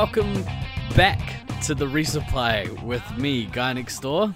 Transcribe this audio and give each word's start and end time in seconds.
welcome 0.00 0.42
back 0.96 1.20
to 1.60 1.74
the 1.74 1.84
resupply 1.84 2.82
with 2.84 3.02
me, 3.18 3.44
Guy 3.44 3.74
Next 3.74 4.00
Door. 4.00 4.34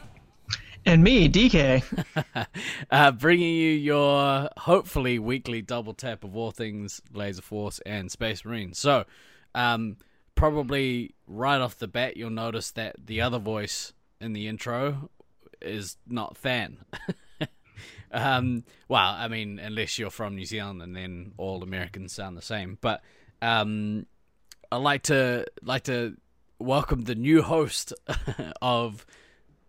And 0.84 1.02
me, 1.02 1.26
DK. 1.26 1.82
uh, 2.90 3.12
bringing 3.12 3.54
you 3.54 3.70
your 3.70 4.50
hopefully 4.58 5.18
weekly 5.18 5.62
double 5.62 5.94
tap 5.94 6.22
of 6.22 6.36
all 6.36 6.50
things 6.50 7.00
Laser 7.14 7.40
Force 7.40 7.80
and 7.86 8.12
Space 8.12 8.44
Marine. 8.44 8.74
So, 8.74 9.06
um, 9.54 9.96
probably 10.34 11.14
right 11.26 11.62
off 11.62 11.78
the 11.78 11.88
bat, 11.88 12.18
you'll 12.18 12.28
notice 12.28 12.70
that 12.72 12.96
the 13.02 13.22
other 13.22 13.38
voice 13.38 13.94
in 14.20 14.34
the 14.34 14.48
intro 14.48 15.08
is 15.62 15.96
not 16.06 16.36
Than. 16.42 16.84
um, 18.12 18.64
well, 18.86 19.14
I 19.16 19.28
mean, 19.28 19.58
unless 19.58 19.98
you're 19.98 20.10
from 20.10 20.34
New 20.34 20.44
Zealand, 20.44 20.82
and 20.82 20.94
then 20.94 21.32
all 21.38 21.62
Americans 21.62 22.12
sound 22.12 22.36
the 22.36 22.42
same. 22.42 22.76
But 22.82 23.00
um, 23.40 24.04
I 24.70 24.76
like 24.76 25.04
to 25.04 25.46
like 25.62 25.84
to 25.84 26.16
welcome 26.58 27.02
the 27.02 27.14
new 27.14 27.42
host 27.42 27.92
of 28.62 29.06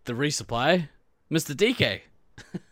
the 0.06 0.14
resupply, 0.14 0.90
Mr. 1.32 1.56
DK. 1.56 2.02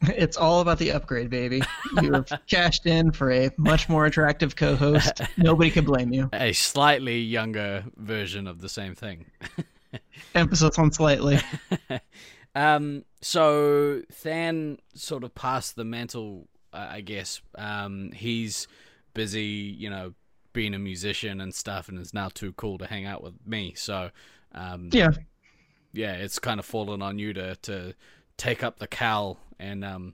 It's 0.02 0.36
all 0.36 0.60
about 0.60 0.78
the 0.78 0.92
upgrade, 0.92 1.30
baby. 1.30 1.62
You 2.02 2.12
have 2.12 2.28
cashed 2.48 2.86
in 2.86 3.14
for 3.14 3.32
a 3.32 3.50
much 3.58 3.88
more 3.88 4.06
attractive 4.06 4.58
co-host. 4.58 5.22
Nobody 5.38 5.72
can 5.72 5.86
blame 5.86 6.12
you. 6.12 6.30
A 6.34 6.52
slightly 6.52 7.20
younger 7.22 7.86
version 7.96 8.46
of 8.46 8.60
the 8.60 8.68
same 8.68 8.94
thing. 8.94 9.26
Emphasis 10.36 10.78
on 10.78 10.92
slightly. 10.92 11.40
um, 12.56 13.06
so 13.22 14.02
Than 14.24 14.80
sort 14.96 15.24
of 15.24 15.34
passed 15.34 15.78
the 15.78 15.86
mantle, 15.86 16.50
I 16.74 17.00
guess. 17.00 17.42
Um, 17.58 18.12
he's 18.12 18.68
busy, 19.14 19.76
you 19.80 19.90
know, 19.90 20.14
being 20.54 20.74
a 20.74 20.80
musician 20.80 21.42
and 21.42 21.54
stuff, 21.54 21.90
and 21.90 22.00
is 22.00 22.14
now 22.14 22.30
too 22.30 22.54
cool 22.54 22.78
to 22.78 22.86
hang 22.88 23.06
out 23.06 23.24
with 23.24 23.34
me. 23.46 23.74
So, 23.76 24.12
um, 24.54 24.90
Yeah. 24.94 25.12
yeah, 25.92 26.14
it's 26.14 26.40
kind 26.40 26.60
of 26.60 26.66
fallen 26.66 27.02
on 27.02 27.20
you 27.20 27.34
to 27.34 27.56
to 27.64 27.94
take 28.38 28.64
up 28.64 28.80
the 28.80 28.88
cowl 28.88 29.40
and 29.60 29.84
um, 29.86 30.14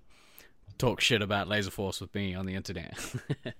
talk 0.77 0.99
shit 1.01 1.21
about 1.21 1.47
Laser 1.47 1.71
Force 1.71 2.01
with 2.01 2.13
me 2.15 2.33
on 2.35 2.45
the 2.45 2.55
internet. 2.55 2.97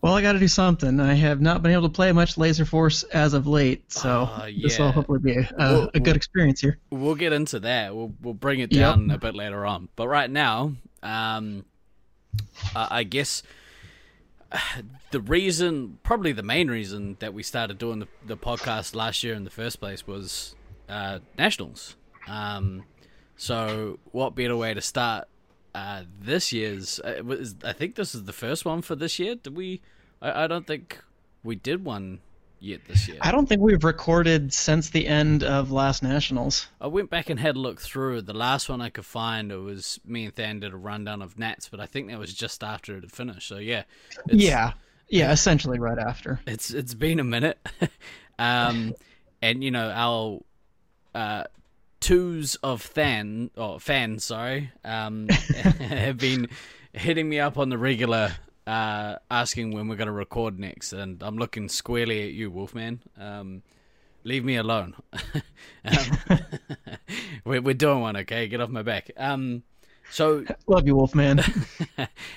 Well, 0.00 0.14
I 0.14 0.22
got 0.22 0.34
to 0.34 0.38
do 0.38 0.46
something. 0.46 1.00
I 1.00 1.14
have 1.14 1.40
not 1.40 1.60
been 1.60 1.72
able 1.72 1.84
to 1.84 1.88
play 1.88 2.12
much 2.12 2.38
Laser 2.38 2.64
Force 2.64 3.02
as 3.02 3.34
of 3.34 3.48
late, 3.48 3.90
so 3.90 4.28
Ah, 4.30 4.46
this 4.62 4.78
will 4.78 4.92
hopefully 4.92 5.18
be 5.18 5.32
a, 5.32 5.40
a, 5.40 5.46
Well, 5.58 5.90
a 5.92 5.98
good 5.98 6.14
experience 6.14 6.60
here. 6.60 6.78
we'll 6.90 7.16
get 7.16 7.32
into 7.32 7.58
that. 7.60 7.92
We'll 7.92 8.14
we'll 8.20 8.34
bring 8.34 8.60
it 8.60 8.72
Yep. 8.72 8.80
down 8.80 9.10
a 9.10 9.18
bit 9.18 9.34
later 9.34 9.66
on. 9.66 9.88
But 9.96 10.06
right 10.06 10.30
now, 10.30 10.74
um, 11.02 11.64
I 12.76 13.02
guess 13.02 13.42
the 15.10 15.20
reason, 15.20 15.98
probably 16.02 16.32
the 16.32 16.42
main 16.42 16.68
reason 16.68 17.16
that 17.20 17.34
we 17.34 17.42
started 17.42 17.78
doing 17.78 18.00
the, 18.00 18.08
the 18.24 18.36
podcast 18.36 18.94
last 18.94 19.22
year 19.24 19.34
in 19.34 19.44
the 19.44 19.50
first 19.50 19.80
place 19.80 20.06
was 20.06 20.54
uh, 20.88 21.20
nationals. 21.38 21.96
Um, 22.26 22.84
so 23.36 23.98
what 24.12 24.34
better 24.34 24.56
way 24.56 24.74
to 24.74 24.80
start 24.80 25.28
uh, 25.74 26.04
this 26.20 26.52
year's? 26.52 27.00
Uh, 27.00 27.22
was, 27.24 27.56
I 27.64 27.72
think 27.72 27.94
this 27.94 28.14
is 28.14 28.24
the 28.24 28.32
first 28.32 28.64
one 28.64 28.82
for 28.82 28.94
this 28.94 29.18
year. 29.18 29.34
Did 29.34 29.56
we? 29.56 29.82
I, 30.22 30.44
I 30.44 30.46
don't 30.46 30.66
think 30.66 31.00
we 31.42 31.56
did 31.56 31.84
one 31.84 32.20
yet 32.66 32.80
this 32.86 33.08
year. 33.08 33.18
I 33.20 33.32
don't 33.32 33.48
think 33.48 33.60
we've 33.60 33.84
recorded 33.84 34.52
since 34.52 34.90
the 34.90 35.06
end 35.06 35.42
of 35.42 35.70
last 35.70 36.02
Nationals. 36.02 36.68
I 36.80 36.88
went 36.88 37.10
back 37.10 37.30
and 37.30 37.40
had 37.40 37.56
a 37.56 37.58
look 37.58 37.80
through. 37.80 38.22
The 38.22 38.34
last 38.34 38.68
one 38.68 38.80
I 38.80 38.90
could 38.90 39.06
find, 39.06 39.50
it 39.50 39.56
was 39.56 39.98
me 40.04 40.26
and 40.26 40.34
Than 40.34 40.60
did 40.60 40.72
a 40.72 40.76
rundown 40.76 41.22
of 41.22 41.38
Nats, 41.38 41.68
but 41.68 41.80
I 41.80 41.86
think 41.86 42.08
that 42.08 42.18
was 42.18 42.34
just 42.34 42.62
after 42.62 42.96
it 42.96 43.02
had 43.02 43.12
finished. 43.12 43.48
So 43.48 43.58
yeah, 43.58 43.84
it's, 44.26 44.34
yeah. 44.34 44.72
Yeah, 45.08 45.32
essentially 45.32 45.78
right 45.78 45.98
after. 45.98 46.40
it's 46.46 46.70
it's 46.70 46.94
been 46.94 47.20
a 47.20 47.24
minute, 47.24 47.58
um, 48.38 48.92
and 49.40 49.62
you 49.62 49.70
know 49.70 49.88
our 49.94 50.40
uh, 51.14 51.44
twos 52.00 52.56
of 52.56 52.92
Than 52.94 53.50
or 53.56 53.78
fans, 53.78 54.24
sorry, 54.24 54.72
um, 54.84 55.28
have 55.78 56.18
been 56.18 56.48
hitting 56.92 57.28
me 57.28 57.38
up 57.38 57.56
on 57.56 57.68
the 57.68 57.78
regular. 57.78 58.32
Uh, 58.66 59.16
asking 59.30 59.70
when 59.70 59.86
we're 59.86 59.96
going 59.96 60.06
to 60.06 60.12
record 60.12 60.58
next, 60.58 60.92
and 60.92 61.22
I'm 61.22 61.38
looking 61.38 61.68
squarely 61.68 62.26
at 62.26 62.32
you, 62.32 62.50
Wolfman. 62.50 63.00
Um, 63.16 63.62
leave 64.24 64.44
me 64.44 64.56
alone. 64.56 64.94
um, 65.84 66.18
we're, 67.44 67.62
we're 67.62 67.74
doing 67.74 68.00
one, 68.00 68.16
okay? 68.16 68.48
Get 68.48 68.60
off 68.60 68.68
my 68.68 68.82
back. 68.82 69.10
Um, 69.16 69.62
so 70.10 70.44
Love 70.66 70.86
you, 70.86 70.96
Wolfman. 70.96 71.42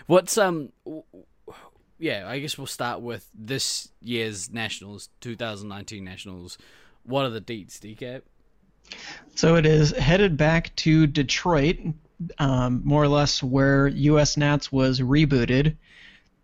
what's 0.05 0.37
um, 0.37 0.71
yeah, 1.97 2.27
I 2.27 2.39
guess 2.39 2.57
we'll 2.57 2.67
start 2.67 3.01
with 3.01 3.27
this 3.33 3.89
year's 4.01 4.51
nationals, 4.51 5.09
2019 5.21 6.03
nationals. 6.03 6.57
What 7.03 7.25
are 7.25 7.29
the 7.31 7.41
dates, 7.41 7.79
DK? 7.79 8.21
So 9.35 9.55
it 9.55 9.65
is 9.65 9.91
headed 9.91 10.37
back 10.37 10.75
to 10.77 11.07
Detroit, 11.07 11.77
um, 12.37 12.81
more 12.83 13.03
or 13.03 13.07
less 13.07 13.41
where 13.41 13.87
US 13.87 14.37
Nats 14.37 14.71
was 14.71 14.99
rebooted 14.99 15.75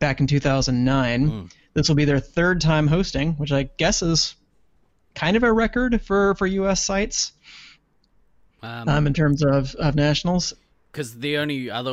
back 0.06 0.20
in 0.20 0.28
2009. 0.28 1.30
Mm. 1.32 1.52
This 1.74 1.90
will 1.90 1.96
be 1.96 2.06
their 2.06 2.20
third 2.20 2.62
time 2.62 2.86
hosting, 2.86 3.34
which 3.34 3.52
I 3.52 3.64
guess 3.78 4.04
is 4.04 4.36
kind 5.16 5.36
of 5.36 5.42
a 5.42 5.52
record 5.52 6.00
for, 6.04 6.36
for 6.36 6.46
US 6.46 6.86
sites 6.86 7.32
Um, 8.62 8.88
um, 8.88 9.08
in 9.08 9.14
terms 9.16 9.44
of, 9.44 9.74
of 9.76 9.96
nationals. 9.96 10.54
because 10.92 11.18
the 11.18 11.38
only 11.38 11.72
other, 11.72 11.92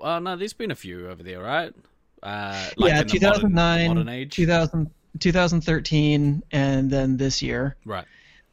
oh 0.00 0.18
no, 0.18 0.34
there's 0.36 0.54
been 0.54 0.72
a 0.72 0.74
few 0.74 1.08
over 1.08 1.22
there, 1.22 1.40
right? 1.40 1.72
Uh, 2.20 2.68
like 2.76 2.90
yeah, 2.90 3.00
in 3.02 3.06
the 3.06 3.20
modern- 3.20 3.40
2009, 3.52 3.88
modern 3.88 4.08
age, 4.08 4.34
2000, 4.34 4.90
2013, 5.20 6.42
and 6.50 6.90
then 6.90 7.16
this 7.16 7.42
year. 7.42 7.76
right? 7.84 8.06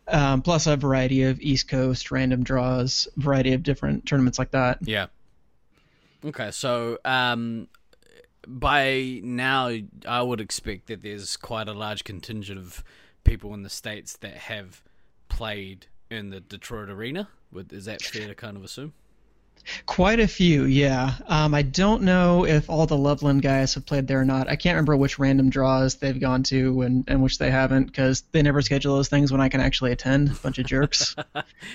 Um, 0.08 0.44
plus 0.44 0.68
a 0.68 0.76
variety 0.78 1.24
of 1.24 1.40
East 1.42 1.68
Coast 1.68 2.12
random 2.12 2.44
draws, 2.44 3.08
variety 3.18 3.54
of 3.54 3.64
different 3.64 4.06
tournaments 4.06 4.38
like 4.38 4.52
that. 4.52 4.78
Yeah. 4.82 5.08
Okay, 6.24 6.52
so 6.52 7.00
um, 7.06 7.68
by 8.50 9.22
now, 9.24 9.72
I 10.08 10.22
would 10.22 10.42
expect 10.42 10.88
that 10.88 11.04
there's 11.04 11.38
quite 11.38 11.68
a 11.68 11.74
large 11.74 12.04
contingent 12.04 12.58
of 12.58 12.84
people 13.24 13.54
in 13.54 13.62
the 13.62 13.70
states 13.70 14.18
that 14.18 14.34
have 14.34 14.82
played 15.28 15.86
in 16.10 16.32
the 16.32 16.40
Detroit 16.40 16.90
arena. 16.90 17.30
Is 17.72 17.86
that 17.86 18.02
fair 18.02 18.28
to 18.28 18.36
kind 18.36 18.58
of 18.58 18.64
assume? 18.64 18.94
Quite 19.86 20.20
a 20.20 20.28
few, 20.28 20.64
yeah. 20.64 21.16
Um, 21.28 21.54
I 21.54 21.62
don't 21.62 22.02
know 22.04 22.46
if 22.46 22.70
all 22.70 22.88
the 22.88 22.98
Loveland 22.98 23.42
guys 23.42 23.76
have 23.76 23.86
played 23.86 24.08
there 24.08 24.20
or 24.22 24.26
not. 24.26 24.48
I 24.48 24.56
can't 24.56 24.74
remember 24.74 24.98
which 24.98 25.20
random 25.20 25.50
draws 25.50 25.96
they've 25.96 26.20
gone 26.20 26.44
to 26.44 26.82
and, 26.82 27.04
and 27.08 27.22
which 27.22 27.38
they 27.38 27.52
haven't 27.52 27.86
because 27.86 28.22
they 28.32 28.42
never 28.42 28.62
schedule 28.62 28.96
those 28.96 29.10
things 29.10 29.32
when 29.32 29.42
I 29.42 29.50
can 29.50 29.62
actually 29.62 29.92
attend. 29.92 30.42
Bunch 30.42 30.58
of 30.58 30.66
jerks. 30.66 31.16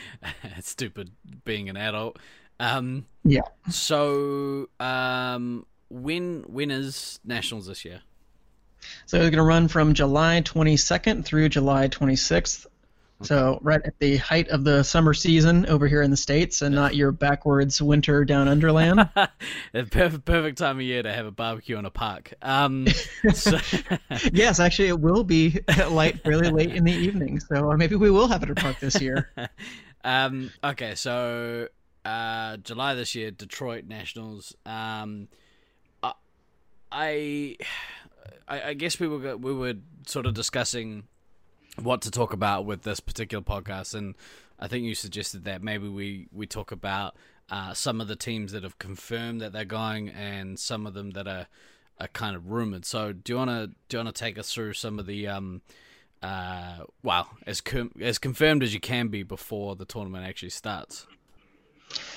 stupid 0.61 1.11
being 1.45 1.69
an 1.69 1.77
adult. 1.77 2.19
Um, 2.59 3.07
yeah. 3.23 3.43
so 3.71 4.69
um, 4.81 5.67
when 5.95 6.45
when 6.49 6.71
is 6.71 7.21
nationals 7.25 7.67
this 7.67 7.85
year? 7.85 8.01
So 9.07 9.17
it's 9.17 9.31
going 9.31 9.35
to 9.35 9.43
run 9.43 9.69
from 9.69 9.95
July 9.95 10.43
22nd 10.43 11.25
through 11.25 11.49
July 11.49 11.89
26th. 11.89 12.67
So 13.23 13.59
right 13.63 13.81
at 13.83 13.99
the 14.01 14.17
height 14.19 14.49
of 14.49 14.65
the 14.65 14.83
summer 14.83 15.15
season 15.15 15.65
over 15.67 15.87
here 15.87 16.03
in 16.03 16.11
the 16.11 16.17
states, 16.17 16.61
and 16.61 16.75
not 16.75 16.95
your 16.95 17.11
backwards 17.11 17.81
winter 17.81 18.25
down 18.25 18.49
underland. 18.49 19.09
perfect 19.73 20.25
perfect 20.27 20.59
time 20.59 20.77
of 20.77 20.83
year 20.83 21.03
to 21.03 21.11
have 21.11 21.25
a 21.25 21.31
barbecue 21.31 21.79
in 21.79 21.87
a 21.87 21.91
park. 21.91 22.35
Um, 22.43 22.87
so, 23.33 23.59
yes, 24.33 24.61
actually, 24.61 24.89
it 24.89 25.01
will 25.01 25.25
be 25.25 25.61
light 25.89 26.23
fairly 26.23 26.51
late 26.51 26.75
in 26.75 26.85
the 26.85 26.93
evening. 26.93 27.41
So 27.41 27.73
maybe 27.79 27.95
we 27.95 28.11
will 28.11 28.29
have 28.29 28.43
it 28.43 28.51
at 28.51 28.59
a 28.59 28.61
park 28.61 28.81
this 28.81 29.01
year. 29.01 29.31
um, 30.05 30.51
okay, 30.63 30.95
so 30.97 31.69
uh, 32.05 32.59
July 32.59 32.95
this 32.95 33.15
year, 33.15 33.31
Detroit 33.31 33.85
Nationals. 33.87 34.55
Um, 34.67 35.29
I, 36.95 37.57
I 38.47 38.75
guess 38.75 39.01
we 39.01 39.09
were 39.09 39.37
we 39.37 39.53
were 39.53 39.75
sort 40.07 40.27
of 40.27 40.35
discussing 40.35 41.05
what 41.83 42.03
to 42.03 42.11
talk 42.11 42.33
about 42.33 42.67
with 42.67 42.83
this 42.83 43.01
particular 43.01 43.43
podcast, 43.43 43.95
and 43.95 44.15
I 44.61 44.69
think 44.69 44.85
you 44.85 44.95
suggested 44.95 45.45
that 45.45 45.63
maybe 45.63 45.89
we 45.89 46.29
we 46.33 46.47
talk 46.47 46.71
about 46.73 47.17
uh, 47.51 47.75
some 47.75 48.01
of 48.01 48.07
the 48.07 48.17
teams 48.17 48.53
that 48.53 48.63
have 48.63 48.79
confirmed 48.79 49.41
that 49.41 49.53
they're 49.53 49.65
going, 49.65 50.09
and 50.09 50.59
some 50.59 50.87
of 50.87 50.95
them 50.95 51.11
that 51.11 51.27
are 51.27 51.47
are 51.99 52.09
kind 52.09 52.37
of 52.37 52.51
rumored. 52.51 52.85
So, 52.85 53.13
do 53.13 53.33
you 53.33 53.37
wanna 53.39 53.69
do 53.89 53.97
you 53.97 53.99
wanna 53.99 54.13
take 54.13 54.39
us 54.39 54.53
through 54.53 54.75
some 54.75 54.99
of 54.99 55.07
the 55.07 55.27
um, 55.27 55.63
uh, 56.23 56.85
well, 57.03 57.29
as 57.47 57.61
com- 57.61 57.93
as 58.01 58.19
confirmed 58.19 58.63
as 58.63 58.73
you 58.73 58.81
can 58.81 59.09
be 59.09 59.23
before 59.25 59.75
the 59.75 59.85
tournament 59.85 60.27
actually 60.27 60.51
starts? 60.51 61.07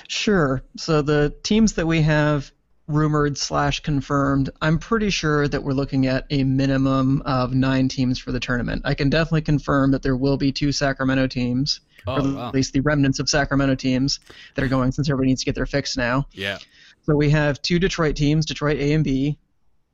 Sure. 0.08 0.62
So 0.76 1.02
the 1.02 1.34
teams 1.42 1.74
that 1.74 1.86
we 1.86 2.02
have 2.02 2.52
rumored 2.88 3.36
slash 3.38 3.80
confirmed, 3.80 4.50
I'm 4.60 4.78
pretty 4.78 5.10
sure 5.10 5.46
that 5.48 5.62
we're 5.62 5.72
looking 5.72 6.06
at 6.06 6.26
a 6.30 6.42
minimum 6.44 7.22
of 7.26 7.54
nine 7.54 7.88
teams 7.88 8.18
for 8.18 8.32
the 8.32 8.40
tournament. 8.40 8.82
I 8.84 8.94
can 8.94 9.10
definitely 9.10 9.42
confirm 9.42 9.90
that 9.92 10.02
there 10.02 10.16
will 10.16 10.36
be 10.36 10.50
two 10.50 10.72
Sacramento 10.72 11.26
teams, 11.28 11.80
or 12.06 12.20
Oh, 12.20 12.34
wow. 12.34 12.48
at 12.48 12.54
least 12.54 12.72
the 12.72 12.80
remnants 12.80 13.18
of 13.20 13.28
Sacramento 13.28 13.74
teams 13.74 14.20
that 14.54 14.64
are 14.64 14.68
going 14.68 14.90
since 14.92 15.08
everybody 15.08 15.28
needs 15.28 15.42
to 15.42 15.46
get 15.46 15.54
their 15.54 15.66
fix 15.66 15.96
now. 15.96 16.26
Yeah. 16.32 16.58
So 17.02 17.14
we 17.14 17.30
have 17.30 17.60
two 17.62 17.78
Detroit 17.78 18.16
teams, 18.16 18.46
Detroit 18.46 18.78
A 18.78 18.92
and 18.94 19.04
B, 19.04 19.38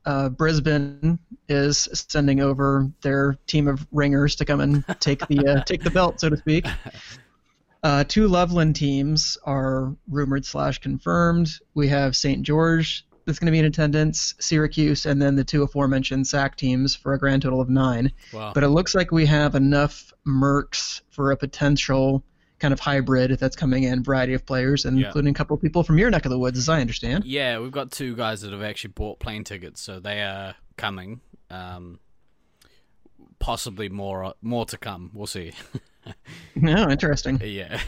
uh, 0.05 0.29
Brisbane 0.29 1.17
is 1.49 1.87
sending 1.93 2.39
over 2.39 2.89
their 3.01 3.37
team 3.47 3.67
of 3.67 3.85
ringers 3.91 4.35
to 4.35 4.45
come 4.45 4.61
and 4.61 4.83
take 4.99 5.25
the 5.27 5.39
uh, 5.47 5.63
take 5.63 5.83
the 5.83 5.89
belt, 5.89 6.19
so 6.19 6.29
to 6.29 6.37
speak. 6.37 6.65
Uh, 7.85 8.03
two 8.03 8.27
Loveland 8.27 8.75
teams 8.75 9.37
are 9.43 9.95
rumored 10.09 10.43
slash 10.43 10.79
confirmed. 10.79 11.51
We 11.75 11.87
have 11.89 12.15
St. 12.15 12.41
George 12.41 13.05
that's 13.25 13.37
going 13.37 13.45
to 13.45 13.51
be 13.51 13.59
in 13.59 13.65
attendance, 13.65 14.33
Syracuse, 14.39 15.05
and 15.05 15.21
then 15.21 15.35
the 15.35 15.43
two 15.43 15.61
aforementioned 15.61 16.25
SAC 16.25 16.55
teams 16.55 16.95
for 16.95 17.13
a 17.13 17.19
grand 17.19 17.43
total 17.43 17.61
of 17.61 17.69
nine. 17.69 18.11
Wow. 18.33 18.53
But 18.55 18.63
it 18.63 18.69
looks 18.69 18.95
like 18.95 19.11
we 19.11 19.27
have 19.27 19.53
enough 19.53 20.11
Mercs 20.27 21.01
for 21.11 21.31
a 21.31 21.37
potential 21.37 22.23
kind 22.57 22.73
of 22.73 22.79
hybrid 22.79 23.37
that's 23.39 23.55
coming 23.55 23.83
in, 23.83 24.03
variety 24.03 24.33
of 24.33 24.47
players, 24.47 24.85
and 24.85 24.97
Yeah. 24.97 25.05
including 25.05 25.29
a 25.29 25.35
couple 25.35 25.55
of 25.55 25.61
people 25.61 25.83
from 25.83 25.99
your 25.99 26.09
neck 26.09 26.25
of 26.25 26.31
the 26.31 26.39
woods, 26.39 26.57
as 26.57 26.67
I 26.67 26.81
understand. 26.81 27.23
Yeah, 27.23 27.59
we've 27.59 27.71
got 27.71 27.91
two 27.91 28.15
guys 28.15 28.41
that 28.41 28.51
have 28.51 28.63
actually 28.63 28.93
bought 28.93 29.19
plane 29.19 29.43
tickets, 29.43 29.79
so 29.79 29.99
they 29.99 30.23
are 30.23 30.55
coming. 30.75 31.21
Um, 31.51 31.99
possibly 33.37 33.89
more 33.89 34.33
more 34.41 34.65
to 34.65 34.77
come. 34.79 35.11
We'll 35.13 35.27
see. 35.27 35.51
No, 36.55 36.89
interesting. 36.89 37.39
yeah. 37.43 37.81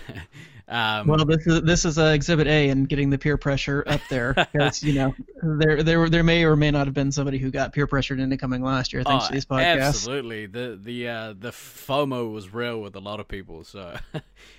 um, 0.67 1.07
Well, 1.07 1.23
this 1.23 1.47
is 1.47 1.61
this 1.61 1.85
is 1.85 1.97
uh, 1.97 2.07
Exhibit 2.07 2.47
A 2.47 2.69
and 2.69 2.87
getting 2.87 3.09
the 3.09 3.17
peer 3.17 3.37
pressure 3.37 3.83
up 3.87 4.01
there 4.09 4.33
because 4.33 4.83
you 4.83 4.93
know 4.93 5.15
there 5.41 5.83
there 5.83 6.09
there 6.09 6.23
may 6.23 6.43
or 6.43 6.57
may 6.57 6.69
not 6.69 6.85
have 6.87 6.93
been 6.93 7.11
somebody 7.13 7.37
who 7.37 7.49
got 7.49 7.71
peer 7.71 7.87
pressured 7.87 8.19
into 8.19 8.35
coming 8.35 8.61
last 8.61 8.91
year 8.91 9.03
thanks 9.03 9.25
oh, 9.25 9.27
to 9.27 9.33
these 9.33 9.45
podcasts. 9.45 9.87
absolutely. 9.87 10.47
The 10.47 10.77
the 10.81 11.07
uh, 11.07 11.33
the 11.39 11.51
FOMO 11.51 12.31
was 12.31 12.53
real 12.53 12.81
with 12.81 12.95
a 12.97 12.99
lot 12.99 13.21
of 13.21 13.27
people. 13.29 13.63
So 13.63 13.97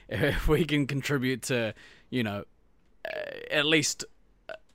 if 0.08 0.48
we 0.48 0.64
can 0.64 0.86
contribute 0.86 1.42
to, 1.42 1.74
you 2.08 2.22
know, 2.22 2.44
at 3.50 3.66
least 3.66 4.04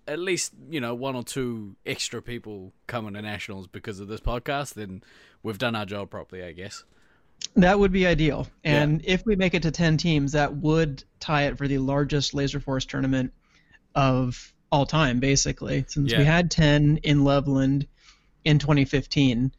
at 0.07 0.19
least 0.19 0.53
you 0.69 0.80
know 0.80 0.94
one 0.94 1.15
or 1.15 1.24
two 1.24 1.75
extra 1.85 2.21
people 2.21 2.74
coming 2.88 3.13
to 3.13 3.21
nationals 3.21 3.68
because 3.68 4.00
of 4.00 4.07
this 4.07 4.19
podcast, 4.19 4.74
then 4.75 5.03
we've 5.41 5.57
done 5.57 5.75
our 5.75 5.85
job 5.85 6.09
properly, 6.09 6.44
I 6.44 6.51
guess. 6.51 6.83
That 7.56 7.78
would 7.80 7.92
be 7.92 8.07
ideal. 8.07 8.48
And 8.63 9.01
if 9.06 9.25
we 9.25 9.36
make 9.36 9.54
it 9.54 9.62
to 9.63 9.72
10 9.72 9.98
teams, 9.98 10.31
that 10.31 10.56
would 10.56 11.04
tie 11.19 11.44
it 11.44 11.57
for 11.57 11.68
the 11.68 11.78
largest 11.78 12.34
Laser 12.34 12.60
Force 12.60 12.86
tournament 12.86 13.31
of 13.95 14.54
all 14.72 14.86
time, 14.86 15.19
basically, 15.19 15.86
since 15.88 16.12
Yeah. 16.12 16.18
we 16.19 16.25
had 16.25 16.50
10 16.50 16.98
in 17.04 17.24
Loveland 17.24 17.88
in 18.44 18.57
2015. 18.60 19.51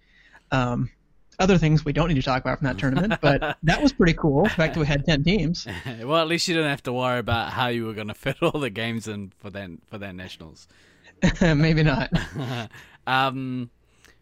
Um, 0.51 0.91
other 1.39 1.59
things 1.59 1.85
we 1.85 1.93
don't 1.93 2.09
need 2.09 2.15
to 2.15 2.23
talk 2.23 2.43
about 2.43 2.59
from 2.59 2.67
that 2.67 2.79
tournament, 2.79 3.15
but 3.23 3.59
that 3.63 3.83
was 3.83 3.93
pretty 3.93 4.15
cool. 4.15 4.45
The 4.45 4.51
fact 4.51 4.75
that 4.75 4.81
we 4.81 4.87
had 4.87 5.05
10 5.05 5.23
teams. 5.25 5.67
well, 6.03 6.21
at 6.21 6.27
least 6.29 6.49
you 6.49 6.55
don't 6.55 6.69
have 6.69 6.83
to 6.85 6.93
worry 6.93 7.19
about 7.19 7.51
how 7.53 7.69
you 7.69 7.87
were 7.87 7.95
going 7.95 8.09
to 8.15 8.15
fit 8.15 8.37
all 8.43 8.59
the 8.61 8.71
games 8.71 9.07
in 9.09 9.33
for 9.39 9.51
that 9.51 9.71
for 9.87 9.99
that 9.99 10.15
nationals. 10.15 10.67
Maybe 11.41 11.83
not. 11.85 12.11
um, 13.07 13.71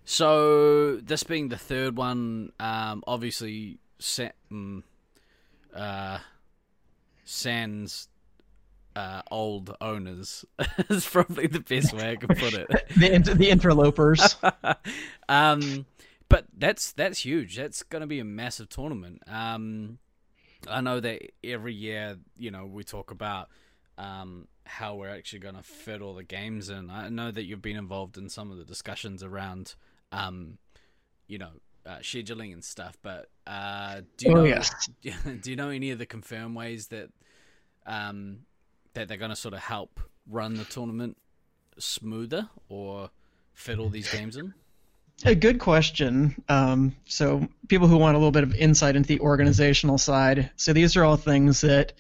so 0.05 0.97
this 0.97 1.23
being 1.23 1.49
the 1.49 1.59
third 1.59 1.97
one, 1.97 2.53
um, 2.59 3.05
obviously, 3.07 3.79
Sa- 3.99 4.31
mm, 4.51 4.83
uh, 5.75 6.19
Sans 7.25 8.09
uh, 8.95 9.23
old 9.31 9.75
owners 9.81 10.45
is 10.91 11.07
probably 11.07 11.47
the 11.47 11.61
best 11.61 11.95
way 11.95 12.13
I 12.13 12.17
can 12.17 12.29
put 12.29 12.55
it. 12.55 12.69
The, 12.97 13.15
int- 13.15 13.39
the 13.39 13.51
interlopers. 13.51 14.37
um, 15.29 15.87
but 16.29 16.47
that's 16.57 16.93
that's 16.93 17.25
huge. 17.25 17.57
That's 17.57 17.83
going 17.83 18.01
to 18.01 18.07
be 18.07 18.19
a 18.19 18.25
massive 18.25 18.69
tournament. 18.69 19.23
Um, 19.27 19.99
I 20.69 20.81
know 20.81 21.01
that 21.01 21.23
every 21.43 21.75
year, 21.75 22.17
you 22.39 22.51
know, 22.51 22.67
we 22.67 22.85
talk 22.85 23.11
about 23.11 23.49
um, 23.99 24.49
how 24.65 24.95
we're 24.95 25.11
actually 25.11 25.41
going 25.41 25.57
to 25.57 25.63
fit 25.63 26.01
all 26.01 26.15
the 26.15 26.25
games 26.25 26.69
in. 26.69 26.91
I 26.91 27.09
know 27.09 27.31
that 27.31 27.45
you've 27.45 27.63
been 27.63 27.77
involved 27.77 28.17
in 28.17 28.29
some 28.29 28.51
of 28.51 28.59
the 28.59 28.65
discussions 28.65 29.23
around, 29.23 29.75
um, 30.13 30.59
you 31.27 31.39
know, 31.39 31.51
uh, 31.87 31.99
scheduling 31.99 32.53
and 32.53 32.63
stuff. 32.63 32.97
But 33.03 33.29
uh, 33.47 34.03
do 34.17 34.27
you 34.27 34.33
Oh, 34.33 34.35
know? 34.37 34.45
yes. 34.45 34.89
Do 35.03 35.51
you 35.51 35.57
know 35.57 35.71
any 35.71 35.91
of 35.91 35.99
the 35.99 36.07
confirmed 36.07 36.55
ways 36.55 36.89
that 36.89 37.11
um, 37.87 38.41
that 38.95 39.09
they're 39.09 39.17
going 39.17 39.31
to 39.31 39.37
sort 39.37 39.55
of 39.55 39.61
help 39.61 39.99
run 40.29 40.55
the 40.55 40.65
tournament 40.65 41.17
smoother 41.79 42.49
or 42.69 43.11
fit 43.55 43.79
all 43.79 43.89
these 43.89 44.11
games 44.11 44.37
in? 44.37 44.55
A 45.25 45.35
good 45.35 45.59
question. 45.59 46.43
Um, 46.49 46.95
so, 47.07 47.49
people 47.69 47.87
who 47.87 47.97
want 47.97 48.17
a 48.17 48.19
little 48.19 48.33
bit 48.33 48.43
of 48.43 48.55
insight 48.55 48.97
into 48.97 49.07
the 49.09 49.21
organizational 49.21 49.99
side. 49.99 50.51
So, 50.57 50.73
these 50.73 50.97
are 50.97 51.05
all 51.05 51.17
things 51.17 51.61
that 51.61 51.93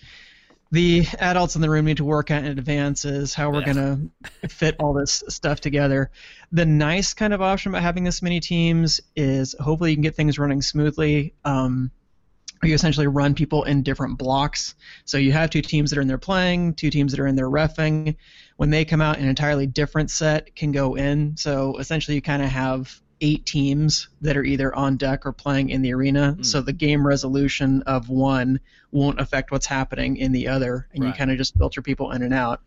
the 0.72 1.06
adults 1.18 1.54
in 1.54 1.60
the 1.60 1.68
room 1.68 1.84
need 1.84 1.98
to 1.98 2.04
work 2.04 2.30
out 2.30 2.44
in 2.44 2.58
advance 2.58 3.04
is 3.04 3.34
how 3.34 3.50
we're 3.50 3.60
Yeah. 3.60 3.74
going 3.74 4.10
to 4.40 4.48
fit 4.48 4.74
all 4.80 4.94
this 4.94 5.22
stuff 5.28 5.60
together. 5.60 6.10
The 6.50 6.64
nice 6.64 7.12
kind 7.12 7.34
of 7.34 7.42
option 7.42 7.70
about 7.70 7.82
having 7.82 8.04
this 8.04 8.22
many 8.22 8.40
teams 8.40 9.00
is 9.14 9.54
hopefully 9.60 9.90
you 9.90 9.96
can 9.96 10.02
get 10.02 10.16
things 10.16 10.38
running 10.38 10.62
smoothly. 10.62 11.34
Um, 11.44 11.90
you 12.62 12.72
essentially 12.72 13.06
run 13.06 13.34
people 13.34 13.64
in 13.64 13.82
different 13.82 14.16
blocks. 14.16 14.74
So 15.04 15.18
you 15.18 15.32
have 15.32 15.50
two 15.50 15.62
teams 15.62 15.90
that 15.90 15.98
are 15.98 16.02
in 16.02 16.08
there 16.08 16.16
playing, 16.16 16.74
two 16.74 16.90
teams 16.90 17.12
that 17.12 17.20
are 17.20 17.26
in 17.26 17.36
there 17.36 17.50
refing. 17.50 18.16
When 18.56 18.70
they 18.70 18.84
come 18.84 19.02
out, 19.02 19.18
an 19.18 19.28
entirely 19.28 19.66
different 19.66 20.10
set 20.10 20.54
can 20.54 20.72
go 20.72 20.94
in. 20.94 21.36
So 21.36 21.76
essentially, 21.78 22.14
you 22.14 22.22
kind 22.22 22.40
of 22.42 22.48
have 22.48 23.01
eight 23.22 23.46
teams 23.46 24.08
that 24.20 24.36
are 24.36 24.42
either 24.42 24.74
on 24.74 24.98
deck 24.98 25.24
or 25.24 25.32
playing 25.32 25.70
in 25.70 25.80
the 25.80 25.94
arena. 25.94 26.36
Mm. 26.38 26.44
So 26.44 26.60
the 26.60 26.72
game 26.72 27.06
resolution 27.06 27.82
of 27.82 28.10
one 28.10 28.60
won't 28.90 29.20
affect 29.20 29.50
what's 29.50 29.64
happening 29.64 30.18
in 30.18 30.32
the 30.32 30.48
other, 30.48 30.88
and 30.92 31.04
you 31.04 31.12
kind 31.12 31.30
of 31.30 31.38
just 31.38 31.56
filter 31.56 31.80
people 31.80 32.10
in 32.12 32.22
and 32.22 32.34
out. 32.34 32.60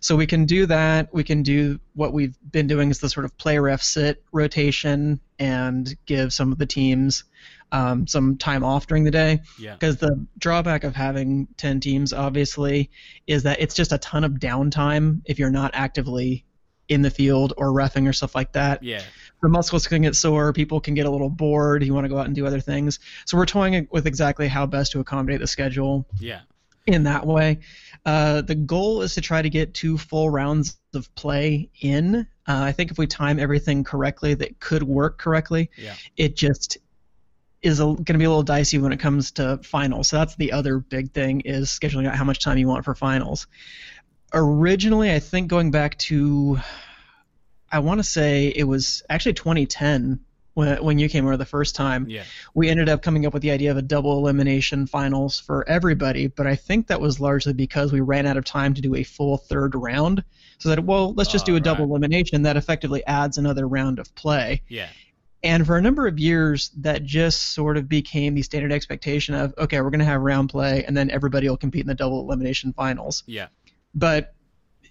So 0.00 0.16
we 0.16 0.26
can 0.26 0.46
do 0.46 0.66
that. 0.66 1.12
We 1.12 1.24
can 1.24 1.42
do 1.42 1.80
what 1.94 2.12
we've 2.12 2.36
been 2.50 2.68
doing 2.68 2.90
is 2.90 3.00
the 3.00 3.10
sort 3.10 3.26
of 3.26 3.36
play 3.36 3.58
ref 3.58 3.82
sit 3.82 4.22
rotation 4.32 5.20
and 5.38 5.92
give 6.06 6.32
some 6.32 6.52
of 6.52 6.58
the 6.58 6.66
teams 6.66 7.24
um, 7.72 8.06
some 8.06 8.36
time 8.36 8.64
off 8.64 8.86
during 8.86 9.04
the 9.04 9.10
day. 9.10 9.40
Yeah. 9.58 9.74
Because 9.74 9.96
the 9.96 10.24
drawback 10.38 10.84
of 10.84 10.94
having 10.94 11.48
10 11.56 11.80
teams, 11.80 12.12
obviously, 12.12 12.90
is 13.26 13.42
that 13.42 13.60
it's 13.60 13.74
just 13.74 13.92
a 13.92 13.98
ton 13.98 14.24
of 14.24 14.32
downtime 14.32 15.20
if 15.24 15.38
you're 15.38 15.50
not 15.50 15.72
actively 15.74 16.44
in 16.88 17.02
the 17.02 17.10
field 17.10 17.52
or 17.56 17.68
refing 17.68 18.08
or 18.08 18.12
stuff 18.12 18.34
like 18.34 18.52
that. 18.52 18.82
Yeah. 18.82 19.02
The 19.42 19.48
muscles 19.48 19.86
can 19.86 20.02
get 20.02 20.16
sore, 20.16 20.52
people 20.52 20.80
can 20.80 20.94
get 20.94 21.06
a 21.06 21.10
little 21.10 21.30
bored, 21.30 21.84
you 21.84 21.94
want 21.94 22.04
to 22.04 22.08
go 22.08 22.18
out 22.18 22.26
and 22.26 22.34
do 22.34 22.46
other 22.46 22.60
things. 22.60 22.98
So 23.24 23.36
we're 23.36 23.46
toying 23.46 23.86
with 23.90 24.06
exactly 24.06 24.48
how 24.48 24.66
best 24.66 24.92
to 24.92 25.00
accommodate 25.00 25.40
the 25.40 25.46
schedule 25.46 26.06
Yeah. 26.18 26.40
in 26.86 27.04
that 27.04 27.26
way. 27.26 27.58
Uh, 28.04 28.40
the 28.42 28.54
goal 28.54 29.02
is 29.02 29.14
to 29.14 29.20
try 29.20 29.42
to 29.42 29.50
get 29.50 29.74
two 29.74 29.98
full 29.98 30.30
rounds 30.30 30.78
of 30.94 31.14
play 31.14 31.68
in. 31.82 32.16
Uh, 32.16 32.62
I 32.62 32.72
think 32.72 32.90
if 32.90 32.98
we 32.98 33.06
time 33.06 33.38
everything 33.38 33.84
correctly, 33.84 34.34
that 34.34 34.58
could 34.58 34.82
work 34.82 35.18
correctly. 35.18 35.70
Yeah. 35.76 35.94
It 36.16 36.34
just 36.34 36.78
is 37.60 37.80
going 37.80 38.04
to 38.04 38.18
be 38.18 38.24
a 38.24 38.28
little 38.28 38.42
dicey 38.44 38.78
when 38.78 38.92
it 38.92 38.98
comes 39.00 39.32
to 39.32 39.58
finals. 39.64 40.08
So 40.08 40.16
that's 40.16 40.36
the 40.36 40.52
other 40.52 40.78
big 40.78 41.12
thing 41.12 41.40
is 41.40 41.68
scheduling 41.68 42.06
out 42.06 42.14
how 42.14 42.24
much 42.24 42.38
time 42.38 42.56
you 42.56 42.68
want 42.68 42.84
for 42.84 42.94
finals. 42.94 43.46
Originally, 44.32 45.12
I 45.12 45.18
think 45.20 45.48
going 45.48 45.70
back 45.70 45.96
to, 45.98 46.58
I 47.72 47.78
want 47.78 47.98
to 47.98 48.04
say 48.04 48.48
it 48.48 48.64
was 48.64 49.02
actually 49.08 49.34
2010 49.34 50.20
when 50.54 50.82
when 50.82 50.98
you 50.98 51.08
came 51.08 51.24
over 51.24 51.36
the 51.36 51.44
first 51.46 51.76
time 51.76 52.06
Yeah. 52.08 52.24
we 52.52 52.68
ended 52.68 52.88
up 52.88 53.00
coming 53.00 53.24
up 53.26 53.32
with 53.32 53.42
the 53.42 53.52
idea 53.52 53.70
of 53.70 53.76
a 53.76 53.82
double 53.82 54.18
elimination 54.18 54.86
finals 54.86 55.38
for 55.38 55.66
everybody, 55.68 56.26
but 56.26 56.46
I 56.46 56.56
think 56.56 56.88
that 56.88 57.00
was 57.00 57.20
largely 57.20 57.52
because 57.52 57.92
we 57.92 58.00
ran 58.00 58.26
out 58.26 58.36
of 58.36 58.44
time 58.44 58.74
to 58.74 58.82
do 58.82 58.94
a 58.96 59.02
full 59.04 59.36
third 59.38 59.74
round. 59.74 60.24
So 60.58 60.68
that 60.70 60.84
well, 60.84 61.14
let's 61.14 61.30
just 61.30 61.46
do 61.46 61.54
a 61.54 61.56
Oh, 61.56 61.60
double 61.60 61.84
right. 61.84 61.90
elimination 61.90 62.42
that 62.42 62.56
effectively 62.56 63.06
adds 63.06 63.38
another 63.38 63.66
round 63.68 63.98
of 64.00 64.12
play. 64.16 64.62
Yeah. 64.68 64.88
And 65.44 65.64
for 65.64 65.76
a 65.78 65.82
number 65.82 66.08
of 66.08 66.18
years, 66.18 66.70
that 66.78 67.04
just 67.04 67.52
sort 67.52 67.76
of 67.76 67.88
became 67.88 68.34
the 68.34 68.42
standard 68.42 68.72
expectation 68.72 69.36
of 69.36 69.54
okay, 69.56 69.80
we're 69.80 69.90
going 69.90 70.00
to 70.00 70.04
have 70.04 70.20
round 70.20 70.50
play, 70.50 70.82
and 70.84 70.96
then 70.96 71.10
everybody 71.10 71.48
will 71.48 71.56
compete 71.56 71.82
in 71.82 71.86
the 71.86 71.94
double 71.94 72.20
elimination 72.20 72.72
finals. 72.72 73.22
Yeah. 73.26 73.46
But 73.94 74.34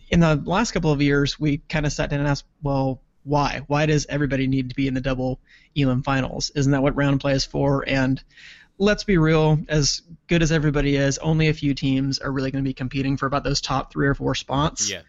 in 0.10 0.20
the 0.20 0.36
last 0.36 0.72
couple 0.72 0.92
of 0.92 1.02
years, 1.02 1.40
we 1.40 1.58
kind 1.58 1.86
of 1.86 1.94
sat 1.94 2.10
down 2.10 2.20
and 2.20 2.30
asked, 2.30 2.46
well, 2.62 3.02
why? 3.24 3.62
Why 3.68 3.86
does 3.86 4.06
everybody 4.08 4.48
need 4.48 4.70
to 4.70 4.76
be 4.76 4.88
in 4.88 4.94
the 4.94 5.02
double 5.02 5.40
elim 5.76 6.04
finals? 6.04 6.50
Isn't 6.56 6.72
that 6.72 6.82
what 6.82 6.96
round 6.96 7.20
play 7.20 7.34
is 7.34 7.46
for? 7.46 7.84
And 7.88 8.24
let's 8.78 9.04
be 9.04 9.18
real, 9.18 9.60
as 9.68 10.02
good 10.28 10.42
as 10.42 10.52
everybody 10.52 10.96
is, 10.96 11.18
only 11.18 11.50
a 11.50 11.54
few 11.54 11.74
teams 11.74 12.20
are 12.20 12.32
really 12.32 12.52
going 12.52 12.64
to 12.64 12.68
be 12.68 12.74
competing 12.74 13.18
for 13.18 13.26
about 13.26 13.44
those 13.44 13.60
top 13.60 13.92
three 13.92 14.08
or 14.08 14.14
four 14.14 14.34
spots. 14.36 14.90
Yeah. 14.90 15.02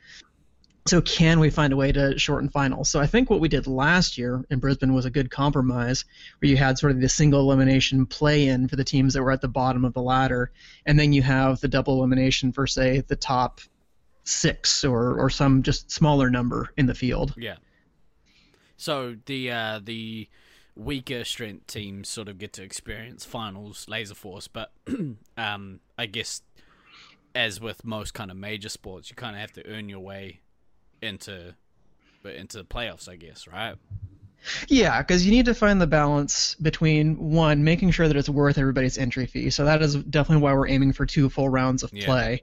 So 0.86 1.02
can 1.02 1.38
we 1.38 1.50
find 1.50 1.74
a 1.74 1.76
way 1.76 1.92
to 1.92 2.18
shorten 2.18 2.48
finals? 2.48 2.88
So 2.88 2.98
I 2.98 3.06
think 3.06 3.28
what 3.28 3.40
we 3.40 3.48
did 3.48 3.66
last 3.66 4.16
year 4.16 4.42
in 4.48 4.58
Brisbane 4.58 4.94
was 4.94 5.04
a 5.04 5.10
good 5.10 5.30
compromise, 5.30 6.06
where 6.38 6.48
you 6.48 6.56
had 6.56 6.78
sort 6.78 6.92
of 6.92 7.00
the 7.00 7.10
single 7.10 7.40
elimination 7.40 8.06
play-in 8.06 8.68
for 8.68 8.76
the 8.76 8.84
teams 8.84 9.12
that 9.12 9.22
were 9.22 9.30
at 9.30 9.42
the 9.42 9.48
bottom 9.48 9.84
of 9.84 9.92
the 9.92 10.00
ladder, 10.00 10.50
and 10.86 10.98
then 10.98 11.12
you 11.12 11.20
have 11.20 11.60
the 11.60 11.68
double 11.68 11.98
elimination 11.98 12.52
for 12.52 12.66
say 12.66 13.02
the 13.02 13.16
top 13.16 13.60
six 14.28 14.84
or 14.84 15.18
or 15.18 15.30
some 15.30 15.62
just 15.62 15.90
smaller 15.90 16.30
number 16.30 16.70
in 16.76 16.86
the 16.86 16.94
field. 16.94 17.34
Yeah. 17.36 17.56
So 18.76 19.16
the 19.26 19.50
uh, 19.50 19.80
the 19.82 20.28
weaker 20.76 21.24
strength 21.24 21.66
teams 21.66 22.08
sort 22.08 22.28
of 22.28 22.38
get 22.38 22.52
to 22.54 22.62
experience 22.62 23.24
finals 23.24 23.86
laser 23.88 24.14
force, 24.14 24.46
but 24.46 24.70
um, 25.36 25.80
I 25.96 26.06
guess 26.06 26.42
as 27.34 27.60
with 27.60 27.84
most 27.84 28.14
kind 28.14 28.30
of 28.30 28.36
major 28.36 28.68
sports, 28.68 29.10
you 29.10 29.16
kind 29.16 29.34
of 29.34 29.40
have 29.40 29.52
to 29.52 29.66
earn 29.66 29.88
your 29.88 30.00
way 30.00 30.40
into 31.02 31.54
but 32.22 32.34
into 32.34 32.58
the 32.58 32.64
playoffs, 32.64 33.08
I 33.08 33.16
guess, 33.16 33.46
right? 33.46 33.76
Yeah, 34.68 35.02
because 35.02 35.24
you 35.26 35.32
need 35.32 35.46
to 35.46 35.54
find 35.54 35.80
the 35.80 35.86
balance 35.86 36.54
between 36.56 37.18
one, 37.18 37.64
making 37.64 37.90
sure 37.90 38.06
that 38.06 38.16
it's 38.16 38.28
worth 38.28 38.58
everybody's 38.58 38.96
entry 38.98 39.26
fee. 39.26 39.50
So 39.50 39.64
that 39.64 39.82
is 39.82 39.96
definitely 39.96 40.42
why 40.42 40.52
we're 40.54 40.68
aiming 40.68 40.92
for 40.92 41.06
two 41.06 41.28
full 41.28 41.48
rounds 41.48 41.82
of 41.82 41.92
Yeah. 41.92 42.04
play. 42.06 42.42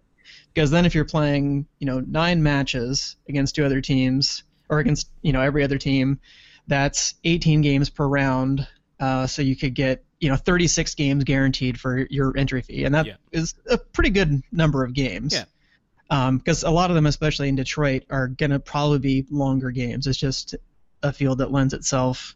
Because 0.56 0.72
then, 0.72 0.86
if 0.86 0.96
you're 0.96 1.04
playing, 1.06 1.68
you 1.80 1.86
know, 1.86 2.00
nine 2.00 2.42
matches 2.42 3.18
against 3.28 3.56
two 3.56 3.66
other 3.66 3.82
teams, 3.82 4.44
or 4.70 4.80
against, 4.80 5.10
you 5.22 5.34
know, 5.34 5.42
every 5.42 5.64
other 5.64 5.78
team, 5.78 6.20
that's 6.66 7.14
18 7.26 7.62
games 7.62 7.90
per 7.90 8.08
round. 8.08 8.66
Uh, 9.00 9.28
so 9.28 9.42
you 9.42 9.56
could 9.58 9.76
get, 9.76 10.06
you 10.22 10.30
know, 10.30 10.38
36 10.38 10.96
games 10.96 11.26
guaranteed 11.26 11.78
for 11.78 12.08
your 12.10 12.36
entry 12.38 12.62
fee, 12.62 12.86
and 12.86 12.96
that 12.96 13.06
is 13.34 13.54
Yeah. 13.68 13.74
a 13.74 13.78
pretty 13.78 14.10
good 14.12 14.42
number 14.52 14.84
of 14.86 14.94
games. 14.94 15.34
Yeah. 15.34 16.32
Because 16.32 16.64
a 16.64 16.70
lot 16.72 16.90
of 16.90 16.96
them, 16.96 17.06
especially 17.06 17.50
in 17.50 17.56
Detroit, 17.56 18.06
are 18.10 18.30
going 18.30 18.52
to 18.52 18.60
probably 18.60 19.00
be 19.00 19.26
longer 19.30 19.72
games. 19.72 20.08
It's 20.08 20.18
just 20.18 20.56
a 21.04 21.12
field 21.12 21.40
that 21.40 21.52
lends 21.52 21.74
itself 21.74 22.36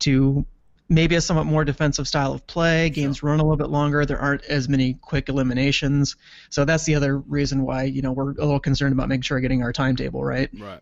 to 0.00 0.46
maybe 0.90 1.14
a 1.14 1.20
somewhat 1.20 1.46
more 1.46 1.64
defensive 1.64 2.06
style 2.06 2.34
of 2.34 2.46
play. 2.46 2.90
Games 2.90 3.22
run 3.22 3.38
a 3.38 3.42
little 3.42 3.56
bit 3.56 3.70
longer. 3.70 4.04
There 4.04 4.18
aren't 4.18 4.44
as 4.44 4.68
many 4.68 4.94
quick 4.94 5.28
eliminations. 5.28 6.16
So 6.50 6.64
that's 6.64 6.84
the 6.84 6.96
other 6.96 7.18
reason 7.18 7.62
why 7.62 7.84
you 7.84 8.02
know 8.02 8.12
we're 8.12 8.32
a 8.32 8.44
little 8.44 8.60
concerned 8.60 8.92
about 8.92 9.08
making 9.08 9.22
sure 9.22 9.36
we're 9.38 9.42
getting 9.42 9.62
our 9.62 9.72
timetable 9.72 10.22
right. 10.22 10.50
Right. 10.52 10.80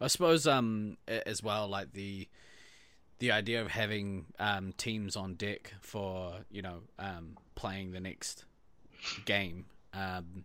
I 0.00 0.08
suppose 0.08 0.46
um 0.46 0.98
as 1.06 1.42
well 1.42 1.68
like 1.68 1.92
the 1.92 2.28
the 3.20 3.30
idea 3.30 3.62
of 3.62 3.68
having 3.68 4.26
um 4.38 4.74
teams 4.76 5.16
on 5.16 5.34
deck 5.34 5.72
for 5.80 6.34
you 6.50 6.60
know 6.60 6.80
um 6.98 7.36
playing 7.54 7.92
the 7.92 8.00
next 8.00 8.44
game 9.24 9.66
um 9.94 10.44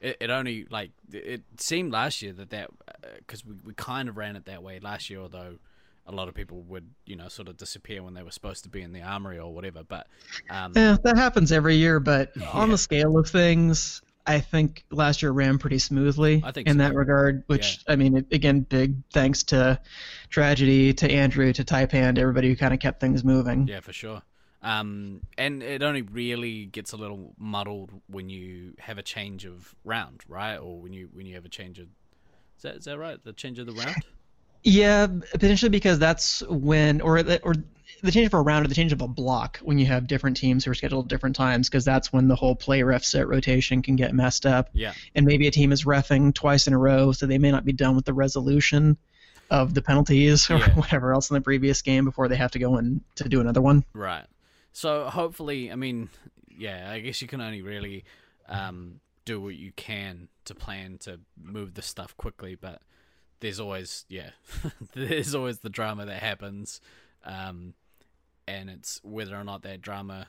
it, 0.00 0.16
it 0.20 0.30
only 0.30 0.66
like 0.70 0.92
it 1.12 1.42
seemed 1.58 1.92
last 1.92 2.22
year 2.22 2.32
that 2.32 2.50
that 2.50 2.70
because 3.18 3.44
we, 3.44 3.54
we 3.64 3.74
kind 3.74 4.08
of 4.08 4.16
ran 4.16 4.36
it 4.36 4.44
that 4.44 4.62
way 4.62 4.78
last 4.78 5.10
year 5.10 5.20
although 5.20 5.58
a 6.06 6.12
lot 6.12 6.28
of 6.28 6.34
people 6.34 6.62
would 6.62 6.88
you 7.04 7.16
know 7.16 7.28
sort 7.28 7.48
of 7.48 7.56
disappear 7.56 8.02
when 8.02 8.14
they 8.14 8.22
were 8.22 8.30
supposed 8.30 8.62
to 8.64 8.68
be 8.68 8.82
in 8.82 8.92
the 8.92 9.02
armory 9.02 9.38
or 9.38 9.52
whatever 9.52 9.82
but 9.82 10.06
um 10.50 10.72
Yeah, 10.74 10.96
that 11.02 11.16
happens 11.16 11.52
every 11.52 11.76
year, 11.76 12.00
but 12.00 12.32
on 12.52 12.70
the 12.70 12.78
scale 12.78 13.18
of 13.18 13.28
things, 13.28 14.02
I 14.26 14.40
think 14.40 14.84
last 14.90 15.22
year 15.22 15.30
ran 15.30 15.58
pretty 15.58 15.78
smoothly 15.78 16.42
I 16.44 16.52
think 16.52 16.68
in 16.68 16.74
so. 16.74 16.78
that 16.78 16.94
regard. 16.94 17.44
Which 17.46 17.80
I 17.88 17.96
mean, 17.96 18.26
again, 18.32 18.60
big 18.60 18.96
thanks 19.12 19.44
to 19.44 19.80
tragedy, 20.30 20.92
to 20.94 21.10
Andrew, 21.10 21.52
to 21.52 21.64
Taipan, 21.64 22.16
to 22.16 22.20
everybody 22.20 22.48
who 22.48 22.56
kind 22.56 22.74
of 22.74 22.80
kept 22.80 23.00
things 23.00 23.24
moving. 23.24 23.68
Yeah, 23.68 23.80
for 23.80 23.92
sure. 23.92 24.22
Um, 24.62 25.20
and 25.38 25.62
it 25.62 25.82
only 25.82 26.02
really 26.02 26.66
gets 26.66 26.92
a 26.92 26.96
little 26.96 27.34
muddled 27.38 27.90
when 28.08 28.28
you 28.28 28.74
have 28.80 28.98
a 28.98 29.02
change 29.02 29.44
of 29.44 29.74
round, 29.84 30.22
right? 30.28 30.56
Or 30.56 30.80
when 30.80 30.92
you 30.92 31.08
when 31.12 31.26
you 31.26 31.34
have 31.34 31.44
a 31.44 31.48
change 31.48 31.78
of 31.78 31.86
is 32.56 32.62
that 32.62 32.76
is 32.76 32.84
that 32.86 32.98
right? 32.98 33.22
The 33.22 33.32
change 33.32 33.58
of 33.58 33.66
the 33.66 33.72
round. 33.72 33.96
Yeah, 34.68 35.06
potentially 35.32 35.68
because 35.70 36.00
that's 36.00 36.42
when, 36.48 37.00
or 37.00 37.22
the, 37.22 37.40
or 37.42 37.54
the 38.02 38.10
change 38.10 38.26
of 38.26 38.34
a 38.34 38.40
round 38.40 38.64
or 38.64 38.68
the 38.68 38.74
change 38.74 38.92
of 38.92 39.00
a 39.00 39.06
block 39.06 39.58
when 39.58 39.78
you 39.78 39.86
have 39.86 40.08
different 40.08 40.36
teams 40.36 40.64
who 40.64 40.72
are 40.72 40.74
scheduled 40.74 41.04
at 41.04 41.08
different 41.08 41.36
times, 41.36 41.68
because 41.68 41.84
that's 41.84 42.12
when 42.12 42.26
the 42.26 42.34
whole 42.34 42.56
play 42.56 42.82
ref 42.82 43.04
set 43.04 43.28
rotation 43.28 43.80
can 43.80 43.94
get 43.94 44.12
messed 44.12 44.44
up. 44.44 44.70
Yeah, 44.72 44.92
And 45.14 45.24
maybe 45.24 45.46
a 45.46 45.52
team 45.52 45.70
is 45.70 45.84
refing 45.84 46.34
twice 46.34 46.66
in 46.66 46.72
a 46.72 46.78
row, 46.78 47.12
so 47.12 47.26
they 47.26 47.38
may 47.38 47.52
not 47.52 47.64
be 47.64 47.72
done 47.72 47.94
with 47.94 48.04
the 48.06 48.12
resolution 48.12 48.96
of 49.50 49.72
the 49.72 49.82
penalties 49.82 50.50
or 50.50 50.58
Yeah. 50.58 50.74
whatever 50.74 51.12
else 51.12 51.30
in 51.30 51.34
the 51.34 51.40
previous 51.40 51.80
game 51.82 52.04
before 52.04 52.26
they 52.26 52.34
have 52.36 52.50
to 52.50 52.58
go 52.58 52.76
in 52.78 53.02
to 53.14 53.28
do 53.28 53.40
another 53.40 53.62
one. 53.62 53.84
right. 53.94 54.26
So 54.72 55.04
hopefully, 55.04 55.70
I 55.70 55.76
mean, 55.76 56.10
yeah, 56.48 56.90
I 56.90 56.98
guess 56.98 57.22
you 57.22 57.28
can 57.28 57.40
only 57.40 57.62
really 57.62 58.04
um, 58.48 59.00
do 59.24 59.40
what 59.40 59.54
you 59.54 59.72
can 59.72 60.28
to 60.46 60.54
plan 60.54 60.98
to 60.98 61.20
move 61.40 61.74
the 61.74 61.82
stuff 61.82 62.16
quickly, 62.16 62.56
but 62.56 62.82
there's 63.40 63.60
always 63.60 64.04
yeah, 64.08 64.30
there's 64.94 65.34
always 65.34 65.60
the 65.60 65.70
drama 65.70 66.06
that 66.06 66.22
happens, 66.22 66.80
um, 67.24 67.74
and 68.46 68.70
it's 68.70 69.00
whether 69.02 69.36
or 69.36 69.44
not 69.44 69.62
that 69.62 69.80
drama 69.80 70.28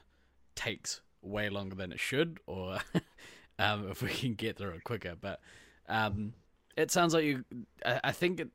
takes 0.55 1.01
way 1.21 1.49
longer 1.49 1.75
than 1.75 1.91
it 1.91 1.99
should, 1.99 2.39
or 2.45 2.79
um, 3.59 3.89
if 3.89 4.01
we 4.01 4.09
can 4.09 4.33
get 4.33 4.57
through 4.57 4.71
it 4.71 4.83
quicker. 4.83 5.15
But 5.19 5.39
um, 5.87 6.33
it 6.75 6.91
sounds 6.91 7.13
like 7.13 7.25
you. 7.25 7.45
I, 7.85 7.99
I 8.05 8.11
think 8.11 8.39
it, 8.39 8.49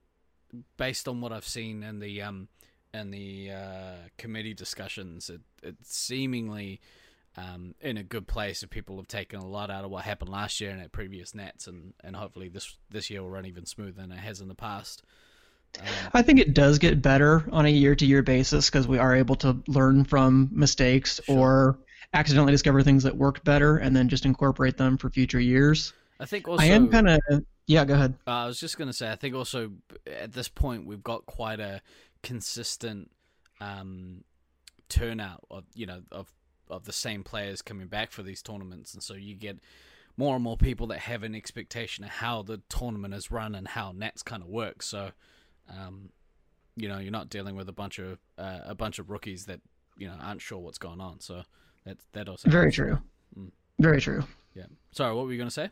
based 0.77 1.09
on 1.09 1.21
what 1.21 1.33
I've 1.33 1.47
seen 1.47 1.83
in 1.83 1.99
the 1.99 2.23
um, 2.23 2.49
in 2.95 3.11
the 3.11 3.51
uh, 3.51 3.95
committee 4.19 4.55
discussions, 4.55 5.31
it 5.31 5.41
it's 5.63 5.97
seemingly 5.97 6.81
um, 7.37 7.75
in 7.81 7.97
a 7.97 8.03
good 8.03 8.27
place. 8.27 8.63
If 8.63 8.71
people 8.71 8.97
have 8.97 9.09
taken 9.09 9.41
a 9.41 9.47
lot 9.47 9.71
out 9.71 9.85
of 9.85 9.91
what 9.91 10.05
happened 10.05 10.31
last 10.31 10.61
year 10.61 10.71
and 10.71 10.81
at 10.81 10.93
previous 10.93 11.35
Nats, 11.35 11.67
and, 11.67 11.95
and 12.03 12.17
hopefully 12.17 12.49
this 12.49 12.77
this 12.91 13.11
year 13.11 13.23
will 13.23 13.31
run 13.31 13.47
even 13.47 13.67
smoother 13.67 13.93
than 13.93 14.13
it 14.13 14.19
has 14.19 14.41
in 14.41 14.49
the 14.49 14.55
past. 14.55 15.03
Um, 15.81 15.87
I 16.13 16.23
think 16.23 16.39
it 16.39 16.53
does 16.53 16.79
get 16.79 17.01
better 17.01 17.49
on 17.51 17.65
a 17.65 17.71
year 17.71 17.95
to 17.95 18.05
year 18.05 18.23
basis 18.23 18.69
because 18.69 18.87
we 18.87 18.99
are 18.99 19.15
able 19.15 19.37
to 19.37 19.57
learn 19.67 20.05
from 20.05 20.51
mistakes 20.53 21.21
Sure. 21.25 21.39
or 21.39 21.79
accidentally 22.13 22.53
discover 22.53 22.83
things 22.83 23.03
that 23.05 23.17
worked 23.17 23.43
better 23.45 23.79
and 23.79 23.97
then 23.97 24.09
just 24.09 24.27
incorporate 24.27 24.77
them 24.77 24.99
for 24.99 25.09
future 25.09 25.41
years. 25.41 25.95
I 26.21 26.27
think 26.27 26.47
also 26.47 26.63
I 26.63 26.67
am 26.67 26.89
kind 26.89 27.09
of, 27.09 27.21
yeah, 27.67 27.87
go 27.87 27.95
ahead. 27.95 28.15
Uh, 28.27 28.31
I 28.31 28.47
was 28.47 28.61
just 28.61 28.77
going 28.77 28.89
to 28.89 28.93
say, 28.93 29.11
I 29.11 29.17
think 29.17 29.35
also 29.35 29.73
at 30.07 30.33
this 30.33 30.49
point 30.49 30.87
we've 30.87 31.03
got 31.03 31.25
quite 31.25 31.59
a 31.59 31.81
consistent 32.23 33.11
um, 33.61 34.25
turnout 34.89 35.45
of 35.51 35.65
you 35.75 35.87
know 35.87 36.03
of 36.13 36.31
of 36.69 36.85
the 36.85 36.93
same 36.93 37.23
players 37.23 37.63
coming 37.63 37.87
back 37.87 38.11
for 38.11 38.23
these 38.23 38.43
tournaments, 38.43 38.95
and 38.95 39.03
so 39.03 39.15
you 39.15 39.35
get 39.35 39.59
more 40.17 40.35
and 40.35 40.45
more 40.45 40.57
people 40.57 40.87
that 40.89 41.01
have 41.01 41.23
an 41.23 41.35
expectation 41.35 42.05
of 42.05 42.11
how 42.11 42.43
the 42.43 42.61
tournament 42.69 43.15
is 43.15 43.31
run 43.31 43.55
and 43.55 43.69
how 43.69 43.93
Nats 43.93 44.23
kind 44.23 44.43
of 44.43 44.49
works. 44.49 44.87
So, 44.87 45.11
um, 45.71 46.11
you 46.77 46.89
know, 46.89 46.99
you're 46.99 47.13
not 47.13 47.31
dealing 47.31 47.57
with 47.57 47.69
a 47.69 47.73
bunch 47.73 47.99
of 47.99 48.19
uh, 48.39 48.61
a 48.65 48.75
bunch 48.75 48.99
of 48.99 49.11
rookies 49.11 49.47
that 49.47 49.61
you 49.97 50.07
know 50.07 50.15
aren't 50.21 50.43
sure 50.43 50.59
what's 50.59 50.79
going 50.79 51.01
on. 51.01 51.21
So 51.21 51.43
that 51.85 51.99
that 52.13 52.29
also 52.29 52.51
Very 52.51 52.73
true. 52.73 52.99
Mm. 53.39 53.51
Very 53.79 54.01
true. 54.01 54.25
Yeah. 54.55 54.67
Sorry, 54.93 55.15
what 55.15 55.25
were 55.25 55.33
you 55.33 55.39
going 55.39 55.49
to 55.49 55.55
say? 55.55 55.71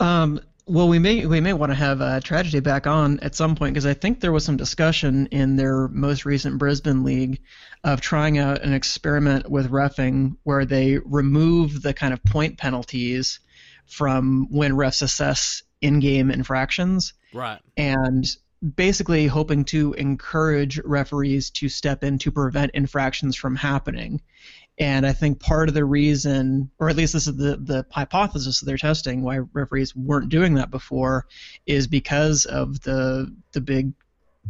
Um, 0.00 0.40
well, 0.66 0.88
we 0.88 0.98
may 0.98 1.26
we 1.26 1.40
may 1.40 1.52
want 1.52 1.70
to 1.70 1.76
have 1.76 2.00
uh, 2.00 2.20
tragedy 2.20 2.60
back 2.60 2.86
on 2.86 3.20
at 3.20 3.36
some 3.36 3.54
point 3.54 3.74
because 3.74 3.86
I 3.86 3.94
think 3.94 4.20
there 4.20 4.32
was 4.32 4.44
some 4.44 4.56
discussion 4.56 5.26
in 5.26 5.54
their 5.56 5.86
most 5.88 6.24
recent 6.24 6.58
Brisbane 6.58 7.04
league 7.04 7.40
of 7.84 8.00
trying 8.00 8.38
out 8.38 8.62
an 8.62 8.72
experiment 8.72 9.48
with 9.48 9.70
refing 9.70 10.36
where 10.42 10.64
they 10.64 10.98
remove 10.98 11.82
the 11.82 11.94
kind 11.94 12.12
of 12.12 12.22
point 12.24 12.58
penalties 12.58 13.38
from 13.86 14.48
when 14.50 14.72
refs 14.72 15.02
assess 15.02 15.62
in-game 15.80 16.30
infractions 16.32 17.14
Right. 17.32 17.60
and 17.76 18.26
basically 18.74 19.26
hoping 19.28 19.64
to 19.66 19.92
encourage 19.92 20.80
referees 20.80 21.50
to 21.50 21.68
step 21.68 22.02
in 22.02 22.18
to 22.18 22.32
prevent 22.32 22.72
infractions 22.74 23.36
from 23.36 23.54
happening. 23.54 24.20
And 24.78 25.06
I 25.06 25.12
think 25.12 25.40
part 25.40 25.68
of 25.68 25.74
the 25.74 25.84
reason, 25.84 26.70
or 26.78 26.90
at 26.90 26.96
least 26.96 27.14
this 27.14 27.26
is 27.26 27.36
the, 27.36 27.56
the 27.56 27.86
hypothesis 27.90 28.60
they're 28.60 28.76
testing, 28.76 29.22
why 29.22 29.38
referees 29.38 29.96
weren't 29.96 30.28
doing 30.28 30.54
that 30.54 30.70
before, 30.70 31.26
is 31.66 31.86
because 31.86 32.44
of 32.44 32.80
the 32.82 33.34
the 33.52 33.60
big 33.60 33.92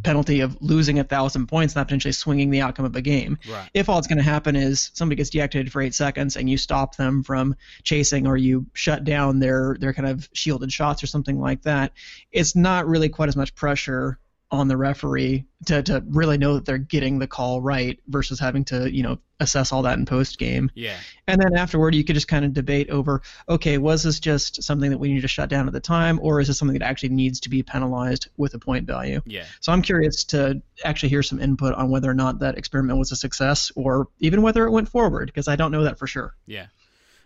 penalty 0.02 0.40
of 0.40 0.56
losing 0.60 0.98
a 0.98 1.04
thousand 1.04 1.46
points, 1.46 1.74
not 1.74 1.86
potentially 1.86 2.12
swinging 2.12 2.50
the 2.50 2.60
outcome 2.60 2.84
of 2.84 2.94
a 2.96 3.00
game. 3.00 3.38
Right. 3.48 3.70
If 3.72 3.88
all 3.88 3.98
it's 3.98 4.06
going 4.06 4.18
to 4.18 4.24
happen 4.24 4.56
is 4.56 4.90
somebody 4.94 5.16
gets 5.16 5.30
deactivated 5.30 5.70
for 5.70 5.80
eight 5.80 5.94
seconds 5.94 6.36
and 6.36 6.50
you 6.50 6.58
stop 6.58 6.96
them 6.96 7.22
from 7.22 7.56
chasing 7.82 8.26
or 8.26 8.36
you 8.36 8.66
shut 8.72 9.04
down 9.04 9.38
their 9.38 9.76
their 9.78 9.92
kind 9.92 10.08
of 10.08 10.28
shielded 10.32 10.72
shots 10.72 11.02
or 11.02 11.06
something 11.06 11.38
like 11.40 11.62
that, 11.62 11.92
it's 12.32 12.56
not 12.56 12.86
really 12.86 13.08
quite 13.08 13.28
as 13.28 13.36
much 13.36 13.54
pressure 13.54 14.18
on 14.52 14.68
the 14.68 14.76
referee 14.76 15.44
to, 15.66 15.82
to 15.82 16.04
really 16.06 16.38
know 16.38 16.54
that 16.54 16.64
they're 16.64 16.78
getting 16.78 17.18
the 17.18 17.26
call 17.26 17.60
right 17.60 17.98
versus 18.06 18.38
having 18.38 18.64
to 18.64 18.88
you 18.94 19.02
know 19.02 19.18
assess 19.40 19.72
all 19.72 19.82
that 19.82 19.98
in 19.98 20.06
post 20.06 20.38
game 20.38 20.70
Yeah. 20.74 20.96
and 21.26 21.40
then 21.42 21.56
afterward 21.56 21.96
you 21.96 22.04
could 22.04 22.14
just 22.14 22.28
kind 22.28 22.44
of 22.44 22.52
debate 22.54 22.88
over 22.88 23.22
okay 23.48 23.76
was 23.78 24.04
this 24.04 24.20
just 24.20 24.62
something 24.62 24.88
that 24.90 24.98
we 24.98 25.12
need 25.12 25.22
to 25.22 25.28
shut 25.28 25.48
down 25.50 25.66
at 25.66 25.72
the 25.72 25.80
time 25.80 26.20
or 26.22 26.40
is 26.40 26.46
this 26.46 26.58
something 26.58 26.78
that 26.78 26.84
actually 26.86 27.08
needs 27.08 27.40
to 27.40 27.50
be 27.50 27.62
penalized 27.64 28.28
with 28.36 28.54
a 28.54 28.58
point 28.58 28.86
value 28.86 29.20
Yeah. 29.26 29.46
so 29.60 29.72
i'm 29.72 29.82
curious 29.82 30.22
to 30.26 30.62
actually 30.84 31.08
hear 31.08 31.24
some 31.24 31.40
input 31.40 31.74
on 31.74 31.90
whether 31.90 32.08
or 32.08 32.14
not 32.14 32.38
that 32.38 32.56
experiment 32.56 32.98
was 33.00 33.10
a 33.10 33.16
success 33.16 33.72
or 33.74 34.08
even 34.20 34.42
whether 34.42 34.64
it 34.64 34.70
went 34.70 34.88
forward 34.88 35.26
because 35.26 35.48
i 35.48 35.56
don't 35.56 35.72
know 35.72 35.82
that 35.82 35.98
for 35.98 36.06
sure 36.06 36.34
Yeah. 36.46 36.66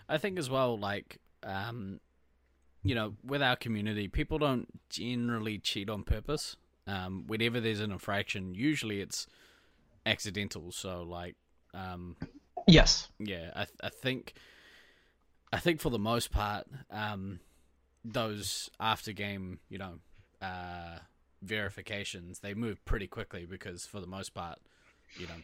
I 0.08 0.18
think 0.18 0.40
as 0.40 0.50
well, 0.50 0.76
like, 0.76 1.18
um, 1.44 2.00
you 2.82 2.96
know, 2.96 3.14
with 3.24 3.42
our 3.42 3.54
community, 3.54 4.08
people 4.08 4.38
don't 4.38 4.66
generally 4.88 5.58
cheat 5.58 5.88
on 5.88 6.02
purpose. 6.02 6.56
Um, 6.86 7.24
whenever 7.26 7.60
there's 7.60 7.80
an 7.80 7.92
infraction, 7.92 8.54
usually 8.54 9.00
it's 9.00 9.26
accidental. 10.06 10.72
So, 10.72 11.02
like, 11.02 11.36
um, 11.74 12.16
yes 12.66 13.08
yeah, 13.18 13.50
I, 13.54 13.66
I 13.82 13.88
think, 13.90 14.34
I 15.52 15.58
think 15.58 15.80
for 15.80 15.90
the 15.90 15.98
most 15.98 16.30
part, 16.30 16.66
um, 16.90 17.40
those 18.04 18.70
after 18.80 19.12
game, 19.12 19.58
you 19.68 19.78
know, 19.78 19.98
uh, 20.40 20.98
verifications, 21.42 22.40
they 22.40 22.54
move 22.54 22.84
pretty 22.84 23.06
quickly 23.06 23.46
because 23.46 23.86
for 23.86 24.00
the 24.00 24.06
most 24.06 24.34
part, 24.34 24.58
you 25.16 25.26
know, 25.26 25.34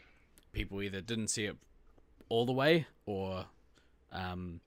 people 0.53 0.81
either 0.81 1.01
didn't 1.01 1.29
see 1.29 1.45
it 1.45 1.55
all 2.29 2.45
the 2.45 2.51
way 2.51 2.87
or, 3.05 3.45
um, 4.11 4.59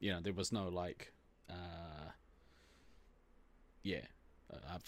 you 0.00 0.12
know, 0.12 0.20
there 0.20 0.32
was 0.32 0.52
no 0.52 0.68
like, 0.68 1.12
uh, 1.48 2.10
yeah, 3.82 4.04
Uh, 4.52 4.78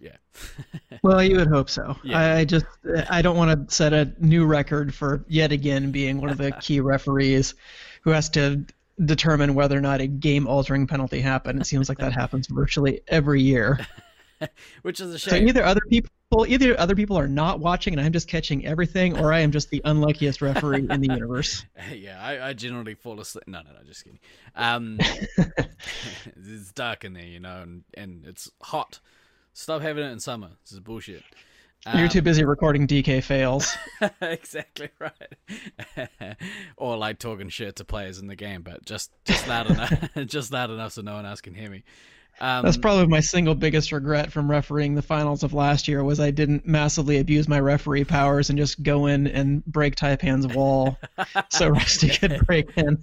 yeah. 0.00 0.16
well, 1.02 1.22
you 1.22 1.36
would 1.36 1.48
hope 1.48 1.70
so. 1.70 1.96
Yeah. 2.02 2.18
I 2.18 2.38
I 2.38 2.44
just 2.44 2.66
I 3.08 3.22
don't 3.22 3.36
want 3.36 3.68
to 3.68 3.74
set 3.74 3.92
a 3.92 4.12
new 4.18 4.44
record 4.44 4.94
for 4.94 5.24
yet 5.28 5.52
again 5.52 5.90
being 5.90 6.20
one 6.20 6.30
of 6.30 6.38
the 6.38 6.52
key 6.60 6.80
referees 6.80 7.54
who 8.02 8.10
has 8.10 8.28
to 8.30 8.64
determine 9.04 9.54
whether 9.54 9.76
or 9.76 9.80
not 9.80 10.00
a 10.00 10.06
game-altering 10.06 10.86
penalty 10.86 11.20
happened. 11.20 11.60
It 11.60 11.64
seems 11.64 11.88
like 11.88 11.98
that 11.98 12.12
happens 12.12 12.46
virtually 12.46 13.00
every 13.08 13.42
year. 13.42 13.84
Which 14.82 15.00
is 15.00 15.14
a 15.14 15.18
shame. 15.18 15.30
So 15.30 15.36
either 15.36 15.64
other 15.64 15.80
people 15.88 16.10
either 16.48 16.78
other 16.80 16.96
people 16.96 17.16
are 17.16 17.28
not 17.28 17.60
watching 17.60 17.94
and 17.94 18.00
I'm 18.04 18.12
just 18.12 18.26
catching 18.26 18.66
everything, 18.66 19.16
or 19.18 19.32
I 19.32 19.40
am 19.40 19.52
just 19.52 19.70
the 19.70 19.80
unluckiest 19.84 20.42
referee 20.42 20.86
in 20.90 21.00
the 21.00 21.06
universe. 21.14 21.64
yeah, 21.94 22.20
I, 22.20 22.48
I 22.48 22.52
generally 22.54 22.94
fall 22.94 23.20
asleep. 23.20 23.44
No, 23.46 23.60
no, 23.60 23.70
no, 23.70 23.84
just 23.86 24.02
kidding. 24.02 24.18
Um, 24.56 24.98
it's 26.36 26.72
dark 26.72 27.04
in 27.04 27.12
there, 27.14 27.24
you 27.24 27.38
know, 27.40 27.60
and, 27.62 27.84
and 27.94 28.24
it's 28.26 28.50
hot. 28.62 28.98
Stop 29.52 29.82
having 29.82 30.04
it 30.04 30.08
in 30.10 30.18
summer. 30.18 30.50
This 30.64 30.72
is 30.72 30.80
bullshit. 30.80 31.22
You're 31.94 32.04
Um, 32.04 32.08
too 32.08 32.22
busy 32.22 32.44
recording 32.44 32.86
DK 32.88 33.22
fails. 33.22 33.76
exactly 34.22 34.88
right. 34.98 36.36
or 36.76 36.96
like 36.96 37.18
talking 37.18 37.50
shit 37.50 37.76
to 37.76 37.84
players 37.84 38.18
in 38.18 38.26
the 38.26 38.36
game, 38.36 38.62
but 38.62 38.84
just 38.86 39.12
just 39.24 39.46
loud 39.46 39.70
enough, 39.70 39.92
just 40.26 40.50
loud 40.52 40.70
enough 40.70 40.92
so 40.94 41.02
no 41.02 41.14
one 41.14 41.26
else 41.26 41.40
can 41.42 41.54
hear 41.54 41.68
me. 41.70 41.84
Um, 42.40 42.64
That's 42.64 42.76
probably 42.76 43.06
my 43.06 43.20
single 43.20 43.54
biggest 43.54 43.92
regret 43.92 44.32
from 44.32 44.50
refereeing 44.50 44.94
the 44.94 45.02
finals 45.02 45.42
of 45.44 45.52
last 45.52 45.86
year 45.86 46.02
was 46.02 46.18
I 46.18 46.30
didn't 46.30 46.66
massively 46.66 47.18
abuse 47.18 47.48
my 47.48 47.60
referee 47.60 48.04
powers 48.04 48.50
and 48.50 48.58
just 48.58 48.82
go 48.82 49.06
in 49.06 49.26
and 49.28 49.64
break 49.66 49.94
Taipan's 49.94 50.46
wall 50.48 50.98
so 51.50 51.68
Rusty 51.68 52.08
could 52.08 52.44
break 52.46 52.70
in. 52.76 53.00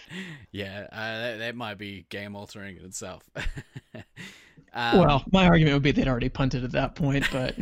yeah, 0.52 0.86
uh, 0.90 1.18
that, 1.18 1.36
that 1.38 1.54
might 1.54 1.78
be 1.78 2.06
game 2.08 2.34
altering 2.34 2.76
in 2.76 2.84
itself. 2.84 3.22
um, 4.74 4.98
Well, 4.98 5.24
my 5.30 5.46
argument 5.46 5.74
would 5.74 5.82
be 5.82 5.92
they'd 5.92 6.08
already 6.08 6.28
punted 6.28 6.64
at 6.64 6.72
that 6.72 6.96
point, 6.96 7.26
but 7.30 7.56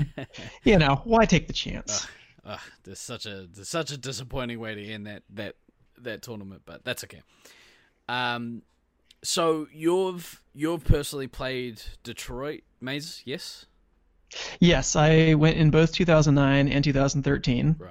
you 0.64 0.78
know, 0.78 1.02
why 1.04 1.26
take 1.26 1.46
the 1.46 1.52
chance? 1.52 2.06
Ugh, 2.46 2.60
there's 2.84 2.98
such 2.98 3.26
a 3.26 3.46
there's 3.52 3.68
such 3.68 3.90
a 3.92 3.98
disappointing 3.98 4.58
way 4.58 4.74
to 4.74 4.84
end 4.84 5.06
that 5.06 5.22
that 5.34 5.56
that 5.98 6.22
tournament, 6.22 6.62
but 6.64 6.82
that's 6.84 7.04
okay. 7.04 7.20
Um, 8.08 8.62
so 9.22 9.66
you've 9.72 10.42
you've 10.54 10.84
personally 10.84 11.26
played 11.26 11.82
Detroit 12.02 12.62
Maze, 12.80 13.22
yes? 13.24 13.66
Yes, 14.60 14.94
I 14.96 15.34
went 15.34 15.56
in 15.56 15.70
both 15.70 15.92
2009 15.92 16.68
and 16.68 16.84
2013, 16.84 17.76
Right. 17.78 17.90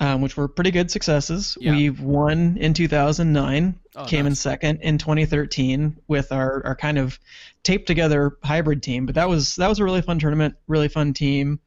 um, 0.00 0.22
which 0.22 0.34
were 0.36 0.48
pretty 0.48 0.70
good 0.70 0.90
successes. 0.90 1.58
Yeah. 1.60 1.72
We've 1.72 2.00
won 2.00 2.56
in 2.58 2.72
2009, 2.72 3.78
Oh, 3.94 4.04
came 4.06 4.26
in 4.26 4.34
second 4.34 4.80
in 4.80 4.96
2013 4.96 5.98
with 6.08 6.32
our, 6.32 6.64
our 6.64 6.74
kind 6.74 6.96
of 6.98 7.18
taped 7.64 7.86
together 7.86 8.38
hybrid 8.42 8.82
team. 8.82 9.04
But 9.04 9.14
that 9.16 9.28
was 9.28 9.54
that 9.56 9.68
was 9.68 9.78
a 9.78 9.84
really 9.84 10.00
fun 10.02 10.18
tournament, 10.18 10.54
really 10.68 10.88
fun 10.88 11.12
team. 11.12 11.60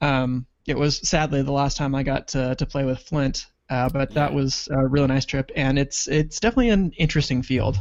Um, 0.00 0.46
it 0.66 0.78
was 0.78 1.06
sadly 1.08 1.42
the 1.42 1.52
last 1.52 1.76
time 1.76 1.94
I 1.94 2.02
got 2.02 2.28
to, 2.28 2.54
to 2.54 2.66
play 2.66 2.84
with 2.84 3.00
Flint, 3.00 3.46
uh, 3.68 3.88
but 3.90 4.14
that 4.14 4.30
Yeah. 4.30 4.36
was 4.36 4.68
a 4.70 4.86
really 4.86 5.06
nice 5.08 5.24
trip, 5.26 5.50
and 5.54 5.78
it's 5.78 6.08
it's 6.08 6.40
definitely 6.40 6.70
an 6.70 6.92
interesting 6.96 7.42
field. 7.42 7.78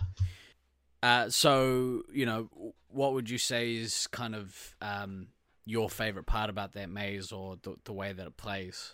Uh, 1.08 1.30
so 1.30 2.04
you 2.12 2.26
know, 2.26 2.50
what 2.90 3.14
would 3.14 3.30
you 3.30 3.38
say 3.38 3.76
is 3.76 4.08
kind 4.08 4.36
of 4.36 4.76
um, 4.82 5.28
your 5.64 5.90
favorite 5.90 6.26
part 6.26 6.50
about 6.50 6.74
that 6.74 6.90
maze, 6.90 7.32
or 7.32 7.56
the, 7.62 7.76
the 7.86 7.94
way 7.94 8.12
that 8.12 8.28
it 8.28 8.36
plays? 8.36 8.94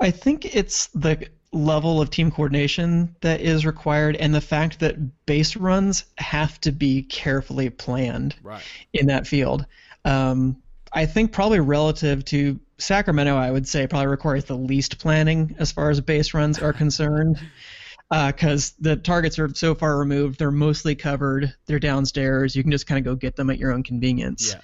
I 0.00 0.10
think 0.10 0.56
it's 0.56 0.86
the 0.88 1.28
level 1.52 2.00
of 2.00 2.08
team 2.08 2.30
coordination 2.30 3.16
that 3.20 3.42
is 3.42 3.66
required, 3.66 4.16
and 4.16 4.34
the 4.34 4.40
fact 4.40 4.80
that 4.80 5.26
base 5.26 5.56
runs 5.56 6.06
have 6.16 6.58
to 6.62 6.72
be 6.72 7.02
carefully 7.02 7.68
planned. 7.68 8.34
Right. 8.42 8.62
in 8.94 9.08
that 9.08 9.26
field. 9.26 9.66
Um, 10.06 10.62
I 10.90 11.04
think 11.04 11.32
probably 11.32 11.60
relative 11.60 12.24
to 12.26 12.58
Sacramento, 12.78 13.36
I 13.36 13.50
would 13.50 13.68
say 13.68 13.86
probably 13.86 14.06
requires 14.06 14.44
the 14.44 14.56
least 14.56 14.98
planning 14.98 15.54
as 15.58 15.72
far 15.72 15.90
as 15.90 16.00
base 16.00 16.32
runs 16.32 16.58
are 16.60 16.72
concerned, 16.72 17.38
because 18.10 18.72
the 18.80 18.96
targets 18.96 19.38
are 19.38 19.52
so 19.54 19.74
far 19.74 19.98
removed. 19.98 20.38
They're 20.38 20.50
mostly 20.50 20.94
covered. 20.94 21.54
They're 21.66 21.78
downstairs. 21.78 22.56
You 22.56 22.62
can 22.62 22.72
just 22.72 22.86
kind 22.86 22.98
of 22.98 23.04
go 23.04 23.16
get 23.16 23.36
them 23.36 23.50
at 23.50 23.58
your 23.58 23.72
own 23.72 23.82
convenience. 23.82 24.54
Yeah. 24.54 24.60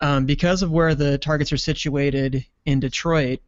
Um, 0.00 0.26
because 0.26 0.62
of 0.62 0.70
where 0.70 0.94
the 0.94 1.18
targets 1.18 1.52
are 1.52 1.58
situated 1.58 2.44
in 2.64 2.80
Detroit, 2.80 3.40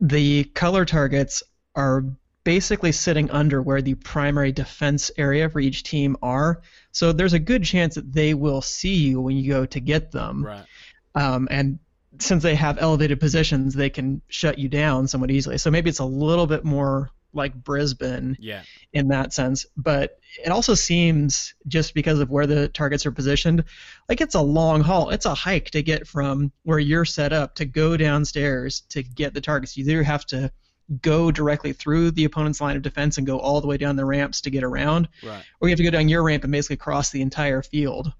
the 0.00 0.44
color 0.44 0.84
targets 0.84 1.42
are 1.74 2.04
basically 2.42 2.92
sitting 2.92 3.30
under 3.30 3.60
where 3.60 3.82
the 3.82 3.94
primary 3.94 4.52
defense 4.52 5.10
area 5.18 5.48
for 5.48 5.60
each 5.60 5.82
team 5.82 6.16
are. 6.22 6.62
So 6.92 7.12
there's 7.12 7.32
a 7.32 7.38
good 7.38 7.64
chance 7.64 7.96
that 7.96 8.12
they 8.12 8.34
will 8.34 8.62
see 8.62 8.94
you 8.94 9.20
when 9.20 9.36
you 9.36 9.52
go 9.52 9.66
to 9.66 9.80
get 9.80 10.12
them. 10.12 10.44
Right. 10.44 10.64
Um, 11.14 11.48
and 11.50 11.78
since 12.18 12.42
they 12.42 12.54
have 12.54 12.78
elevated 12.78 13.20
positions, 13.20 13.74
they 13.74 13.90
can 13.90 14.22
shut 14.28 14.58
you 14.58 14.68
down 14.68 15.06
somewhat 15.08 15.30
easily. 15.30 15.58
So 15.58 15.70
maybe 15.70 15.90
it's 15.90 15.98
a 15.98 16.04
little 16.04 16.46
bit 16.46 16.64
more 16.64 17.10
like 17.36 17.54
Brisbane 17.54 18.36
Yeah. 18.40 18.62
in 18.92 19.08
that 19.08 19.32
sense. 19.32 19.66
But 19.76 20.18
it 20.44 20.50
also 20.50 20.74
seems, 20.74 21.54
just 21.68 21.94
because 21.94 22.18
of 22.20 22.30
where 22.30 22.46
the 22.46 22.68
targets 22.68 23.06
are 23.06 23.12
positioned, 23.12 23.64
like 24.08 24.20
it's 24.20 24.34
a 24.34 24.40
long 24.40 24.80
haul. 24.80 25.10
It's 25.10 25.26
a 25.26 25.34
hike 25.34 25.70
to 25.70 25.82
get 25.82 26.06
from 26.06 26.50
where 26.64 26.78
you're 26.78 27.04
set 27.04 27.32
up 27.32 27.54
to 27.56 27.64
go 27.64 27.96
downstairs 27.96 28.80
to 28.90 29.02
get 29.02 29.34
the 29.34 29.40
targets. 29.40 29.76
You 29.76 29.84
either 29.84 30.02
have 30.02 30.24
to 30.26 30.50
go 31.02 31.30
directly 31.32 31.72
through 31.72 32.12
the 32.12 32.24
opponent's 32.24 32.60
line 32.60 32.76
of 32.76 32.82
defense 32.82 33.18
and 33.18 33.26
go 33.26 33.38
all 33.38 33.60
the 33.60 33.66
way 33.66 33.76
down 33.76 33.96
the 33.96 34.04
ramps 34.04 34.40
to 34.42 34.50
get 34.50 34.62
around, 34.62 35.08
Right. 35.22 35.42
or 35.60 35.68
you 35.68 35.72
have 35.72 35.78
to 35.78 35.82
go 35.84 35.90
down 35.90 36.08
your 36.08 36.22
ramp 36.22 36.44
and 36.44 36.52
basically 36.52 36.76
cross 36.76 37.10
the 37.10 37.22
entire 37.22 37.60
field 37.62 38.12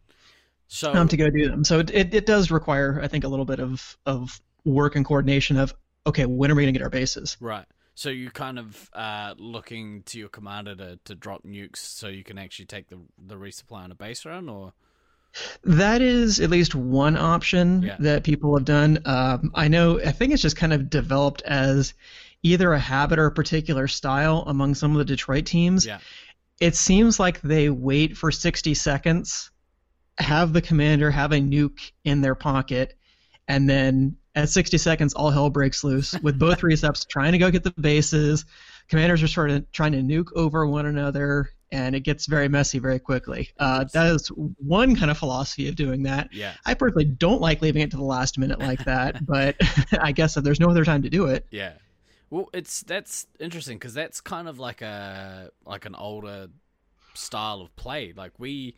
So 0.66 0.92
um, 0.92 1.06
to 1.08 1.16
go 1.16 1.30
do 1.30 1.48
them. 1.48 1.62
So 1.62 1.78
it, 1.78 1.90
it, 1.94 2.14
it 2.14 2.26
does 2.26 2.50
require, 2.50 2.98
I 3.00 3.06
think, 3.06 3.22
a 3.22 3.28
little 3.28 3.44
bit 3.44 3.60
of, 3.60 3.96
of 4.04 4.40
work 4.64 4.96
and 4.96 5.04
coordination 5.04 5.58
of, 5.58 5.72
okay, 6.08 6.26
when 6.26 6.50
are 6.50 6.56
we 6.56 6.64
going 6.64 6.74
to 6.74 6.78
get 6.78 6.82
our 6.82 6.90
bases? 6.90 7.36
Right. 7.40 7.66
So 7.96 8.10
you 8.10 8.30
kind 8.30 8.58
of 8.58 8.90
uh, 8.92 9.34
looking 9.38 10.02
to 10.04 10.18
your 10.18 10.28
commander 10.28 10.76
to, 10.76 10.98
to 11.06 11.14
drop 11.14 11.44
nukes 11.44 11.78
so 11.78 12.08
you 12.08 12.22
can 12.22 12.36
actually 12.38 12.66
take 12.66 12.88
the 12.88 12.98
the 13.18 13.34
resupply 13.36 13.82
on 13.84 13.90
a 13.90 13.94
base 13.94 14.24
run, 14.26 14.48
or 14.50 14.74
That 15.64 16.02
is 16.02 16.38
at 16.40 16.50
least 16.50 16.74
one 16.74 17.16
option 17.16 17.82
Yeah. 17.82 17.96
that 18.00 18.22
people 18.22 18.54
have 18.56 18.66
done. 18.66 18.98
Um, 19.06 19.50
I 19.54 19.68
know, 19.68 19.98
I 19.98 20.12
think 20.12 20.32
it's 20.34 20.42
just 20.42 20.56
kind 20.56 20.72
of 20.74 20.90
developed 20.90 21.40
as 21.42 21.94
either 22.42 22.72
a 22.74 22.78
habit 22.78 23.18
or 23.18 23.26
a 23.26 23.32
particular 23.32 23.88
style 23.88 24.44
among 24.46 24.74
some 24.74 24.92
of 24.92 24.98
the 24.98 25.04
Detroit 25.04 25.46
teams. 25.46 25.86
yeah, 25.86 25.98
It 26.60 26.76
seems 26.76 27.18
like 27.18 27.40
they 27.40 27.70
wait 27.70 28.16
for 28.16 28.30
60 28.30 28.74
seconds, 28.74 29.50
have 30.18 30.52
the 30.52 30.62
commander 30.62 31.10
have 31.10 31.32
a 31.32 31.36
nuke 31.40 31.92
in 32.04 32.20
their 32.20 32.34
pocket, 32.34 32.94
and 33.48 33.68
then 33.68 34.16
at 34.36 34.50
60 34.50 34.78
seconds, 34.78 35.14
all 35.14 35.30
hell 35.30 35.50
breaks 35.50 35.82
loose 35.82 36.12
with 36.20 36.38
both 36.38 36.60
resets 36.62 37.08
trying 37.08 37.32
to 37.32 37.38
go 37.38 37.50
get 37.50 37.64
the 37.64 37.72
bases. 37.80 38.44
Commanders 38.88 39.22
are 39.22 39.28
sort 39.28 39.50
of 39.50 39.70
trying 39.72 39.92
to 39.92 39.98
nuke 39.98 40.28
over 40.36 40.66
one 40.66 40.86
another, 40.86 41.50
and 41.72 41.96
it 41.96 42.00
gets 42.00 42.26
very 42.26 42.48
messy 42.48 42.78
very 42.78 42.98
quickly. 42.98 43.50
Uh, 43.58 43.84
that 43.92 44.06
is 44.14 44.28
one 44.28 44.94
kind 44.94 45.10
of 45.10 45.18
philosophy 45.18 45.68
of 45.68 45.74
doing 45.74 46.04
that. 46.04 46.32
yeah, 46.32 46.52
I 46.64 46.74
personally 46.74 47.06
don't 47.06 47.40
like 47.40 47.62
leaving 47.62 47.82
it 47.82 47.90
to 47.92 47.96
the 47.96 48.04
last 48.04 48.38
minute 48.38 48.60
like 48.60 48.84
that, 48.84 49.26
but 49.26 49.56
I 50.00 50.12
guess 50.12 50.36
if 50.36 50.44
there's 50.44 50.60
no 50.60 50.68
other 50.68 50.84
time 50.84 51.02
to 51.02 51.10
do 51.10 51.26
it, 51.26 51.46
yeah. 51.50 51.72
Well, 52.28 52.50
it's 52.52 52.82
that's 52.82 53.26
interesting 53.40 53.78
because 53.78 53.94
that's 53.94 54.20
kind 54.20 54.48
of 54.48 54.58
like 54.58 54.82
a 54.82 55.50
like 55.64 55.86
an 55.86 55.94
older 55.94 56.48
style 57.14 57.60
of 57.62 57.74
play. 57.76 58.12
Like 58.14 58.32
we, 58.38 58.76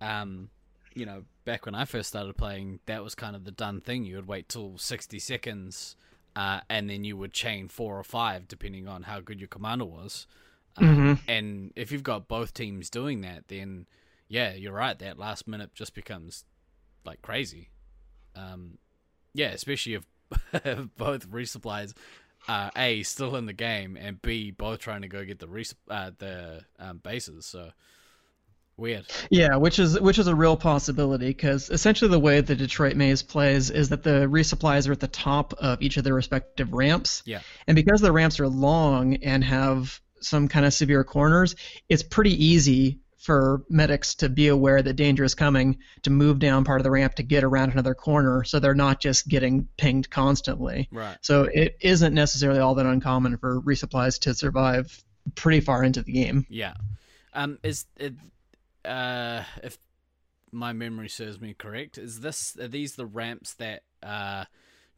um, 0.00 0.48
you 0.94 1.06
know, 1.06 1.24
back 1.44 1.66
when 1.66 1.74
I 1.74 1.84
first 1.84 2.08
started 2.08 2.36
playing, 2.36 2.80
that 2.86 3.02
was 3.02 3.14
kind 3.14 3.34
of 3.36 3.44
the 3.44 3.50
done 3.50 3.80
thing. 3.80 4.04
You 4.04 4.16
would 4.16 4.28
wait 4.28 4.48
till 4.48 4.78
sixty 4.78 5.18
seconds, 5.18 5.96
uh, 6.36 6.60
and 6.68 6.88
then 6.88 7.04
you 7.04 7.16
would 7.16 7.32
chain 7.32 7.68
four 7.68 7.98
or 7.98 8.04
five 8.04 8.48
depending 8.48 8.88
on 8.88 9.04
how 9.04 9.20
good 9.20 9.40
your 9.40 9.48
commander 9.48 9.84
was. 9.84 10.26
Uh, 10.76 10.80
Mhm. 10.82 11.18
And 11.28 11.72
if 11.76 11.92
you've 11.92 12.02
got 12.02 12.28
both 12.28 12.54
teams 12.54 12.88
doing 12.90 13.20
that, 13.22 13.48
then 13.48 13.86
yeah, 14.28 14.54
you're 14.54 14.72
right. 14.72 14.98
That 14.98 15.18
last 15.18 15.46
minute 15.46 15.74
just 15.74 15.94
becomes 15.94 16.44
like 17.04 17.20
crazy. 17.22 17.68
Um, 18.34 18.78
yeah, 19.34 19.50
especially 19.50 19.94
if 19.94 20.06
both 20.96 21.28
resupplies 21.30 21.92
are 22.48 22.70
a 22.76 23.02
still 23.02 23.36
in 23.36 23.46
the 23.46 23.52
game 23.52 23.96
and 23.96 24.20
b 24.20 24.50
both 24.50 24.80
trying 24.80 25.02
to 25.02 25.08
go 25.08 25.24
get 25.24 25.38
the 25.38 25.46
res- 25.48 25.74
uh, 25.88 26.10
the 26.18 26.64
um, 26.78 26.98
bases. 26.98 27.46
So 27.46 27.72
weird. 28.82 29.06
Yeah, 29.30 29.56
which 29.56 29.78
is 29.78 29.98
which 29.98 30.18
is 30.18 30.26
a 30.26 30.34
real 30.34 30.56
possibility 30.56 31.28
because 31.28 31.70
essentially 31.70 32.10
the 32.10 32.18
way 32.18 32.42
the 32.42 32.54
Detroit 32.54 32.96
Maze 32.96 33.22
plays 33.22 33.70
is 33.70 33.88
that 33.88 34.02
the 34.02 34.26
resupplies 34.26 34.88
are 34.88 34.92
at 34.92 35.00
the 35.00 35.08
top 35.08 35.54
of 35.54 35.80
each 35.80 35.96
of 35.96 36.04
their 36.04 36.14
respective 36.14 36.72
ramps. 36.72 37.22
Yeah. 37.24 37.40
And 37.66 37.74
because 37.74 38.02
the 38.02 38.12
ramps 38.12 38.40
are 38.40 38.48
long 38.48 39.16
and 39.16 39.42
have 39.44 40.00
some 40.20 40.48
kind 40.48 40.66
of 40.66 40.74
severe 40.74 41.04
corners, 41.04 41.56
it's 41.88 42.02
pretty 42.02 42.44
easy 42.44 42.98
for 43.22 43.62
medics 43.70 44.16
to 44.16 44.28
be 44.28 44.48
aware 44.48 44.82
that 44.82 44.94
danger 44.94 45.22
is 45.22 45.36
coming 45.36 45.78
to 46.02 46.10
move 46.10 46.40
down 46.40 46.64
part 46.64 46.80
of 46.80 46.84
the 46.84 46.90
ramp 46.90 47.14
to 47.14 47.22
get 47.22 47.44
around 47.44 47.70
another 47.70 47.94
corner 47.94 48.42
so 48.42 48.58
they're 48.58 48.74
not 48.74 49.00
just 49.00 49.28
getting 49.28 49.68
pinged 49.76 50.10
constantly. 50.10 50.88
Right. 50.90 51.16
So 51.20 51.44
it 51.44 51.76
isn't 51.80 52.14
necessarily 52.14 52.58
all 52.58 52.74
that 52.74 52.86
uncommon 52.86 53.38
for 53.38 53.62
resupplies 53.62 54.18
to 54.22 54.34
survive 54.34 55.04
pretty 55.36 55.60
far 55.60 55.84
into 55.84 56.02
the 56.02 56.12
game. 56.12 56.46
Yeah. 56.50 56.74
Um. 57.32 57.58
Is 57.62 57.86
it? 57.96 58.14
Uh. 58.84 59.44
If 59.62 59.78
my 60.52 60.72
memory 60.72 61.08
serves 61.08 61.40
me 61.40 61.54
correct, 61.54 61.98
is 61.98 62.20
this 62.20 62.56
are 62.60 62.68
these 62.68 62.94
the 62.96 63.06
ramps 63.06 63.54
that 63.54 63.82
uh, 64.02 64.44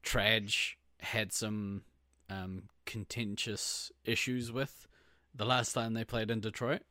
Traj 0.03 0.73
had 1.01 1.33
some 1.33 1.83
um, 2.29 2.65
contentious 2.87 3.93
issues 4.05 4.51
with 4.51 4.87
the 5.35 5.45
last 5.45 5.73
time 5.73 5.95
they 5.95 6.05
played 6.05 6.31
in 6.31 6.41
Detroit? 6.41 6.83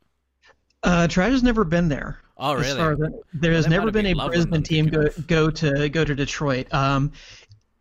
Uh, 0.84 1.08
Traj 1.08 1.32
has 1.32 1.44
never 1.44 1.64
been 1.64 1.88
there. 1.90 2.20
Oh, 2.38 2.56
really? 2.56 2.78
far 2.78 2.94
as 2.94 3.02
I- 3.02 3.08
there 3.34 3.54
has 3.54 3.66
that 3.66 3.72
never 3.72 3.92
been 3.92 4.06
been 4.06 4.20
a 4.20 4.28
Brisbane 4.28 4.64
team 4.64 4.88
go, 4.88 5.08
go 5.28 5.50
to 5.50 5.90
go 5.90 6.04
to 6.06 6.16
Detroit. 6.16 6.74
Um, 6.74 7.12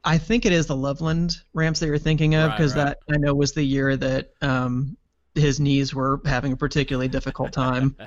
I 0.05 0.19
think 0.19 0.45
it 0.47 0.53
is 0.53 0.67
the 0.67 0.77
Loveland 0.77 1.37
ramps 1.55 1.79
that 1.81 1.87
you're 1.87 1.99
thinking 1.99 2.35
of 2.35 2.49
Right, 2.51 2.57
because 2.57 2.75
right. 2.75 2.87
that 2.87 2.99
I 3.13 3.19
know 3.19 3.35
was 3.35 3.53
the 3.53 3.63
year 3.63 3.97
that 3.97 4.33
um, 4.41 4.97
his 5.35 5.61
knees 5.61 5.95
were 5.95 6.21
having 6.25 6.53
a 6.53 6.57
particularly 6.57 7.09
difficult 7.09 7.53
time. 7.53 7.97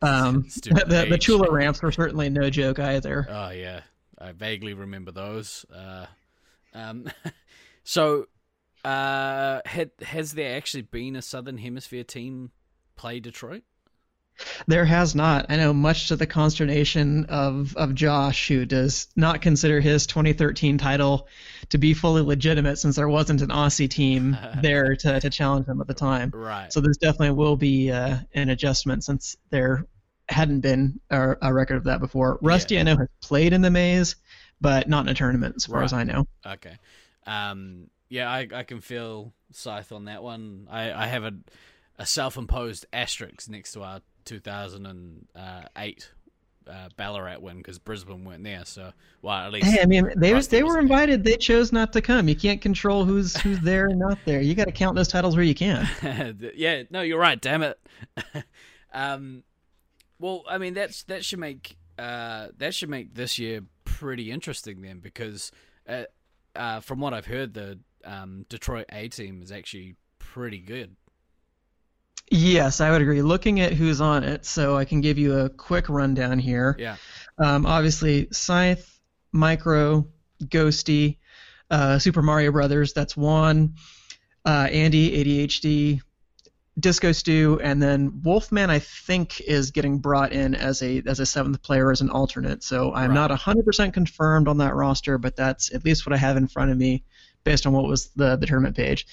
Um, 0.00 0.42
the, 0.62 1.06
the. 1.10 1.18
Chula 1.18 1.50
ramps 1.50 1.82
were 1.82 1.90
certainly 1.90 2.30
no 2.30 2.50
joke 2.50 2.78
either. 2.78 3.26
Oh 3.28 3.50
yeah, 3.50 3.80
I 4.16 4.30
vaguely 4.30 4.72
remember 4.72 5.10
those. 5.10 5.66
Uh, 5.74 6.06
um, 6.72 7.10
so, 7.82 8.26
uh, 8.84 9.60
had 9.66 9.90
has 10.00 10.34
there 10.34 10.56
actually 10.56 10.82
been 10.82 11.16
a 11.16 11.22
Southern 11.22 11.58
Hemisphere 11.58 12.04
team 12.04 12.52
play 12.94 13.18
Detroit? 13.18 13.64
There 14.66 14.84
has 14.84 15.14
not. 15.14 15.46
I 15.48 15.56
know, 15.56 15.72
much 15.72 16.08
to 16.08 16.16
the 16.16 16.26
consternation 16.26 17.26
of, 17.26 17.76
of 17.76 17.94
Josh, 17.94 18.48
who 18.48 18.64
does 18.64 19.08
not 19.16 19.42
consider 19.42 19.80
his 19.80 20.06
2013 20.06 20.78
title 20.78 21.26
to 21.70 21.78
be 21.78 21.94
fully 21.94 22.22
legitimate 22.22 22.78
since 22.78 22.96
there 22.96 23.08
wasn't 23.08 23.42
an 23.42 23.48
Aussie 23.48 23.90
team 23.90 24.36
there 24.62 24.96
to, 24.96 25.20
to 25.20 25.30
challenge 25.30 25.66
him 25.66 25.80
at 25.80 25.86
the 25.86 25.94
time. 25.94 26.30
Right. 26.34 26.72
So 26.72 26.80
this 26.80 26.96
definitely 26.96 27.32
will 27.32 27.56
be 27.56 27.90
uh, 27.90 28.18
an 28.32 28.48
adjustment 28.48 29.04
since 29.04 29.36
there 29.50 29.86
hadn't 30.28 30.60
been 30.60 31.00
a, 31.10 31.36
a 31.42 31.52
record 31.52 31.76
of 31.76 31.84
that 31.84 32.00
before. 32.00 32.38
Rusty, 32.42 32.78
I 32.78 32.82
know, 32.82 32.96
has 32.96 33.08
played 33.22 33.52
in 33.52 33.62
the 33.62 33.70
maze, 33.70 34.16
but 34.60 34.88
not 34.88 35.06
in 35.06 35.08
a 35.08 35.14
tournament, 35.14 35.54
as 35.56 35.66
far 35.66 35.82
as 35.82 35.92
I 35.92 36.04
know. 36.04 36.26
Okay. 36.46 36.76
Um, 37.26 37.88
yeah, 38.08 38.30
I, 38.30 38.48
I 38.52 38.62
can 38.62 38.80
feel 38.80 39.32
Scythe 39.52 39.92
on 39.92 40.06
that 40.06 40.22
one. 40.22 40.68
I, 40.70 40.92
I 40.92 41.06
have 41.06 41.24
a, 41.24 41.32
a 41.98 42.06
self-imposed 42.06 42.86
asterisk 42.92 43.48
next 43.48 43.72
to 43.72 43.82
our 43.82 44.00
2008 44.28 46.10
uh, 46.68 46.88
Ballarat 46.96 47.38
win 47.40 47.56
because 47.58 47.78
Brisbane 47.78 48.24
weren't 48.24 48.44
there. 48.44 48.64
So, 48.64 48.92
well, 49.22 49.36
at 49.38 49.52
least 49.52 49.66
Hey, 49.66 49.80
I 49.82 49.86
mean, 49.86 50.12
they 50.16 50.34
Rusty 50.34 50.58
they 50.58 50.62
were 50.62 50.74
there. 50.74 50.82
invited. 50.82 51.24
They 51.24 51.36
chose 51.36 51.72
not 51.72 51.92
to 51.94 52.02
come. 52.02 52.28
You 52.28 52.36
can't 52.36 52.60
control 52.60 53.04
who's 53.04 53.36
who's 53.38 53.60
there 53.60 53.86
and 53.86 53.98
not 53.98 54.18
there. 54.24 54.40
You 54.40 54.54
got 54.54 54.66
to 54.66 54.72
count 54.72 54.94
those 54.94 55.08
titles 55.08 55.34
where 55.34 55.44
you 55.44 55.54
can. 55.54 55.88
yeah, 56.54 56.82
no, 56.90 57.00
you're 57.00 57.18
right. 57.18 57.40
Damn 57.40 57.62
it. 57.62 57.80
um, 58.92 59.44
well, 60.18 60.44
I 60.48 60.58
mean 60.58 60.74
that's 60.74 61.04
that 61.04 61.24
should 61.24 61.38
make 61.38 61.76
uh 61.98 62.48
that 62.58 62.74
should 62.74 62.90
make 62.90 63.14
this 63.14 63.38
year 63.38 63.62
pretty 63.84 64.30
interesting 64.30 64.82
then 64.82 65.00
because 65.00 65.50
uh, 65.88 66.04
uh 66.54 66.80
from 66.80 67.00
what 67.00 67.14
I've 67.14 67.26
heard 67.26 67.54
the 67.54 67.78
um 68.04 68.44
Detroit 68.48 68.86
A 68.92 69.08
team 69.08 69.42
is 69.42 69.50
actually 69.50 69.96
pretty 70.18 70.58
good. 70.58 70.96
Yes, 72.30 72.80
I 72.80 72.90
would 72.90 73.00
agree. 73.00 73.22
Looking 73.22 73.60
at 73.60 73.72
who's 73.72 74.00
on 74.00 74.22
it, 74.24 74.44
so 74.44 74.76
I 74.76 74.84
can 74.84 75.00
give 75.00 75.18
you 75.18 75.38
a 75.38 75.48
quick 75.48 75.88
rundown 75.88 76.38
here. 76.38 76.76
Yeah. 76.78 76.96
Um, 77.38 77.64
obviously, 77.64 78.28
Scythe, 78.32 79.00
Micro, 79.32 80.06
Ghosty, 80.44 81.18
uh, 81.70 81.98
Super 81.98 82.22
Mario 82.22 82.52
Brothers. 82.52 82.92
That's 82.92 83.16
one. 83.16 83.74
Uh, 84.44 84.68
Andy, 84.70 85.46
ADHD, 85.46 86.00
Disco 86.78 87.12
Stew, 87.12 87.60
and 87.62 87.82
then 87.82 88.20
Wolfman. 88.22 88.70
I 88.70 88.78
think 88.78 89.40
is 89.40 89.70
getting 89.70 89.98
brought 89.98 90.32
in 90.32 90.54
as 90.54 90.82
a 90.82 91.02
as 91.06 91.20
a 91.20 91.26
seventh 91.26 91.62
player 91.62 91.90
as 91.90 92.00
an 92.00 92.10
alternate. 92.10 92.62
So 92.62 92.92
I'm 92.94 93.10
Right. 93.10 93.14
not 93.14 93.30
100% 93.30 93.92
confirmed 93.92 94.48
on 94.48 94.58
that 94.58 94.74
roster, 94.74 95.18
but 95.18 95.34
that's 95.36 95.74
at 95.74 95.84
least 95.84 96.06
what 96.06 96.12
I 96.12 96.18
have 96.18 96.36
in 96.36 96.46
front 96.46 96.70
of 96.70 96.78
me, 96.78 97.04
based 97.44 97.66
on 97.66 97.72
what 97.72 97.84
was 97.84 98.10
the 98.16 98.36
the 98.36 98.46
tournament 98.46 98.76
page 98.76 99.06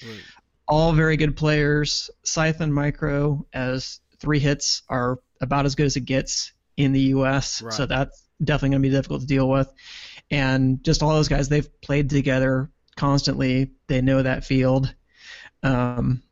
all 0.68 0.92
very 0.92 1.16
good 1.16 1.36
players. 1.36 2.10
Scythe 2.24 2.60
and 2.60 2.74
Micro 2.74 3.46
as 3.52 4.00
three 4.18 4.40
hits 4.40 4.82
are 4.88 5.18
about 5.40 5.66
as 5.66 5.74
good 5.74 5.86
as 5.86 5.96
it 5.96 6.04
gets 6.04 6.52
in 6.76 6.92
the 6.92 7.00
U.S. 7.00 7.62
Right. 7.62 7.72
So 7.72 7.86
that's 7.86 8.22
definitely 8.42 8.70
going 8.70 8.82
to 8.82 8.88
be 8.88 8.94
difficult 8.94 9.20
to 9.22 9.26
deal 9.26 9.48
with. 9.48 9.72
And 10.30 10.82
just 10.82 11.02
all 11.02 11.10
those 11.10 11.28
guys, 11.28 11.48
they've 11.48 11.80
played 11.80 12.10
together 12.10 12.70
constantly. 12.96 13.72
They 13.86 14.00
know 14.00 14.22
that 14.22 14.44
field. 14.44 14.92
Um, 15.62 16.22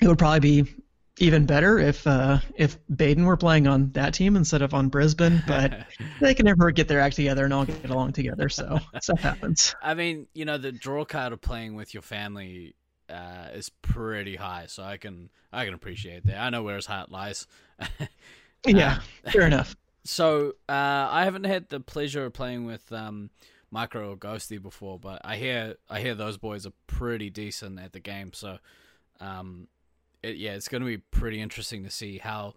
it 0.00 0.08
would 0.08 0.18
probably 0.18 0.62
be 0.62 0.74
even 1.18 1.44
better 1.44 1.78
if 1.78 2.06
uh, 2.06 2.38
if 2.56 2.78
Baden 2.94 3.24
were 3.24 3.36
playing 3.36 3.66
on 3.66 3.92
that 3.92 4.14
team 4.14 4.36
instead 4.36 4.62
of 4.62 4.74
on 4.74 4.88
Brisbane, 4.88 5.42
but 5.46 5.86
they 6.20 6.34
can 6.34 6.46
never 6.46 6.70
get 6.70 6.88
their 6.88 7.00
act 7.00 7.16
together 7.16 7.44
and 7.44 7.52
all 7.52 7.66
get 7.66 7.88
along 7.88 8.12
together. 8.12 8.48
So 8.48 8.80
stuff 9.00 9.20
happens. 9.20 9.74
I 9.82 9.94
mean, 9.94 10.26
you 10.34 10.44
know, 10.44 10.58
the 10.58 10.72
draw 10.72 11.04
card 11.04 11.32
of 11.32 11.40
playing 11.40 11.74
with 11.74 11.94
your 11.94 12.02
family 12.02 12.74
uh, 13.10 13.48
is 13.52 13.68
pretty 13.68 14.36
high, 14.36 14.64
so 14.66 14.82
I 14.82 14.96
can 14.96 15.30
I 15.52 15.64
can 15.64 15.74
appreciate 15.74 16.26
that. 16.26 16.38
I 16.38 16.50
know 16.50 16.62
where 16.62 16.76
his 16.76 16.86
heart 16.86 17.10
lies. 17.10 17.46
Yeah, 18.66 19.00
fair 19.30 19.46
enough. 19.46 19.76
So 20.02 20.54
uh, 20.66 21.08
I 21.10 21.24
haven't 21.24 21.44
had 21.44 21.68
the 21.68 21.78
pleasure 21.78 22.24
of 22.24 22.32
playing 22.32 22.64
with 22.64 22.90
um, 22.90 23.28
Micro 23.70 24.12
or 24.12 24.16
Ghosty 24.16 24.60
before, 24.60 24.98
but 24.98 25.20
I 25.24 25.36
hear 25.36 25.76
I 25.90 26.00
hear 26.00 26.14
those 26.14 26.38
boys 26.38 26.64
are 26.64 26.72
pretty 26.86 27.28
decent 27.28 27.78
at 27.78 27.92
the 27.92 28.00
game. 28.00 28.32
So 28.32 28.58
um, 29.20 29.68
it, 30.22 30.36
yeah, 30.36 30.52
it's 30.52 30.68
going 30.68 30.80
to 30.80 30.86
be 30.86 30.96
pretty 30.96 31.38
interesting 31.38 31.84
to 31.84 31.90
see 31.90 32.16
how 32.16 32.54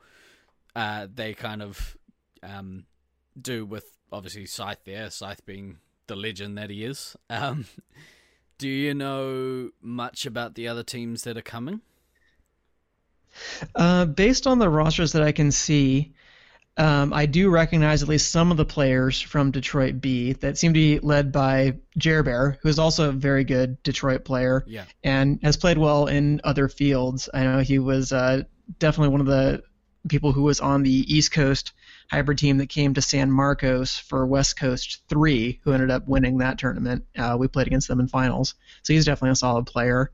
uh, 0.74 1.08
they 1.13 1.34
kind 1.34 1.62
of 1.62 1.98
um, 2.42 2.86
do 3.39 3.66
with 3.66 3.92
obviously 4.10 4.46
Scythe 4.46 4.86
there, 4.86 5.10
Scythe 5.10 5.46
being 5.46 5.80
the 6.08 6.16
legend 6.16 6.58
that 6.58 6.70
he 6.70 6.86
is. 6.86 7.18
Um, 7.30 7.66
do 8.63 8.69
you 8.69 8.93
know 8.93 9.71
much 9.82 10.26
about 10.26 10.56
the 10.56 10.69
other 10.69 10.84
teams 10.84 11.23
that 11.23 11.36
are 11.36 11.41
coming? 11.41 11.82
Uh, 13.76 14.06
based 14.06 14.47
on 14.47 14.58
the 14.58 14.69
rosters 14.69 15.12
that 15.12 15.21
I 15.21 15.34
can 15.34 15.52
see, 15.52 16.13
um, 16.78 17.12
I 17.12 17.26
do 17.26 17.49
recognize 17.49 18.04
at 18.04 18.08
least 18.08 18.32
some 18.32 18.52
of 18.52 18.56
the 18.56 18.63
players 18.63 19.19
from 19.19 19.52
Detroit 19.52 19.99
B 19.99 20.32
that 20.32 20.58
seem 20.58 20.73
to 20.73 20.80
be 20.80 20.99
led 20.99 21.34
by 21.34 21.73
Jerbear, 21.99 22.58
who 22.62 22.69
is 22.69 22.80
also 22.80 23.10
a 23.10 23.12
very 23.12 23.43
good 23.43 23.84
Detroit 23.84 24.23
player 24.23 24.63
Yeah, 24.65 24.86
and 25.04 25.41
has 25.43 25.58
played 25.58 25.78
well 25.78 26.08
in 26.08 26.39
other 26.45 26.69
fields. 26.69 27.28
I 27.34 27.43
know 27.43 27.60
he 27.60 27.80
was 27.80 28.13
uh, 28.13 28.43
definitely 28.80 29.12
one 29.12 29.19
of 29.19 29.28
the 29.28 29.62
people 30.08 30.32
who 30.32 30.43
was 30.43 30.62
on 30.62 30.84
the 30.84 31.13
East 31.13 31.34
Coast 31.34 31.73
hybrid 32.10 32.38
team 32.38 32.58
that 32.58 32.70
came 32.70 32.94
to 32.94 33.02
San 33.02 33.32
Marcos 33.32 33.98
for 33.98 34.26
West 34.26 34.58
Coast 34.58 35.02
3, 35.10 35.60
who 35.63 35.72
ended 35.74 35.92
up 35.92 36.08
winning 36.08 36.38
that 36.39 36.58
tournament. 36.58 37.06
Uh, 37.18 37.36
we 37.39 37.48
played 37.48 37.68
against 37.68 37.88
them 37.88 38.00
in 38.00 38.08
finals. 38.08 38.56
So 38.84 38.94
he's 38.94 39.06
definitely 39.06 39.32
a 39.32 39.36
solid 39.36 39.66
player. 39.66 40.12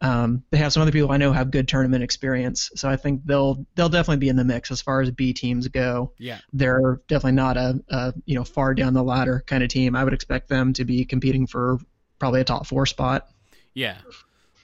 Um, 0.00 0.42
they 0.50 0.58
have 0.58 0.72
some 0.72 0.82
other 0.82 0.90
people 0.90 1.12
I 1.12 1.16
know 1.16 1.32
have 1.32 1.52
good 1.52 1.68
tournament 1.68 2.02
experience, 2.02 2.72
so 2.74 2.88
I 2.88 2.96
think 2.96 3.24
they'll 3.24 3.64
they'll 3.76 3.88
definitely 3.88 4.16
be 4.16 4.28
in 4.28 4.34
the 4.34 4.44
mix 4.44 4.72
as 4.72 4.82
far 4.82 5.00
as 5.00 5.12
B 5.12 5.32
teams 5.32 5.68
go. 5.68 6.12
yeah. 6.18 6.38
They're 6.52 7.00
definitely 7.06 7.36
not 7.36 7.56
a, 7.56 7.80
a 7.88 8.12
you 8.24 8.34
know 8.34 8.42
far 8.42 8.74
down 8.74 8.94
the 8.94 9.02
ladder 9.04 9.44
kind 9.46 9.62
of 9.62 9.68
team. 9.68 9.94
I 9.94 10.02
would 10.02 10.12
expect 10.12 10.48
them 10.48 10.72
to 10.72 10.84
be 10.84 11.04
competing 11.04 11.46
for 11.46 11.78
probably 12.18 12.40
a 12.40 12.44
top 12.44 12.66
four 12.66 12.84
spot. 12.84 13.28
Yeah. 13.74 13.98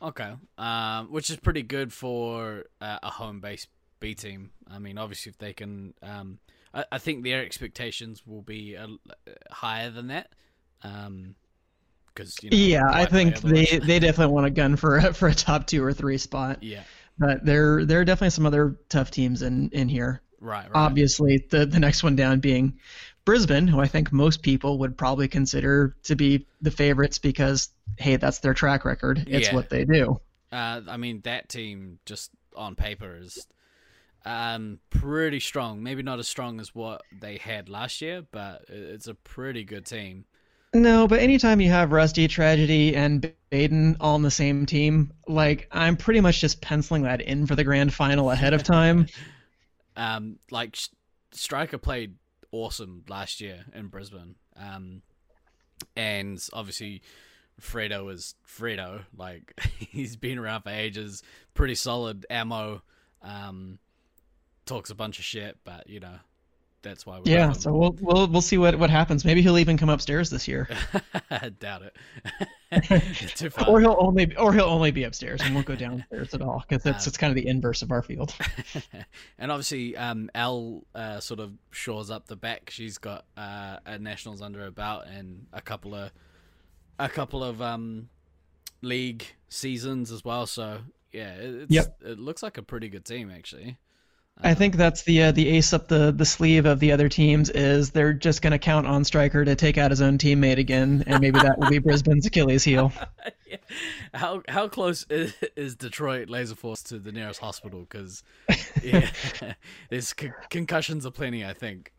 Okay. 0.02 0.32
Um, 0.58 1.12
which 1.12 1.30
is 1.30 1.36
pretty 1.36 1.62
good 1.62 1.92
for 1.92 2.64
uh, 2.80 2.98
a 3.02 3.10
home-based 3.10 3.68
B 4.00 4.14
team. 4.14 4.50
I 4.68 4.78
mean, 4.78 4.98
obviously, 4.98 5.30
if 5.30 5.38
they 5.38 5.52
can, 5.52 5.94
um, 6.02 6.38
I, 6.74 6.84
I 6.92 6.98
think 6.98 7.24
their 7.24 7.42
expectations 7.44 8.26
will 8.26 8.42
be 8.42 8.76
uh 8.76 8.88
higher 9.50 9.90
than 9.90 10.08
that. 10.08 10.30
Um, 10.82 11.34
because 12.14 12.42
you 12.42 12.50
know, 12.50 12.56
Yeah, 12.56 12.82
I 12.90 13.04
think 13.04 13.36
they, 13.40 13.78
they 13.78 13.98
definitely 13.98 14.34
want 14.34 14.46
a 14.46 14.50
gun 14.50 14.76
for 14.76 14.96
a, 14.96 15.12
for 15.14 15.28
a 15.28 15.34
top 15.34 15.66
two 15.66 15.84
or 15.84 15.92
three 15.92 16.18
spot. 16.18 16.62
yeah. 16.62 16.82
But 17.18 17.44
there 17.44 17.84
there 17.84 18.00
are 18.00 18.04
definitely 18.04 18.30
some 18.30 18.46
other 18.46 18.76
tough 18.88 19.10
teams 19.10 19.42
in 19.42 19.70
in 19.70 19.88
here. 19.88 20.22
Right. 20.40 20.70
Right. 20.70 20.70
Obviously, 20.74 21.46
the 21.50 21.66
the 21.66 21.80
next 21.80 22.02
one 22.02 22.16
down 22.16 22.40
being 22.40 22.78
Brisbane, 23.24 23.66
who 23.66 23.80
I 23.80 23.88
think 23.88 24.12
most 24.12 24.42
people 24.42 24.78
would 24.78 24.96
probably 24.96 25.28
consider 25.28 25.96
to 26.04 26.16
be 26.16 26.46
the 26.60 26.70
favorites 26.70 27.18
because 27.18 27.70
hey, 27.98 28.16
that's 28.16 28.38
their 28.38 28.54
track 28.54 28.84
record. 28.84 29.26
It's 29.30 29.48
Yeah. 29.48 29.54
what 29.54 29.68
they 29.68 29.84
do. 29.84 30.20
Uh, 30.52 30.80
I 30.88 30.96
mean, 30.96 31.20
that 31.22 31.48
team 31.48 31.98
just 32.06 32.30
on 32.56 32.74
paper 32.74 33.16
is 33.16 33.46
um 34.24 34.78
pretty 35.00 35.40
strong. 35.40 35.82
Maybe 35.82 36.02
not 36.02 36.18
as 36.18 36.28
strong 36.28 36.60
as 36.60 36.74
what 36.74 37.02
they 37.20 37.36
had 37.36 37.68
last 37.68 38.00
year, 38.00 38.22
but 38.30 38.64
it's 38.68 39.06
a 39.06 39.14
pretty 39.14 39.64
good 39.64 39.86
team. 39.86 40.24
No, 40.74 41.08
but 41.08 41.20
anytime 41.20 41.60
you 41.60 41.70
have 41.70 41.92
Rusty, 41.92 42.28
Tragedy, 42.28 42.94
and 42.94 43.32
Baden 43.50 43.96
all 44.00 44.14
on 44.14 44.22
the 44.22 44.30
same 44.30 44.66
team, 44.66 45.12
like 45.26 45.66
I'm 45.72 45.96
pretty 45.96 46.20
much 46.20 46.40
just 46.40 46.60
penciling 46.60 47.02
that 47.02 47.22
in 47.22 47.46
for 47.46 47.54
the 47.54 47.64
grand 47.64 47.94
final 47.94 48.30
ahead 48.30 48.52
of 48.52 48.62
time. 48.62 49.06
um, 49.96 50.38
like 50.50 50.76
Striker 51.32 51.78
played 51.78 52.16
awesome 52.52 53.04
last 53.08 53.40
year 53.40 53.64
in 53.74 53.86
Brisbane. 53.86 54.34
Um, 54.56 55.02
and 55.96 56.38
obviously 56.52 57.02
Fredo 57.60 58.12
is 58.12 58.34
Fredo. 58.46 59.04
Like 59.16 59.58
he's 59.78 60.16
been 60.16 60.38
around 60.38 60.62
for 60.62 60.70
ages, 60.70 61.22
pretty 61.54 61.74
solid 61.74 62.26
ammo. 62.28 62.82
Um, 63.22 63.78
talks 64.68 64.90
a 64.90 64.94
bunch 64.94 65.18
of 65.18 65.24
shit, 65.24 65.58
but 65.64 65.88
you 65.88 66.00
know, 66.00 66.14
that's 66.82 67.04
why. 67.04 67.18
We 67.18 67.32
yeah, 67.32 67.52
so 67.52 67.72
we'll 67.72 67.96
we'll 68.00 68.28
we'll 68.28 68.40
see 68.40 68.58
what 68.58 68.78
what 68.78 68.90
happens. 68.90 69.24
Maybe 69.24 69.42
he'll 69.42 69.58
even 69.58 69.76
come 69.76 69.88
upstairs 69.88 70.30
this 70.30 70.46
year. 70.46 70.68
I 71.30 71.48
doubt 71.60 71.82
it. 71.82 71.96
Or 73.66 73.80
he'll 73.80 73.96
only 73.98 74.36
or 74.36 74.52
he'll 74.52 74.66
only 74.66 74.90
be 74.90 75.04
upstairs 75.04 75.40
and 75.40 75.54
won't 75.54 75.66
go 75.66 75.74
downstairs 75.74 76.34
at 76.34 76.42
all 76.42 76.62
because 76.68 76.82
that's 76.82 77.06
um, 77.06 77.10
it's 77.10 77.16
kind 77.16 77.30
of 77.30 77.34
the 77.34 77.48
inverse 77.48 77.80
of 77.80 77.90
our 77.90 78.02
field. 78.02 78.34
and 79.38 79.50
obviously, 79.50 79.96
um, 79.96 80.30
Al 80.34 80.84
uh, 80.94 81.18
sort 81.18 81.40
of 81.40 81.52
shores 81.70 82.10
up 82.10 82.26
the 82.26 82.36
back. 82.36 82.68
She's 82.68 82.98
got 82.98 83.24
uh, 83.38 83.78
a 83.86 83.98
nationals 83.98 84.42
under 84.42 84.60
her 84.60 84.70
belt 84.70 85.04
and 85.10 85.46
a 85.52 85.62
couple 85.62 85.94
of 85.94 86.10
a 86.98 87.08
couple 87.08 87.42
of 87.42 87.62
um, 87.62 88.10
league 88.82 89.24
seasons 89.48 90.12
as 90.12 90.22
well. 90.22 90.46
So 90.46 90.80
yeah, 91.10 91.34
it's, 91.38 91.72
yep. 91.72 91.98
it 92.04 92.18
looks 92.18 92.42
like 92.42 92.58
a 92.58 92.62
pretty 92.62 92.90
good 92.90 93.06
team 93.06 93.30
actually. 93.30 93.78
I 94.42 94.54
think 94.54 94.76
that's 94.76 95.02
the 95.02 95.24
uh, 95.24 95.32
the 95.32 95.48
ace 95.48 95.72
up 95.72 95.88
the, 95.88 96.12
the 96.12 96.24
sleeve 96.24 96.66
of 96.66 96.78
the 96.78 96.92
other 96.92 97.08
teams 97.08 97.50
is 97.50 97.90
they're 97.90 98.12
just 98.12 98.40
going 98.40 98.52
to 98.52 98.58
count 98.58 98.86
on 98.86 99.04
Striker 99.04 99.44
to 99.44 99.56
take 99.56 99.78
out 99.78 99.90
his 99.90 100.00
own 100.00 100.18
teammate 100.18 100.58
again, 100.58 101.02
and 101.06 101.20
maybe 101.20 101.40
that 101.40 101.58
will 101.58 101.68
be 101.68 101.78
Brisbane's 101.78 102.26
Achilles 102.26 102.62
heel. 102.62 102.92
yeah. 103.46 103.56
How 104.14 104.42
how 104.48 104.68
close 104.68 105.04
is, 105.10 105.34
is, 105.56 105.74
Detroit 105.74 106.28
Laser 106.28 106.54
Force 106.54 106.82
to 106.84 106.98
the 106.98 107.10
nearest 107.10 107.40
hospital? 107.40 107.80
Because 107.80 108.22
yeah, 108.82 109.10
there's 109.90 110.12
con- 110.12 110.34
concussions 110.50 111.04
aplenty, 111.04 111.44
I 111.44 111.52
think. 111.52 111.92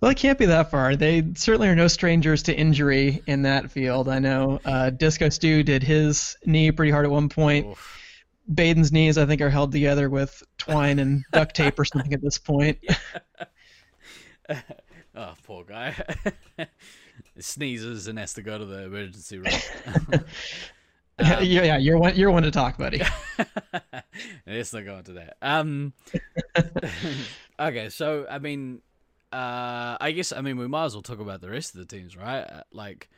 Well, 0.00 0.10
it 0.10 0.16
can't 0.16 0.38
be 0.38 0.46
that 0.46 0.70
far. 0.70 0.96
They 0.96 1.22
certainly 1.34 1.68
are 1.68 1.76
no 1.76 1.88
strangers 1.88 2.44
to 2.44 2.56
injury 2.56 3.22
in 3.26 3.42
that 3.42 3.70
field. 3.70 4.08
I 4.08 4.18
know 4.18 4.60
uh, 4.64 4.90
Disco 4.90 5.28
Stew 5.28 5.62
did 5.62 5.82
his 5.82 6.38
knee 6.46 6.72
pretty 6.72 6.90
hard 6.90 7.04
at 7.04 7.10
one 7.10 7.28
point. 7.28 7.66
Oof 7.66 7.98
Baden's 8.52 8.92
knees, 8.92 9.18
I 9.18 9.26
think, 9.26 9.40
are 9.40 9.50
held 9.50 9.72
together 9.72 10.08
with 10.08 10.42
twine 10.56 10.98
and 10.98 11.24
duct 11.32 11.54
tape 11.54 11.78
or 11.78 11.84
something 11.84 12.12
at 12.12 12.22
this 12.22 12.38
point. 12.38 12.78
oh, 15.14 15.34
poor 15.44 15.64
guy. 15.64 15.94
sneezes 17.38 18.08
and 18.08 18.18
has 18.18 18.34
to 18.34 18.42
go 18.42 18.58
to 18.58 18.64
the 18.64 18.84
emergency 18.84 19.38
room. 19.38 19.54
um, 20.12 20.24
yeah, 21.20 21.40
yeah, 21.40 21.76
you're 21.78 21.98
one. 21.98 22.16
You're 22.16 22.30
one 22.30 22.42
to 22.44 22.50
talk, 22.50 22.78
buddy. 22.78 23.02
Let's 24.46 24.72
not 24.72 24.84
go 24.84 24.96
into 24.96 25.12
that. 25.14 25.36
Um. 25.42 25.92
okay, 27.60 27.88
so 27.90 28.26
I 28.30 28.38
mean, 28.38 28.80
uh, 29.32 29.96
I 30.00 30.12
guess 30.12 30.32
I 30.32 30.40
mean 30.40 30.56
we 30.56 30.68
might 30.68 30.86
as 30.86 30.94
well 30.94 31.02
talk 31.02 31.20
about 31.20 31.40
the 31.40 31.50
rest 31.50 31.74
of 31.74 31.80
the 31.80 31.96
teams, 31.96 32.16
right? 32.16 32.42
Uh, 32.42 32.62
like, 32.72 33.10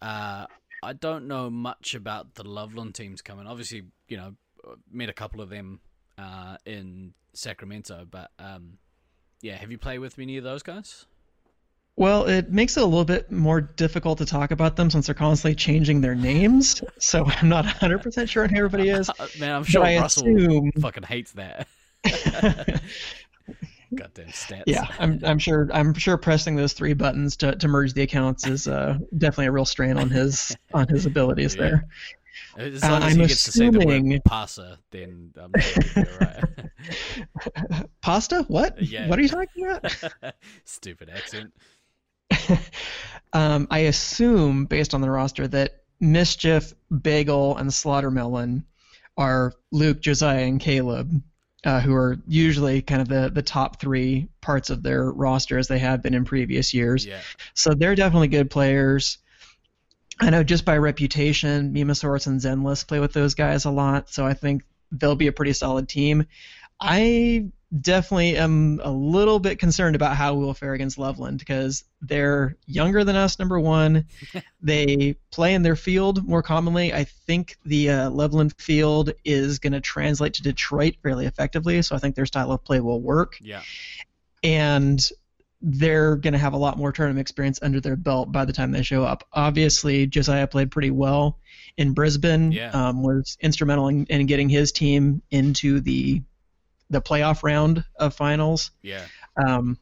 uh, 0.00 0.46
I 0.82 0.92
don't 0.94 1.28
know 1.28 1.50
much 1.50 1.94
about 1.94 2.34
the 2.34 2.44
Loveland 2.44 2.94
teams 2.94 3.22
coming. 3.22 3.46
Obviously, 3.46 3.82
you 4.08 4.16
know, 4.16 4.34
met 4.90 5.08
a 5.08 5.12
couple 5.12 5.40
of 5.40 5.50
them 5.50 5.80
uh, 6.18 6.56
in 6.66 7.14
Sacramento, 7.34 8.06
but 8.10 8.30
um, 8.38 8.78
yeah, 9.40 9.56
have 9.56 9.70
you 9.70 9.78
played 9.78 9.98
with 9.98 10.18
any 10.18 10.36
of 10.36 10.44
those 10.44 10.62
guys? 10.62 11.06
Well, 11.96 12.26
it 12.26 12.50
makes 12.50 12.76
it 12.76 12.82
a 12.82 12.86
little 12.86 13.04
bit 13.04 13.30
more 13.30 13.60
difficult 13.60 14.18
to 14.18 14.26
talk 14.26 14.50
about 14.50 14.76
them 14.76 14.88
since 14.88 15.06
they're 15.06 15.14
constantly 15.14 15.54
changing 15.54 16.00
their 16.00 16.14
names. 16.14 16.82
So 16.98 17.24
I'm 17.26 17.48
not 17.48 17.66
100% 17.66 18.28
sure 18.28 18.48
who 18.48 18.56
everybody 18.56 18.88
is. 18.88 19.10
Man, 19.38 19.54
I'm 19.54 19.64
sure 19.64 19.82
Russell 19.82 20.36
assume... 20.36 20.72
fucking 20.80 21.02
hates 21.02 21.32
that. 21.32 21.68
Goddamn 23.94 24.28
stats. 24.28 24.62
Yeah, 24.66 24.86
I'm, 24.98 25.20
I'm 25.22 25.38
sure. 25.38 25.68
I'm 25.70 25.92
sure 25.92 26.16
pressing 26.16 26.56
those 26.56 26.72
three 26.72 26.94
buttons 26.94 27.36
to, 27.36 27.54
to 27.56 27.68
merge 27.68 27.92
the 27.92 28.00
accounts 28.00 28.46
is 28.46 28.66
uh, 28.66 28.96
definitely 29.18 29.48
a 29.48 29.52
real 29.52 29.66
strain 29.66 29.98
on 29.98 30.08
his 30.08 30.56
on 30.72 30.88
his 30.88 31.04
abilities 31.04 31.54
yeah. 31.54 31.60
there. 31.60 31.88
As 32.56 32.82
long 32.82 33.02
uh, 33.02 33.06
as 33.06 33.14
he 33.14 33.20
I'm 33.20 33.26
gets 33.26 33.48
assuming... 33.48 33.72
to 33.72 33.78
say 33.80 34.00
the 34.00 34.10
word 34.10 34.24
pasta, 34.24 34.78
then 34.90 35.32
I'm 35.40 35.52
you're 35.96 36.18
right. 36.20 37.86
Pasta? 38.00 38.44
What? 38.48 38.80
Yeah. 38.82 39.08
What 39.08 39.18
are 39.18 39.22
you 39.22 39.28
talking 39.28 39.66
about? 39.66 40.34
Stupid 40.64 41.10
accent. 41.10 41.52
um, 43.32 43.66
I 43.70 43.80
assume, 43.80 44.66
based 44.66 44.94
on 44.94 45.00
the 45.00 45.10
roster, 45.10 45.46
that 45.48 45.82
Mischief, 46.00 46.72
Bagel, 47.02 47.56
and 47.56 47.70
Slaughtermelon 47.70 48.64
are 49.16 49.52
Luke, 49.70 50.00
Josiah, 50.00 50.46
and 50.46 50.60
Caleb, 50.60 51.22
uh, 51.64 51.80
who 51.80 51.94
are 51.94 52.18
usually 52.26 52.82
kind 52.82 53.00
of 53.00 53.08
the, 53.08 53.30
the 53.32 53.42
top 53.42 53.80
three 53.80 54.28
parts 54.40 54.70
of 54.70 54.82
their 54.82 55.12
roster 55.12 55.58
as 55.58 55.68
they 55.68 55.78
have 55.78 56.02
been 56.02 56.14
in 56.14 56.24
previous 56.24 56.74
years. 56.74 57.06
Yeah. 57.06 57.20
So 57.54 57.74
they're 57.74 57.94
definitely 57.94 58.28
good 58.28 58.50
players. 58.50 59.18
I 60.22 60.30
know 60.30 60.44
just 60.44 60.64
by 60.64 60.78
reputation, 60.78 61.74
Mimasaurus 61.74 62.28
and 62.28 62.40
Zenless 62.40 62.86
play 62.86 63.00
with 63.00 63.12
those 63.12 63.34
guys 63.34 63.64
a 63.64 63.72
lot, 63.72 64.08
so 64.08 64.24
I 64.24 64.34
think 64.34 64.62
they'll 64.92 65.16
be 65.16 65.26
a 65.26 65.32
pretty 65.32 65.52
solid 65.52 65.88
team. 65.88 66.26
I 66.80 67.48
definitely 67.80 68.36
am 68.36 68.80
a 68.84 68.90
little 68.92 69.40
bit 69.40 69.58
concerned 69.58 69.96
about 69.96 70.14
how 70.14 70.34
we'll 70.34 70.54
fare 70.54 70.74
against 70.74 70.96
Loveland 70.96 71.40
because 71.40 71.82
they're 72.02 72.56
younger 72.66 73.02
than 73.02 73.16
us, 73.16 73.40
number 73.40 73.58
one. 73.58 74.04
they 74.62 75.16
play 75.32 75.54
in 75.54 75.62
their 75.62 75.74
field 75.74 76.24
more 76.24 76.42
commonly. 76.42 76.94
I 76.94 77.02
think 77.02 77.56
the 77.64 77.90
uh, 77.90 78.10
Loveland 78.10 78.54
field 78.58 79.10
is 79.24 79.58
going 79.58 79.72
to 79.72 79.80
translate 79.80 80.34
to 80.34 80.42
Detroit 80.44 80.94
fairly 81.02 81.26
effectively, 81.26 81.82
so 81.82 81.96
I 81.96 81.98
think 81.98 82.14
their 82.14 82.26
style 82.26 82.52
of 82.52 82.62
play 82.62 82.78
will 82.78 83.00
work. 83.00 83.38
Yeah. 83.40 83.62
And 84.44 85.04
they're 85.62 86.16
going 86.16 86.32
to 86.32 86.38
have 86.38 86.52
a 86.52 86.58
lot 86.58 86.76
more 86.76 86.92
tournament 86.92 87.20
experience 87.20 87.60
under 87.62 87.80
their 87.80 87.96
belt 87.96 88.32
by 88.32 88.44
the 88.44 88.52
time 88.52 88.72
they 88.72 88.82
show 88.82 89.04
up. 89.04 89.26
Obviously, 89.32 90.06
Josiah 90.06 90.46
played 90.46 90.70
pretty 90.70 90.90
well 90.90 91.38
in 91.76 91.94
Brisbane. 91.94 92.52
Yeah. 92.52 92.70
Um, 92.70 93.02
was 93.02 93.36
instrumental 93.40 93.88
in, 93.88 94.06
in, 94.06 94.26
getting 94.26 94.48
his 94.48 94.72
team 94.72 95.22
into 95.30 95.80
the 95.80 96.22
the 96.90 97.00
playoff 97.00 97.42
round 97.42 97.84
of 97.96 98.14
finals. 98.14 98.70
Yeah. 98.82 99.04
Um, 99.36 99.78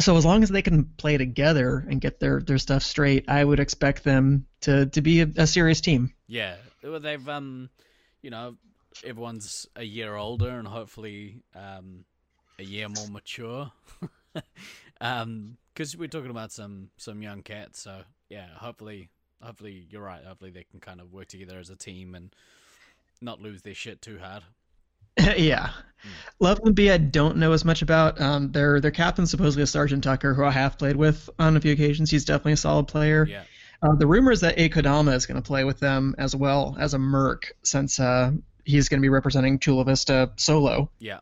so 0.00 0.16
as 0.16 0.24
long 0.24 0.42
as 0.42 0.50
they 0.50 0.62
can 0.62 0.84
play 0.84 1.16
together 1.16 1.84
and 1.88 2.00
get 2.00 2.20
their, 2.20 2.40
their 2.40 2.58
stuff 2.58 2.82
straight, 2.82 3.28
I 3.28 3.42
would 3.42 3.58
expect 3.58 4.04
them 4.04 4.46
to, 4.60 4.86
to 4.86 5.00
be 5.00 5.22
a, 5.22 5.28
a 5.38 5.46
serious 5.46 5.80
team. 5.80 6.12
Yeah, 6.26 6.56
well, 6.84 7.00
they've 7.00 7.28
um, 7.28 7.70
you 8.22 8.30
know, 8.30 8.56
everyone's 9.04 9.66
a 9.74 9.82
year 9.82 10.14
older 10.14 10.50
and 10.50 10.68
hopefully 10.68 11.42
um, 11.54 12.04
a 12.58 12.62
year 12.62 12.88
more 12.88 13.08
mature. 13.08 13.72
um, 15.00 15.56
because 15.72 15.96
we're 15.96 16.08
talking 16.08 16.30
about 16.30 16.52
some 16.52 16.90
some 16.96 17.22
young 17.22 17.42
cats. 17.42 17.80
So 17.80 18.02
yeah, 18.28 18.46
hopefully, 18.54 19.10
hopefully 19.42 19.86
you're 19.90 20.02
right. 20.02 20.24
Hopefully 20.24 20.50
they 20.50 20.64
can 20.70 20.80
kind 20.80 21.00
of 21.00 21.12
work 21.12 21.28
together 21.28 21.58
as 21.58 21.70
a 21.70 21.76
team 21.76 22.14
and 22.14 22.34
not 23.20 23.40
lose 23.40 23.62
their 23.62 23.74
shit 23.74 24.02
too 24.02 24.18
hard. 24.18 24.42
yeah, 25.36 25.70
mm. 26.04 26.10
Loveland 26.38 26.76
B. 26.76 26.90
I 26.90 26.98
don't 26.98 27.38
know 27.38 27.52
as 27.52 27.64
much 27.64 27.82
about. 27.82 28.20
Um, 28.20 28.52
their 28.52 28.80
their 28.80 28.90
captain 28.90 29.26
supposedly 29.26 29.62
is 29.62 29.70
Sergeant 29.70 30.04
Tucker, 30.04 30.34
who 30.34 30.44
I 30.44 30.50
have 30.50 30.78
played 30.78 30.96
with 30.96 31.28
on 31.38 31.56
a 31.56 31.60
few 31.60 31.72
occasions. 31.72 32.10
He's 32.10 32.24
definitely 32.24 32.52
a 32.52 32.56
solid 32.56 32.88
player. 32.88 33.26
Yeah. 33.28 33.42
Uh, 33.80 33.94
the 33.94 34.06
rumor 34.06 34.32
is 34.32 34.40
that 34.40 34.58
A. 34.58 34.68
Kodama 34.68 35.14
is 35.14 35.26
going 35.26 35.40
to 35.40 35.46
play 35.46 35.62
with 35.62 35.78
them 35.78 36.14
as 36.18 36.34
well 36.34 36.76
as 36.80 36.94
a 36.94 36.98
Merc, 36.98 37.52
since 37.62 38.00
uh, 38.00 38.32
he's 38.64 38.88
going 38.88 39.00
to 39.00 39.02
be 39.02 39.08
representing 39.08 39.58
Chula 39.58 39.84
Vista 39.84 40.32
solo. 40.36 40.90
Yeah. 40.98 41.20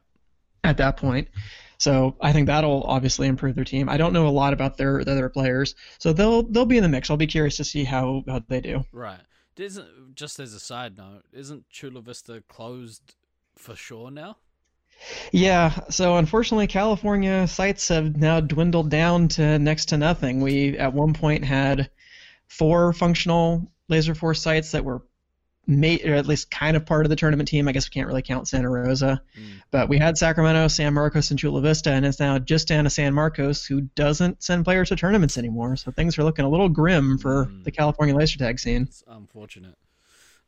At 0.65 0.79
that 0.79 0.97
point, 0.97 1.29
so 1.79 2.17
I 2.21 2.33
think 2.33 2.47
that'll 2.47 2.83
obviously 2.85 3.27
improve 3.29 3.55
their 3.55 3.65
team. 3.65 3.89
I 3.89 3.97
don't 3.97 4.12
know 4.12 4.27
a 4.27 4.31
lot 4.31 4.53
about 4.53 4.77
their, 4.77 5.05
their 5.05 5.15
other 5.15 5.29
players, 5.29 5.75
so 5.99 6.12
they'll 6.12 6.43
they'll 6.43 6.67
be 6.67 6.77
in 6.77 6.83
the 6.83 6.89
mix. 6.89 7.11
I'll 7.11 7.17
be 7.17 7.27
curious 7.27 7.57
to 7.59 7.65
see 7.65 7.85
how, 7.85 8.25
how 8.29 8.43
they 8.49 8.61
do. 8.61 8.85
Right. 8.93 9.21
Isn't 9.57 10.15
just 10.15 10.39
as 10.39 10.53
a 10.53 10.61
side 10.61 10.99
note, 10.99 11.23
isn't 11.33 11.69
Chula 11.71 12.03
Vista 12.03 12.43
closed 12.49 13.15
for 13.57 13.75
sure 13.75 14.11
now? 14.11 14.37
Yeah, 15.33 15.79
so 15.91 16.17
unfortunately, 16.17 16.67
California 16.67 17.47
sites 17.47 17.89
have 17.89 18.17
now 18.17 18.41
dwindled 18.41 18.91
down 18.91 19.29
to 19.29 19.59
next 19.59 19.87
to 19.87 19.99
nothing. 19.99 20.41
We 20.41 20.79
at 20.79 20.93
one 20.95 21.12
point 21.12 21.45
had 21.45 21.91
four 22.49 22.93
functional 22.93 23.71
laser 23.89 24.15
force 24.15 24.41
sites 24.41 24.73
that 24.73 24.85
were 24.85 25.03
made, 25.67 26.05
or 26.05 26.15
at 26.15 26.27
least 26.27 26.51
kind 26.51 26.77
of 26.77 26.87
part 26.87 27.05
of 27.05 27.11
the 27.11 27.17
tournament 27.17 27.49
team. 27.49 27.69
I 27.69 27.73
guess 27.73 27.89
we 27.89 27.93
can't 27.93 28.07
really 28.07 28.23
count 28.23 28.49
Santa 28.49 28.69
Rosa, 28.69 29.23
mm. 29.39 29.63
but 29.71 29.89
we 29.89 29.99
had 29.99 30.17
Sacramento, 30.17 30.69
San 30.69 30.95
Marcos, 30.95 31.31
and 31.31 31.39
Chula 31.39 31.61
Vista, 31.61 31.91
and 31.91 32.07
it's 32.07 32.21
now 32.21 32.39
just 32.39 32.69
down 32.69 32.85
to 32.85 32.91
San 32.91 33.15
Marcos, 33.15 33.67
who 33.67 33.83
doesn't 33.83 34.43
send 34.43 34.65
players 34.65 34.89
to 34.89 34.97
tournaments 34.97 35.39
anymore. 35.39 35.77
So 35.77 35.91
things 35.91 36.19
are 36.19 36.25
looking 36.25 36.45
a 36.45 36.49
little 36.49 36.69
grim 36.69 37.19
for 37.19 37.47
mm. 37.47 37.65
the 37.65 37.71
California 37.71 38.15
laser 38.15 38.39
tag 38.39 38.59
scene. 38.59 38.83
It's 38.83 39.03
unfortunate. 39.07 39.77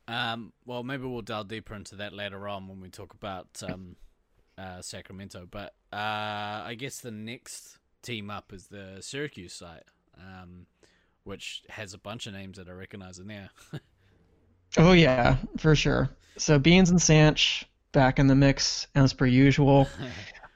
Um, 0.06 0.52
well, 0.64 0.82
maybe 0.82 1.04
we'll 1.04 1.22
delve 1.22 1.48
deeper 1.48 1.74
into 1.74 1.96
that 1.96 2.12
later 2.14 2.48
on 2.48 2.66
when 2.66 2.80
we 2.80 2.88
talk 2.88 3.12
about 3.12 3.46
um, 3.68 3.96
uh, 4.56 4.80
Sacramento. 4.80 5.46
But 5.50 5.74
uh, 5.92 6.64
I 6.64 6.76
guess 6.78 7.00
the 7.00 7.10
next 7.10 7.78
team 8.02 8.30
up 8.30 8.52
is 8.52 8.68
the 8.68 8.98
Syracuse 9.00 9.52
site, 9.52 9.84
um, 10.18 10.66
which 11.24 11.62
has 11.68 11.92
a 11.92 11.98
bunch 11.98 12.26
of 12.26 12.32
names 12.32 12.56
that 12.56 12.68
I 12.68 12.72
recognize 12.72 13.18
in 13.18 13.28
there. 13.28 13.50
Oh 14.76 14.92
yeah, 14.92 15.36
for 15.58 15.74
sure. 15.74 16.10
So 16.36 16.58
Beans 16.58 16.90
and 16.90 17.00
Sanch 17.00 17.64
back 17.92 18.18
in 18.18 18.26
the 18.26 18.34
mix 18.34 18.86
as 18.94 19.12
per 19.12 19.26
usual. 19.26 19.88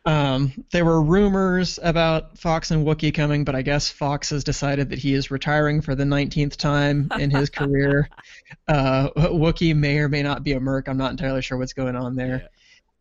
Um, 0.04 0.64
there 0.72 0.84
were 0.84 1.00
rumors 1.00 1.78
about 1.82 2.36
Fox 2.36 2.72
and 2.72 2.84
Wookie 2.84 3.14
coming, 3.14 3.44
but 3.44 3.54
I 3.54 3.62
guess 3.62 3.88
Fox 3.88 4.30
has 4.30 4.42
decided 4.42 4.90
that 4.90 4.98
he 4.98 5.14
is 5.14 5.30
retiring 5.30 5.80
for 5.80 5.94
the 5.94 6.04
19th 6.04 6.56
time 6.56 7.08
in 7.18 7.30
his 7.30 7.50
career. 7.50 8.08
Uh, 8.66 9.10
Wookie 9.10 9.76
may 9.76 9.98
or 9.98 10.08
may 10.08 10.22
not 10.22 10.42
be 10.42 10.54
a 10.54 10.60
Merc. 10.60 10.88
I'm 10.88 10.96
not 10.96 11.12
entirely 11.12 11.42
sure 11.42 11.56
what's 11.56 11.72
going 11.72 11.94
on 11.94 12.16
there. 12.16 12.48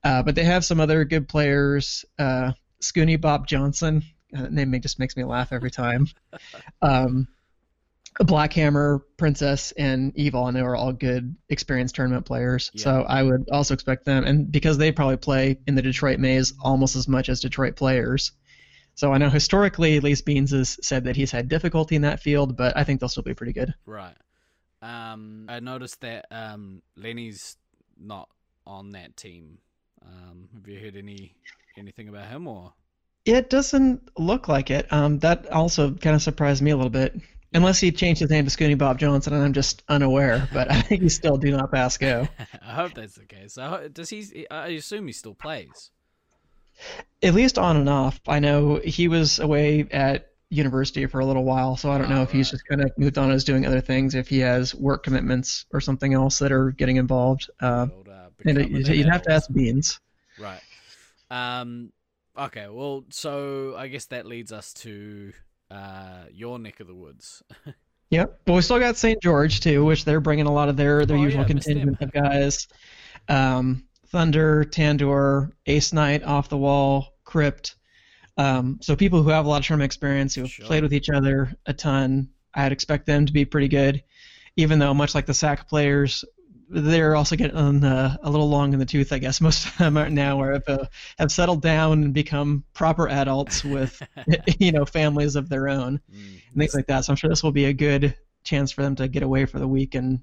Yeah. 0.04 0.20
Uh, 0.20 0.24
but 0.24 0.36
they 0.36 0.44
have 0.44 0.64
some 0.64 0.80
other 0.80 1.04
good 1.04 1.28
players. 1.28 2.06
Uh, 2.20 2.52
Scoonie 2.82 3.20
Bob 3.20 3.48
Johnson. 3.48 4.04
Uh, 4.36 4.44
that 4.44 4.52
name 4.52 4.80
just 4.80 5.00
makes 5.00 5.18
me 5.18 5.24
laugh 5.24 5.52
every 5.52 5.72
time. 5.72 6.08
Um, 6.84 7.28
Black 8.20 8.54
Hammer, 8.54 9.06
Princess, 9.18 9.72
and 9.74 10.12
Evil, 10.16 10.48
and 10.48 10.56
they 10.56 10.62
were 10.62 10.76
all 10.76 10.92
good, 10.92 11.36
experienced 11.50 11.96
tournament 11.96 12.26
players. 12.26 12.72
Yeah. 12.74 12.84
So 12.84 13.02
I 13.08 13.24
would 13.24 13.50
also 13.52 13.74
expect 13.74 14.06
them, 14.06 14.26
and 14.26 14.52
because 14.52 14.78
they 14.78 14.92
probably 14.92 15.18
play 15.18 15.60
in 15.68 15.76
the 15.76 15.82
Detroit 15.82 16.20
Maze 16.20 16.54
almost 16.62 16.96
as 16.96 17.08
much 17.08 17.30
as 17.30 17.40
Detroit 17.40 17.76
players. 17.76 18.34
So 18.96 19.14
I 19.14 19.18
know 19.18 19.30
historically, 19.30 19.98
at 19.98 20.04
least 20.04 20.26
Beans 20.26 20.52
has 20.52 20.78
said 20.82 21.06
that 21.06 21.16
he's 21.16 21.32
had 21.32 21.48
difficulty 21.48 21.96
in 21.96 22.02
that 22.02 22.20
field, 22.20 22.58
but 22.58 22.76
I 22.78 22.84
think 22.84 23.00
they'll 23.00 23.10
still 23.10 23.24
be 23.24 23.34
pretty 23.34 23.54
good. 23.54 23.74
Right. 23.86 24.16
Um, 24.82 25.46
I 25.48 25.60
noticed 25.60 26.02
that 26.02 26.26
um, 26.32 26.82
Lenny's 26.96 27.56
not 27.98 28.30
on 28.68 28.92
that 28.92 29.16
team. 29.16 29.60
Um, 30.06 30.50
have 30.54 30.68
you 30.68 30.80
heard 30.80 30.98
any 30.98 31.36
anything 31.78 32.10
about 32.10 32.28
him 32.28 32.48
or? 32.48 32.74
It 33.24 33.50
doesn't 33.52 34.10
look 34.18 34.48
like 34.48 34.72
it. 34.72 34.92
Um, 34.92 35.20
that 35.20 35.52
also 35.52 35.92
kind 35.92 36.16
of 36.16 36.24
surprised 36.24 36.62
me 36.62 36.72
a 36.72 36.76
little 36.76 36.90
bit. 36.90 37.16
Unless 37.54 37.80
he 37.82 37.92
changed 37.92 38.22
his 38.22 38.30
name 38.30 38.46
to 38.46 38.52
Scoonie 38.52 38.78
Bob 38.78 38.98
Johnson, 38.98 39.34
and 39.34 39.44
I'm 39.44 39.54
just 39.54 39.84
unaware. 39.90 40.48
But 40.54 40.72
I 40.72 40.82
think 40.82 41.02
he's 41.02 41.16
still 41.16 41.38
do 41.38 41.52
not 41.52 41.72
pass 41.72 41.98
go. 41.98 42.28
I 42.66 42.74
hope 42.74 42.94
that's 42.94 43.16
the 43.16 43.26
case. 43.26 43.58
Does 43.92 44.10
he? 44.10 44.48
I 44.50 44.68
assume 44.68 45.08
he 45.08 45.14
still 45.14 45.34
plays. 45.34 45.92
At 47.22 47.34
least 47.34 47.58
on 47.58 47.76
and 47.78 47.90
off. 47.90 48.20
I 48.28 48.40
know 48.40 48.80
he 48.84 49.08
was 49.08 49.40
away 49.40 49.88
at 49.92 50.32
university 50.50 51.06
for 51.06 51.20
a 51.20 51.26
little 51.26 51.44
while, 51.44 51.78
so 51.78 51.92
I 51.92 51.98
don't 51.98 52.10
know 52.10 52.20
Oh, 52.20 52.24
if 52.24 52.32
he's 52.32 52.52
just 52.52 52.68
kind 52.68 52.82
of 52.82 52.92
moved 52.98 53.18
on 53.18 53.32
as 53.32 53.44
doing 53.44 53.66
other 53.66 53.82
things, 53.82 54.16
if 54.16 54.28
he 54.28 54.40
has 54.40 54.74
work 54.74 55.04
commitments 55.04 55.66
or 55.72 55.80
something 55.80 56.14
else 56.14 56.40
that 56.40 56.52
are 56.52 56.72
getting 56.72 56.98
involved. 56.98 57.50
Uh, 57.60 57.88
Old, 57.94 58.08
uh, 58.08 58.30
and 58.46 58.58
it, 58.58 58.70
an 58.72 58.96
you'd 58.96 59.08
have 59.10 59.22
to 59.24 59.32
ask 59.32 59.52
Beans. 59.52 60.00
Right. 60.40 60.62
Um. 61.30 61.92
Okay. 62.38 62.68
Well, 62.70 63.06
so 63.10 63.76
I 63.78 63.88
guess 63.88 64.06
that 64.06 64.26
leads 64.26 64.52
us 64.52 64.74
to 64.76 65.34
uh 65.72 66.26
your 66.32 66.60
neck 66.60 66.80
of 66.80 66.88
the 66.88 66.96
woods. 66.96 67.44
Yep. 68.12 68.42
But 68.44 68.54
we 68.56 68.62
still 68.62 68.78
got 68.78 68.98
St. 68.98 69.22
George 69.24 69.62
too, 69.62 69.86
which 69.86 70.04
they're 70.04 70.20
bringing 70.20 70.46
a 70.46 70.52
lot 70.52 70.68
of 70.68 70.76
their 70.76 71.06
their 71.06 71.16
Oh, 71.16 71.24
usual 71.24 71.44
yeah, 71.44 71.48
contingent 71.48 72.02
of 72.02 72.12
guys. 72.12 72.68
Um, 73.30 73.86
Thunder, 74.08 74.66
Tandoor, 74.66 75.52
Ace 75.66 75.94
Knight, 75.94 76.22
Off 76.24 76.50
the 76.50 76.58
Wall, 76.58 77.14
Crypt. 77.24 77.76
Um, 78.38 78.80
so 78.82 78.98
people 78.98 79.24
who 79.24 79.30
have 79.30 79.46
a 79.46 79.48
lot 79.48 79.62
of 79.62 79.66
tournament 79.66 79.86
experience, 79.88 80.36
who 80.36 80.42
have 80.42 80.50
Sure. 80.52 80.66
played 80.66 80.84
with 80.84 80.94
each 80.94 81.10
other 81.10 81.54
a 81.66 81.74
ton, 81.74 82.28
I'd 82.54 82.74
expect 82.74 83.06
them 83.06 83.26
to 83.26 83.32
be 83.32 83.46
pretty 83.46 83.70
good. 83.70 84.04
Even 84.58 84.78
though, 84.80 84.94
much 84.94 85.16
like 85.16 85.26
the 85.26 85.34
SAC 85.34 85.70
players, 85.70 86.26
they're 86.74 87.16
also 87.18 87.36
getting 87.36 87.84
uh, 87.84 88.16
a 88.24 88.30
little 88.30 88.50
long 88.50 88.72
in 88.72 88.80
the 88.80 88.86
tooth, 88.86 89.12
I 89.12 89.18
guess. 89.20 89.42
Most 89.50 89.68
of 89.68 89.78
them 89.78 89.98
are 89.98 90.10
now 90.10 90.42
are, 90.42 90.54
have, 90.54 90.70
uh, 90.70 90.86
have 91.20 91.32
settled 91.32 91.62
down 91.62 92.04
and 92.04 92.14
become 92.14 92.64
proper 92.74 93.10
adults 93.10 93.64
with, 93.64 94.02
you 94.60 94.72
know, 94.72 94.86
families 94.86 95.36
of 95.36 95.50
their 95.50 95.68
own 95.68 96.00
Mm. 96.12 96.42
and 96.52 96.58
things 96.58 96.74
like 96.74 96.88
that. 96.88 97.06
So 97.06 97.12
I'm 97.12 97.18
sure 97.18 97.30
this 97.30 97.44
will 97.44 97.52
be 97.52 97.66
a 97.66 97.74
good 97.74 98.16
chance 98.44 98.72
for 98.72 98.84
them 98.84 98.96
to 98.96 99.08
get 99.08 99.22
away 99.24 99.46
for 99.46 99.60
the 99.60 99.68
week 99.68 99.96
and 99.96 100.22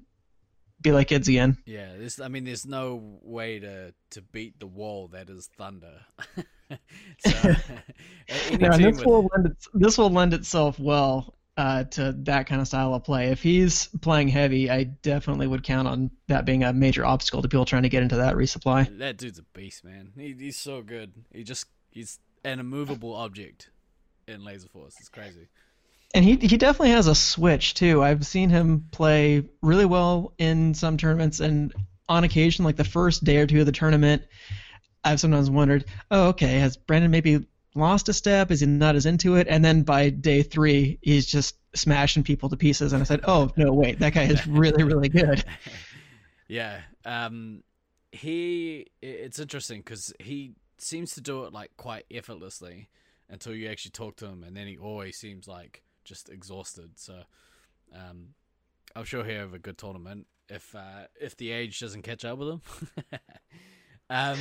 be 0.81 0.91
like 0.91 1.09
kids 1.09 1.27
again. 1.27 1.57
Yeah, 1.65 1.95
this. 1.97 2.19
I 2.19 2.29
mean, 2.29 2.45
there's 2.45 2.65
no 2.65 3.19
way 3.21 3.59
to 3.59 3.93
to 4.11 4.21
beat 4.21 4.59
the 4.59 4.67
wall 4.67 5.09
that 5.09 5.29
is 5.29 5.49
Thunder. 5.57 5.99
so, 7.19 7.55
No, 8.59 8.77
this 8.77 8.97
with- 8.97 9.05
will 9.05 9.29
lend 9.35 9.45
its, 9.47 9.67
this 9.73 9.97
will 9.97 10.09
lend 10.09 10.33
itself 10.33 10.79
well 10.79 11.35
uh, 11.59 11.83
to 11.83 12.13
that 12.19 12.47
kind 12.47 12.61
of 12.61 12.67
style 12.67 12.93
of 12.93 13.03
play. 13.03 13.31
If 13.31 13.43
he's 13.43 13.87
playing 13.99 14.29
heavy, 14.29 14.69
I 14.69 14.85
definitely 14.85 15.45
would 15.45 15.61
count 15.61 15.89
on 15.89 16.09
that 16.27 16.45
being 16.45 16.63
a 16.63 16.71
major 16.71 17.05
obstacle 17.05 17.41
to 17.41 17.49
people 17.49 17.65
trying 17.65 17.83
to 17.83 17.89
get 17.89 18.01
into 18.01 18.15
that 18.15 18.35
resupply. 18.35 18.97
that 18.99 19.17
dude's 19.17 19.39
a 19.39 19.43
beast, 19.53 19.83
man. 19.83 20.13
He, 20.15 20.33
he's 20.39 20.55
so 20.55 20.81
good. 20.81 21.11
He 21.33 21.43
just 21.43 21.65
he's 21.91 22.19
an 22.45 22.61
immovable 22.61 23.13
object 23.13 23.71
in 24.25 24.39
Laserforce. 24.39 24.95
It's 25.01 25.09
crazy. 25.09 25.49
And 26.15 26.23
he 26.23 26.37
he 26.37 26.55
definitely 26.55 26.91
has 26.91 27.07
a 27.07 27.15
switch 27.15 27.73
too. 27.73 28.01
I've 28.01 28.25
seen 28.25 28.49
him 28.49 28.85
play 28.91 29.43
really 29.61 29.85
well 29.85 30.33
in 30.37 30.73
some 30.73 30.95
tournaments, 30.95 31.41
and 31.41 31.73
on 32.07 32.23
occasion, 32.23 32.63
like 32.63 32.77
the 32.77 32.85
first 32.85 33.25
day 33.25 33.35
or 33.35 33.47
two 33.47 33.59
of 33.59 33.65
the 33.65 33.73
tournament, 33.73 34.21
I've 35.03 35.19
sometimes 35.19 35.49
wondered, 35.49 35.83
oh, 36.09 36.29
okay, 36.29 36.59
has 36.59 36.77
Brandon 36.77 37.11
maybe 37.11 37.45
lost 37.75 38.09
a 38.09 38.13
step? 38.13 38.51
Is 38.51 38.61
he 38.61 38.65
not 38.65 38.95
as 38.95 39.05
into 39.05 39.35
it? 39.35 39.47
And 39.47 39.63
then 39.63 39.83
by 39.83 40.09
day 40.09 40.43
three, 40.43 40.99
he's 41.01 41.25
just 41.25 41.55
smashing 41.75 42.23
people 42.23 42.49
to 42.49 42.57
pieces. 42.57 42.93
And 42.93 43.01
I 43.01 43.05
said, 43.05 43.21
oh 43.25 43.51
no, 43.55 43.73
wait, 43.73 43.99
that 43.99 44.13
guy 44.13 44.23
is 44.23 44.45
really 44.47 44.83
really 44.83 45.09
good. 45.09 45.43
yeah. 46.47 46.81
Um, 47.05 47.63
he. 48.11 48.87
It's 49.01 49.39
interesting 49.39 49.79
because 49.79 50.13
he 50.19 50.53
seems 50.77 51.13
to 51.15 51.21
do 51.21 51.43
it 51.43 51.53
like 51.53 51.71
quite 51.77 52.05
effortlessly 52.11 52.89
until 53.29 53.53
you 53.53 53.69
actually 53.69 53.91
talk 53.91 54.15
to 54.17 54.25
him, 54.25 54.43
and 54.43 54.55
then 54.55 54.67
he 54.67 54.77
always 54.77 55.17
seems 55.17 55.47
like 55.47 55.83
just 56.03 56.29
exhausted. 56.29 56.91
So, 56.95 57.21
um, 57.93 58.29
I'm 58.95 59.05
sure 59.05 59.23
he'll 59.23 59.39
have 59.39 59.53
a 59.53 59.59
good 59.59 59.77
tournament 59.77 60.25
if 60.49 60.75
uh, 60.75 61.07
if 61.19 61.37
the 61.37 61.51
age 61.51 61.79
doesn't 61.79 62.01
catch 62.01 62.25
up 62.25 62.37
with 62.39 62.49
him. 62.49 62.61
um, 64.09 64.39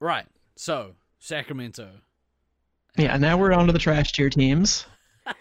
right. 0.00 0.26
So 0.56 0.94
Sacramento. 1.18 1.90
Yeah, 2.96 3.16
now 3.16 3.36
we're 3.36 3.52
on 3.52 3.66
to 3.66 3.72
the 3.72 3.78
trash 3.78 4.12
tier 4.12 4.30
teams. 4.30 4.86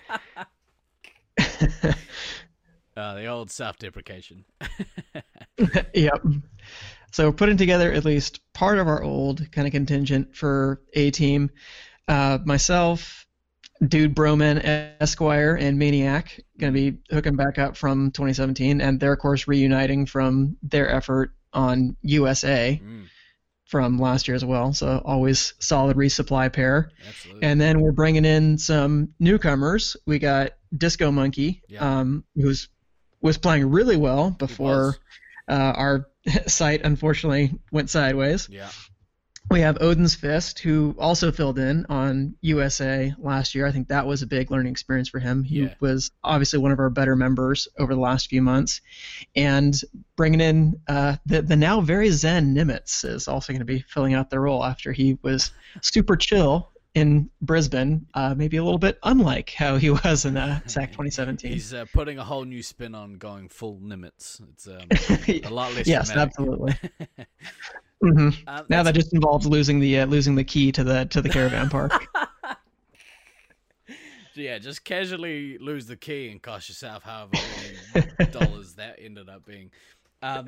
Uh, 2.95 3.15
the 3.15 3.25
old 3.25 3.49
self-deprecation. 3.49 4.45
yep. 5.95 6.23
So 7.11 7.25
we're 7.25 7.35
putting 7.35 7.57
together 7.57 7.91
at 7.91 8.05
least 8.05 8.39
part 8.53 8.77
of 8.77 8.87
our 8.87 9.01
old 9.01 9.51
kind 9.51 9.65
of 9.65 9.73
contingent 9.73 10.35
for 10.35 10.81
a 10.93 11.09
team. 11.09 11.49
Uh, 12.07 12.37
myself, 12.45 13.25
Dude 13.87 14.15
Broman 14.15 14.61
Esquire, 14.99 15.55
and 15.55 15.79
Maniac 15.79 16.39
going 16.59 16.71
to 16.71 16.91
be 16.91 16.97
hooking 17.09 17.35
back 17.35 17.57
up 17.57 17.75
from 17.75 18.11
2017, 18.11 18.79
and 18.79 18.99
they're 18.99 19.13
of 19.13 19.19
course 19.19 19.47
reuniting 19.47 20.05
from 20.05 20.55
their 20.61 20.89
effort 20.89 21.33
on 21.51 21.95
USA 22.01 22.79
Mm, 22.83 23.05
from 23.65 23.97
last 23.97 24.27
year 24.27 24.35
as 24.35 24.45
well. 24.45 24.73
So 24.73 25.01
always 25.03 25.53
solid 25.59 25.97
resupply 25.97 26.51
pair. 26.51 26.91
absolutely. 27.07 27.43
And 27.47 27.59
then 27.59 27.79
we're 27.79 27.91
bringing 27.91 28.25
in 28.25 28.57
some 28.57 29.13
newcomers. 29.19 29.97
We 30.05 30.19
got 30.19 30.51
Disco 30.75 31.11
Monkey, 31.11 31.63
Yeah. 31.67 31.99
um, 31.99 32.23
who's 32.35 32.69
was 33.21 33.37
playing 33.37 33.69
really 33.69 33.95
well 33.95 34.31
before 34.31 34.97
uh, 35.47 35.53
our 35.53 36.09
site 36.47 36.81
unfortunately 36.83 37.53
went 37.71 37.89
sideways. 37.89 38.49
Yeah. 38.51 38.69
We 39.51 39.59
have 39.61 39.77
Odin's 39.81 40.15
Fist, 40.15 40.59
who 40.59 40.95
also 40.97 41.31
filled 41.31 41.59
in 41.59 41.85
on 41.87 42.35
USA 42.41 43.13
last 43.19 43.53
year. 43.53 43.67
I 43.67 43.71
think 43.71 43.89
that 43.89 44.07
was 44.07 44.21
a 44.23 44.27
big 44.27 44.49
learning 44.49 44.71
experience 44.71 45.09
for 45.09 45.19
him. 45.19 45.43
He 45.43 45.63
Yeah. 45.63 45.73
was 45.79 46.11
obviously 46.23 46.59
one 46.59 46.71
of 46.71 46.79
our 46.79 46.89
better 46.89 47.15
members 47.15 47.67
over 47.77 47.93
the 47.93 47.99
last 47.99 48.29
few 48.29 48.41
months. 48.41 48.81
And 49.35 49.79
bringing 50.15 50.41
in 50.41 50.79
uh, 50.87 51.17
the, 51.25 51.41
the 51.43 51.55
now 51.55 51.81
very 51.81 52.09
zen 52.09 52.55
Nimitz 52.55 53.05
is 53.05 53.27
also 53.27 53.53
going 53.53 53.59
to 53.59 53.65
be 53.65 53.81
filling 53.87 54.13
out 54.15 54.29
the 54.31 54.39
role 54.39 54.63
after 54.63 54.91
he 54.91 55.19
was 55.21 55.51
super 55.81 56.15
chill 56.15 56.69
in 56.95 57.29
Brisbane, 57.41 58.05
uh, 58.13 58.33
maybe 58.35 58.57
a 58.57 58.63
little 58.63 58.77
bit 58.79 58.97
unlike 59.03 59.51
how 59.51 59.77
he 59.77 59.89
was 59.89 60.25
in 60.25 60.37
uh, 60.37 60.59
SAC 60.67 60.91
2017. 60.91 61.51
He's 61.51 61.73
uh, 61.73 61.85
putting 61.93 62.17
a 62.17 62.23
whole 62.23 62.45
new 62.45 62.63
spin 62.63 62.95
on 62.95 63.15
going 63.15 63.49
full 63.49 63.79
Nimitz. 63.79 64.41
It's 64.53 64.67
um, 64.67 64.87
a 65.43 65.49
lot 65.53 65.73
less. 65.75 65.85
yes, 65.87 66.07
dramatic. 66.11 66.33
absolutely. 66.37 66.75
hmm 68.03 68.29
Uh, 68.47 68.63
Now 68.69 68.83
that 68.83 68.95
just 68.95 69.13
involves 69.13 69.47
losing 69.47 69.79
the 69.79 69.99
uh, 69.99 70.05
losing 70.05 70.35
the 70.35 70.43
key 70.43 70.71
to 70.73 70.83
the 70.83 71.05
to 71.05 71.21
the 71.21 71.29
caravan 71.29 71.69
park. 71.69 72.07
yeah, 74.35 74.57
just 74.57 74.83
casually 74.83 75.57
lose 75.57 75.87
the 75.87 75.95
key 75.95 76.29
and 76.29 76.41
cost 76.41 76.69
yourself 76.69 77.03
however 77.03 77.31
many 77.93 78.07
dollars 78.31 78.75
that 78.75 78.97
ended 78.99 79.29
up 79.29 79.45
being. 79.45 79.71
Um, 80.21 80.47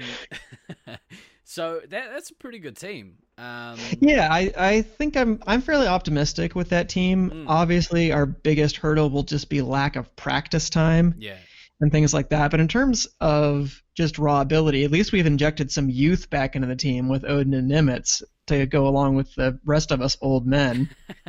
so 1.43 1.81
that 1.89 2.11
that's 2.13 2.29
a 2.29 2.35
pretty 2.35 2.59
good 2.59 2.77
team. 2.77 3.15
Um, 3.37 3.77
Yeah, 3.99 4.29
I, 4.31 4.51
I 4.57 4.81
think 4.81 5.17
I'm 5.17 5.39
I'm 5.45 5.61
fairly 5.61 5.87
optimistic 5.87 6.55
with 6.55 6.69
that 6.69 6.89
team. 6.89 7.29
Mm. 7.29 7.45
Obviously, 7.47 8.11
our 8.11 8.25
biggest 8.25 8.77
hurdle 8.77 9.09
will 9.09 9.23
just 9.23 9.49
be 9.49 9.61
lack 9.61 9.95
of 9.95 10.13
practice 10.15 10.69
time 10.69 11.15
yeah, 11.17 11.37
and 11.81 11.91
things 11.91 12.13
like 12.13 12.29
that. 12.29 12.51
But 12.51 12.59
in 12.59 12.67
terms 12.67 13.07
of 13.19 13.81
just 13.95 14.17
raw 14.17 14.41
ability, 14.41 14.83
at 14.83 14.91
least 14.91 15.11
we've 15.11 15.25
injected 15.25 15.71
some 15.71 15.89
youth 15.89 16.29
back 16.29 16.55
into 16.55 16.67
the 16.67 16.75
team 16.75 17.09
with 17.09 17.25
Odin 17.25 17.53
and 17.53 17.69
Nimitz 17.71 18.23
to 18.47 18.65
go 18.65 18.87
along 18.87 19.15
with 19.15 19.33
the 19.35 19.59
rest 19.65 19.91
of 19.91 20.01
us 20.01 20.17
old 20.21 20.45
men. 20.47 20.89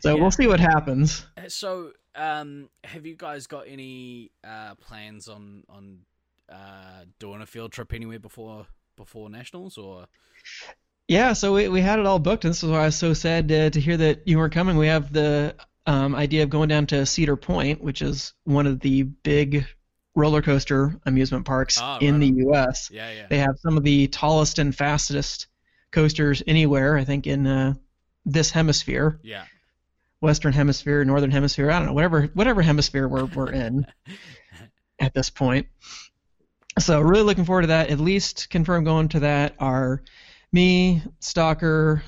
So 0.00 0.14
Yeah. 0.14 0.20
we'll 0.20 0.30
see 0.30 0.46
what 0.46 0.60
happens. 0.60 1.24
So, 1.48 1.92
um, 2.14 2.68
have 2.84 3.06
you 3.06 3.16
guys 3.16 3.46
got 3.46 3.66
any 3.66 4.30
uh, 4.44 4.74
plans 4.76 5.28
on 5.28 5.64
on 5.68 6.00
uh, 6.52 7.04
doing 7.18 7.40
a 7.40 7.46
field 7.46 7.72
trip 7.72 7.92
anywhere 7.94 8.18
before 8.18 8.66
before 8.96 9.30
nationals 9.30 9.78
or? 9.78 10.06
Yeah, 11.08 11.34
so 11.34 11.52
we, 11.54 11.68
we 11.68 11.80
had 11.82 11.98
it 11.98 12.06
all 12.06 12.18
booked, 12.18 12.44
and 12.44 12.50
this 12.52 12.62
is 12.62 12.70
why 12.70 12.80
I 12.82 12.86
was 12.86 12.96
so 12.96 13.12
sad 13.12 13.48
to, 13.48 13.70
to 13.70 13.80
hear 13.80 13.96
that 13.98 14.26
you 14.26 14.38
weren't 14.38 14.54
coming. 14.54 14.76
We 14.78 14.86
have 14.86 15.12
the 15.12 15.54
um, 15.86 16.14
idea 16.14 16.42
of 16.42 16.50
going 16.50 16.68
down 16.68 16.86
to 16.86 17.04
Cedar 17.06 17.36
Point, 17.36 17.82
which 17.82 18.00
is 18.02 18.32
one 18.44 18.66
of 18.66 18.80
the 18.80 19.02
big 19.02 19.66
roller 20.14 20.42
coaster 20.42 20.98
amusement 21.06 21.44
parks 21.44 21.78
Ah, 21.80 21.98
in 21.98 22.14
right 22.14 22.20
the. 22.20 22.42
U.S. 22.44 22.90
Yeah, 22.92 23.10
yeah. 23.12 23.26
They 23.28 23.38
have 23.38 23.58
some 23.58 23.76
of 23.76 23.82
the 23.84 24.06
tallest 24.08 24.58
and 24.58 24.74
fastest 24.74 25.48
coasters 25.92 26.42
anywhere. 26.46 26.96
I 26.96 27.04
think 27.04 27.26
in 27.26 27.46
uh, 27.46 27.74
this 28.24 28.50
hemisphere, 28.50 29.18
Yeah. 29.22 29.44
Western 30.20 30.52
Hemisphere, 30.54 31.04
Northern 31.04 31.30
Hemisphere. 31.30 31.70
I 31.70 31.78
don't 31.78 31.88
know, 31.88 31.92
whatever 31.92 32.22
whatever 32.34 32.62
hemisphere 32.62 33.06
we're 33.06 33.26
we're 33.26 33.50
in 33.52 33.86
at 34.98 35.12
this 35.12 35.28
point. 35.28 35.66
So 36.78 37.00
really 37.02 37.24
looking 37.24 37.44
forward 37.44 37.62
to 37.62 37.66
that. 37.68 37.90
At 37.90 38.00
least 38.00 38.48
confirmed 38.48 38.86
going 38.86 39.08
to 39.10 39.20
that 39.20 39.54
are 39.58 40.02
me, 40.50 41.02
Stalker, 41.20 42.02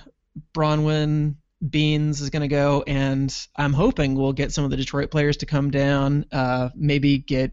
Bronwyn, 0.54 1.34
Beans 1.70 2.20
is 2.20 2.30
going 2.30 2.42
to 2.42 2.48
go, 2.48 2.84
and 2.86 3.34
I'm 3.56 3.72
hoping 3.72 4.14
we'll 4.14 4.32
get 4.34 4.52
some 4.52 4.64
of 4.64 4.70
the 4.70 4.76
Detroit 4.76 5.10
players 5.10 5.38
to 5.38 5.46
come 5.46 5.70
down. 5.70 6.26
Uh, 6.30 6.68
maybe 6.74 7.18
get 7.18 7.52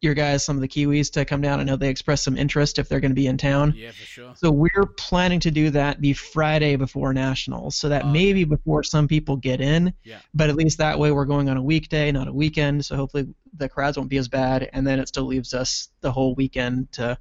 your 0.00 0.14
guys, 0.14 0.44
some 0.44 0.54
of 0.56 0.60
the 0.60 0.68
Kiwis, 0.68 1.10
to 1.12 1.24
come 1.24 1.40
down. 1.40 1.58
I 1.58 1.64
know 1.64 1.74
they 1.76 1.88
expressed 1.88 2.22
some 2.22 2.36
interest 2.36 2.78
if 2.78 2.88
they're 2.88 3.00
going 3.00 3.10
to 3.10 3.16
be 3.16 3.26
in 3.26 3.36
town. 3.38 3.74
Yeah, 3.76 3.90
for 3.90 4.04
sure. 4.04 4.32
So 4.36 4.50
we're 4.50 4.86
planning 4.96 5.40
to 5.40 5.50
do 5.50 5.70
that 5.70 6.00
the 6.00 6.12
Friday 6.12 6.76
before 6.76 7.12
nationals, 7.14 7.76
so 7.76 7.88
that 7.88 8.02
Oh, 8.04 8.08
okay. 8.10 8.12
maybe 8.12 8.44
before 8.44 8.82
some 8.84 9.08
people 9.08 9.36
get 9.36 9.60
in. 9.60 9.92
Yeah. 10.04 10.18
But 10.34 10.50
at 10.50 10.56
least 10.56 10.78
that 10.78 10.98
way 10.98 11.10
we're 11.10 11.24
going 11.24 11.48
on 11.48 11.56
a 11.56 11.62
weekday, 11.62 12.12
not 12.12 12.28
a 12.28 12.32
weekend. 12.32 12.84
So 12.84 12.96
hopefully 12.96 13.26
the 13.56 13.68
crowds 13.68 13.96
won't 13.96 14.10
be 14.10 14.18
as 14.18 14.28
bad, 14.28 14.68
and 14.72 14.86
then 14.86 15.00
it 15.00 15.08
still 15.08 15.24
leaves 15.24 15.52
us 15.54 15.88
the 16.00 16.12
whole 16.12 16.34
weekend 16.34 16.92
to 16.92 17.18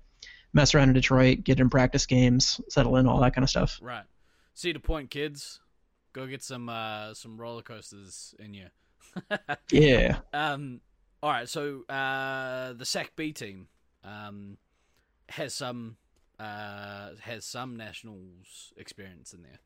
mess 0.53 0.75
around 0.75 0.89
in 0.89 0.93
Detroit, 0.93 1.43
get 1.43 1.59
in 1.59 1.69
practice 1.69 2.05
games, 2.05 2.59
settle 2.69 2.97
in, 2.97 3.07
all 3.07 3.21
that 3.21 3.33
kind 3.33 3.43
of 3.43 3.49
stuff. 3.49 3.79
Right. 3.81 4.03
Cedar 4.53 4.79
Point, 4.79 5.09
kids. 5.09 5.61
Go 6.17 6.25
get 6.25 6.41
some 6.41 6.67
uh 6.67 7.13
some 7.13 7.39
roller 7.39 7.61
coasters 7.61 8.33
in 8.39 8.55
you. 8.55 8.65
Yeah. 9.71 10.17
Um. 10.33 10.81
All 11.21 11.29
right. 11.29 11.47
So 11.47 11.83
uh, 11.87 12.73
the 12.73 12.85
SAC 12.85 13.15
B 13.15 13.33
team 13.33 13.67
um 14.03 14.57
has 15.29 15.53
some 15.53 15.97
uh 16.39 17.09
has 17.21 17.45
some 17.45 17.75
nationals 17.77 18.73
experience 18.77 19.33
in 19.33 19.43
there. 19.43 19.59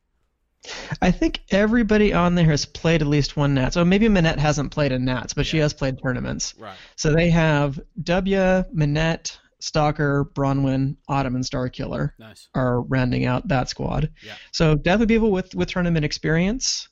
I 1.01 1.11
think 1.11 1.39
everybody 1.51 2.11
on 2.11 2.35
there 2.35 2.47
has 2.47 2.65
played 2.65 3.01
at 3.01 3.07
least 3.07 3.37
one 3.37 3.53
Nats. 3.53 3.77
Oh, 3.77 3.85
maybe 3.85 4.09
Manette 4.09 4.37
hasn't 4.37 4.71
played 4.71 4.91
in 4.91 5.05
Nats, 5.05 5.33
but 5.33 5.45
she 5.45 5.57
has 5.59 5.73
played 5.73 5.99
tournaments. 6.03 6.53
Right. 6.59 6.75
So 6.97 7.13
they 7.13 7.29
have 7.29 7.79
W, 8.03 8.65
Manette, 8.73 9.39
Stalker, 9.61 10.25
Bronwyn, 10.33 10.97
Autumn, 11.07 11.35
and 11.35 11.43
Starkiller. 11.45 12.11
Nice. 12.19 12.49
are 12.55 12.81
rounding 12.81 13.25
out 13.25 13.47
that 13.47 13.69
squad. 13.69 14.11
Yeah. 14.25 14.35
So 14.51 14.75
definitely 14.75 15.15
people 15.15 15.31
with 15.31 15.53
with 15.55 15.69
tournament 15.69 16.03
experience. 16.05 16.87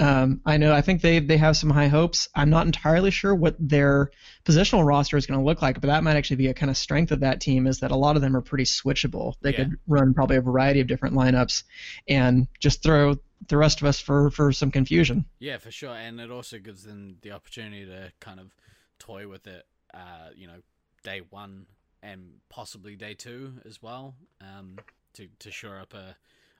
Um, 0.00 0.40
I 0.44 0.56
know. 0.56 0.74
I 0.74 0.80
think 0.80 1.02
they 1.02 1.20
they 1.20 1.36
have 1.36 1.56
some 1.56 1.70
high 1.70 1.86
hopes. 1.86 2.28
I'm 2.34 2.50
not 2.50 2.66
entirely 2.66 3.12
sure 3.12 3.32
what 3.32 3.54
their 3.60 4.10
positional 4.44 4.84
roster 4.84 5.16
is 5.16 5.24
going 5.26 5.38
to 5.38 5.44
look 5.46 5.62
like, 5.62 5.80
but 5.80 5.86
that 5.86 6.02
might 6.02 6.16
actually 6.16 6.36
be 6.36 6.48
a 6.48 6.54
kind 6.54 6.68
of 6.68 6.76
strength 6.76 7.12
of 7.12 7.20
that 7.20 7.40
team 7.40 7.68
is 7.68 7.78
that 7.78 7.92
a 7.92 7.96
lot 7.96 8.16
of 8.16 8.22
them 8.22 8.36
are 8.36 8.40
pretty 8.40 8.64
switchable. 8.64 9.34
They 9.40 9.50
Yeah. 9.52 9.56
could 9.58 9.74
run 9.86 10.12
probably 10.12 10.36
a 10.36 10.40
variety 10.40 10.80
of 10.80 10.88
different 10.88 11.14
lineups 11.14 11.62
and 12.08 12.48
just 12.58 12.82
throw 12.82 13.14
the 13.46 13.56
rest 13.56 13.82
of 13.82 13.86
us 13.86 14.00
for 14.00 14.30
for 14.30 14.50
some 14.50 14.72
confusion. 14.72 15.26
Yeah, 15.38 15.58
for 15.58 15.70
sure, 15.70 15.94
and 15.94 16.18
it 16.20 16.30
also 16.30 16.58
gives 16.58 16.82
them 16.82 17.18
the 17.22 17.30
opportunity 17.30 17.86
to 17.86 18.10
kind 18.18 18.40
of 18.40 18.52
toy 18.98 19.28
with 19.28 19.46
it. 19.46 19.64
Uh, 19.92 20.30
you 20.34 20.48
know, 20.48 20.56
day 21.04 21.20
one 21.30 21.66
and 22.04 22.40
possibly 22.50 22.94
day 22.94 23.14
two 23.14 23.54
as 23.66 23.82
well. 23.82 24.14
Um, 24.40 24.78
to 25.14 25.28
to 25.40 25.50
shore 25.50 25.78
up 25.78 25.94
a 25.94 26.16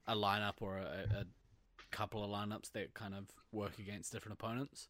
a 0.06 0.16
lineup 0.16 0.54
or 0.60 0.78
a, 0.78 1.06
a 1.20 1.24
couple 1.90 2.24
of 2.24 2.30
lineups 2.30 2.72
that 2.72 2.94
kind 2.94 3.14
of 3.14 3.26
work 3.52 3.78
against 3.78 4.12
different 4.12 4.38
opponents. 4.40 4.88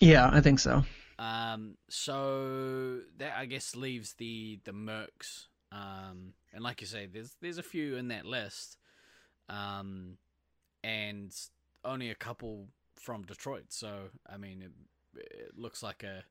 Yeah, 0.00 0.28
I 0.30 0.40
think 0.40 0.58
so. 0.58 0.84
Um, 1.18 1.76
so 1.88 3.00
that 3.18 3.32
I 3.36 3.46
guess 3.46 3.74
leaves 3.74 4.14
the 4.14 4.60
the 4.64 4.72
Mercs. 4.72 5.46
Um, 5.72 6.34
and 6.52 6.62
like 6.62 6.80
you 6.80 6.86
say, 6.86 7.06
there's 7.06 7.34
there's 7.40 7.58
a 7.58 7.62
few 7.62 7.96
in 7.96 8.08
that 8.08 8.26
list. 8.26 8.76
Um, 9.48 10.18
and 10.82 11.32
only 11.84 12.10
a 12.10 12.14
couple 12.14 12.66
from 12.96 13.22
Detroit. 13.22 13.66
So 13.70 14.10
I 14.28 14.36
mean, 14.36 14.62
it, 14.62 15.20
it 15.20 15.58
looks 15.58 15.82
like 15.82 16.02
a 16.02 16.24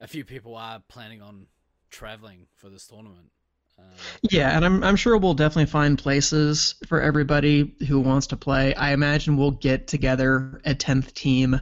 a 0.00 0.06
few 0.06 0.24
people 0.24 0.56
are 0.56 0.82
planning 0.88 1.20
on 1.20 1.46
traveling 1.90 2.46
for 2.56 2.68
this 2.68 2.86
tournament. 2.86 3.30
Um, 3.78 3.84
Yeah, 4.30 4.54
and 4.56 4.64
I'm 4.64 4.82
I'm 4.82 4.96
sure 4.96 5.16
we'll 5.16 5.34
definitely 5.34 5.66
find 5.70 5.98
places 5.98 6.74
for 6.86 7.00
everybody 7.00 7.74
who 7.86 8.00
wants 8.00 8.28
to 8.28 8.36
play. 8.36 8.74
I 8.74 8.92
imagine 8.92 9.36
we'll 9.36 9.52
get 9.52 9.86
together 9.86 10.60
a 10.64 10.74
tenth 10.74 11.14
team 11.14 11.60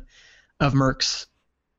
of 0.60 0.72
Mercs 0.72 1.26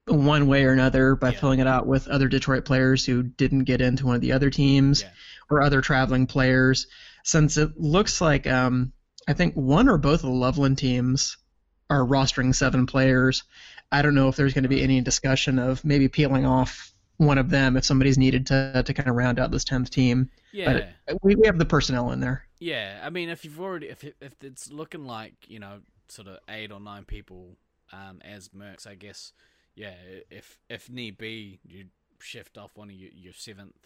one 0.06 0.48
way 0.48 0.64
or 0.66 0.72
another 0.72 1.16
by 1.16 1.32
Yeah. 1.32 1.40
filling 1.40 1.60
it 1.60 1.68
out 1.68 1.88
with 1.88 2.08
other 2.08 2.28
Detroit 2.28 2.66
players 2.66 3.06
who 3.06 3.24
didn't 3.24 3.64
get 3.66 3.82
into 3.82 4.06
one 4.06 4.16
of 4.16 4.22
the 4.22 4.32
other 4.34 4.50
teams 4.50 5.02
Yeah. 5.02 5.10
or 5.50 5.62
other 5.62 5.82
traveling 5.82 6.28
players. 6.28 6.88
Since 7.24 7.58
it 7.58 7.78
looks 7.78 8.22
like 8.22 8.48
um, 8.48 8.94
I 9.28 9.34
think 9.34 9.56
one 9.56 9.90
or 9.90 9.98
both 9.98 10.24
of 10.24 10.30
the 10.30 10.38
Loveland 10.38 10.78
teams 10.78 11.36
are 11.90 12.06
rostering 12.06 12.54
seven 12.56 12.86
players. 12.86 13.44
I 13.92 14.02
don't 14.02 14.16
know 14.16 14.28
if 14.28 14.36
there's 14.36 14.54
going 14.54 14.64
to 14.64 14.70
be 14.70 14.84
any 14.84 15.02
discussion 15.02 15.60
of 15.60 15.84
maybe 15.84 16.08
peeling 16.10 16.46
off 16.46 16.94
one 17.18 17.38
of 17.38 17.50
them 17.50 17.76
if 17.76 17.84
somebody's 17.84 18.18
needed 18.18 18.46
to 18.46 18.84
to 18.86 18.94
kind 18.94 19.10
of 19.10 19.16
round 19.16 19.40
out 19.40 19.52
this 19.52 19.64
tenth 19.64 19.90
team 19.90 20.30
yeah. 20.58 20.88
we, 21.22 21.36
we 21.36 21.46
have 21.46 21.58
the 21.58 21.66
personnel 21.66 22.12
in 22.12 22.20
there. 22.20 22.44
Yeah, 22.60 23.00
I 23.04 23.10
mean, 23.10 23.30
if 23.30 23.46
you've 23.46 23.60
already, 23.60 23.88
if 23.88 24.04
if 24.04 24.44
it's 24.44 24.72
looking 24.72 25.06
like 25.06 25.34
you 25.48 25.60
know, 25.60 25.80
sort 26.08 26.28
of 26.28 26.40
eight 26.50 26.72
or 26.72 26.80
nine 26.80 27.06
people 27.06 27.58
um, 27.94 28.20
as 28.26 28.50
mercs, 28.50 28.88
I 28.88 28.96
guess, 28.96 29.34
yeah, 29.76 29.94
if 30.32 30.58
if 30.70 30.90
need 30.90 31.18
be, 31.18 31.60
you 31.64 31.86
shift 32.20 32.58
off 32.58 32.72
one 32.76 32.90
of 32.90 32.96
your, 32.96 33.12
your 33.14 33.34
seventh 33.34 33.78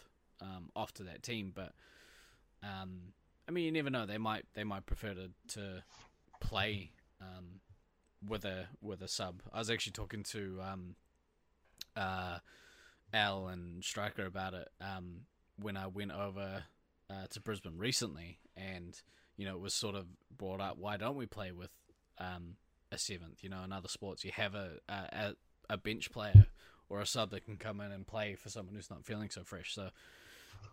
um, 0.41 0.69
off 0.75 0.93
to 0.95 1.03
that 1.03 1.23
team. 1.23 1.51
But 1.53 1.73
um, 2.63 3.13
I 3.47 3.51
mean, 3.51 3.65
you 3.65 3.71
never 3.71 3.89
know; 3.89 4.05
they 4.05 4.17
might 4.17 4.45
they 4.53 4.63
might 4.63 4.85
prefer 4.85 5.13
to 5.13 5.29
to 5.55 5.83
play 6.39 6.91
um, 7.21 7.59
with 8.25 8.45
a 8.45 8.67
with 8.81 9.01
a 9.01 9.09
sub. 9.09 9.41
I 9.51 9.59
was 9.59 9.69
actually 9.69 9.93
talking 9.93 10.23
to 10.23 10.59
um, 10.61 10.95
uh, 11.97 12.37
Al 13.13 13.47
and 13.47 13.83
Striker 13.83 14.25
about 14.25 14.53
it 14.53 14.67
um, 14.79 15.21
when 15.57 15.77
I 15.77 15.87
went 15.87 16.11
over 16.11 16.63
uh, 17.09 17.27
to 17.31 17.41
Brisbane 17.41 17.77
recently, 17.77 18.39
and 18.55 18.99
you 19.37 19.45
know 19.45 19.55
it 19.55 19.61
was 19.61 19.73
sort 19.73 19.95
of 19.95 20.05
brought 20.35 20.61
up. 20.61 20.77
Why 20.77 20.97
don't 20.97 21.15
we 21.15 21.25
play 21.25 21.51
with 21.51 21.71
um, 22.17 22.55
a 22.91 22.97
seventh? 22.97 23.43
You 23.43 23.49
know, 23.49 23.63
in 23.63 23.71
other 23.71 23.89
sports, 23.89 24.23
you 24.23 24.31
have 24.33 24.55
a, 24.55 24.77
a 24.89 25.33
a 25.69 25.77
bench 25.77 26.11
player 26.11 26.47
or 26.89 26.99
a 26.99 27.05
sub 27.05 27.31
that 27.31 27.45
can 27.45 27.57
come 27.57 27.79
in 27.81 27.91
and 27.91 28.05
play 28.05 28.35
for 28.35 28.49
someone 28.49 28.75
who's 28.75 28.89
not 28.89 29.05
feeling 29.05 29.29
so 29.29 29.43
fresh. 29.43 29.73
So, 29.73 29.89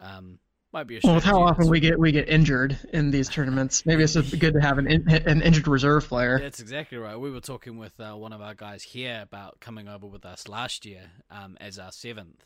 um, 0.00 0.38
might 0.72 0.86
be 0.86 0.96
a 0.96 1.00
Well, 1.02 1.14
with 1.16 1.24
how 1.24 1.42
often 1.42 1.68
we 1.68 1.80
get 1.80 1.98
we 1.98 2.12
get 2.12 2.28
injured 2.28 2.78
in 2.92 3.10
these 3.10 3.28
tournaments, 3.28 3.86
maybe 3.86 4.02
it's 4.02 4.16
good 4.16 4.54
to 4.54 4.60
have 4.60 4.78
an 4.78 4.86
in, 4.86 5.08
an 5.08 5.42
injured 5.42 5.68
reserve 5.68 6.06
player. 6.06 6.38
That's 6.38 6.60
exactly 6.60 6.98
right. 6.98 7.18
We 7.18 7.30
were 7.30 7.40
talking 7.40 7.78
with 7.78 7.98
uh, 8.00 8.14
one 8.14 8.32
of 8.32 8.40
our 8.40 8.54
guys 8.54 8.82
here 8.82 9.20
about 9.22 9.60
coming 9.60 9.88
over 9.88 10.06
with 10.06 10.24
us 10.24 10.48
last 10.48 10.84
year 10.84 11.10
um, 11.30 11.56
as 11.60 11.78
our 11.78 11.92
seventh, 11.92 12.44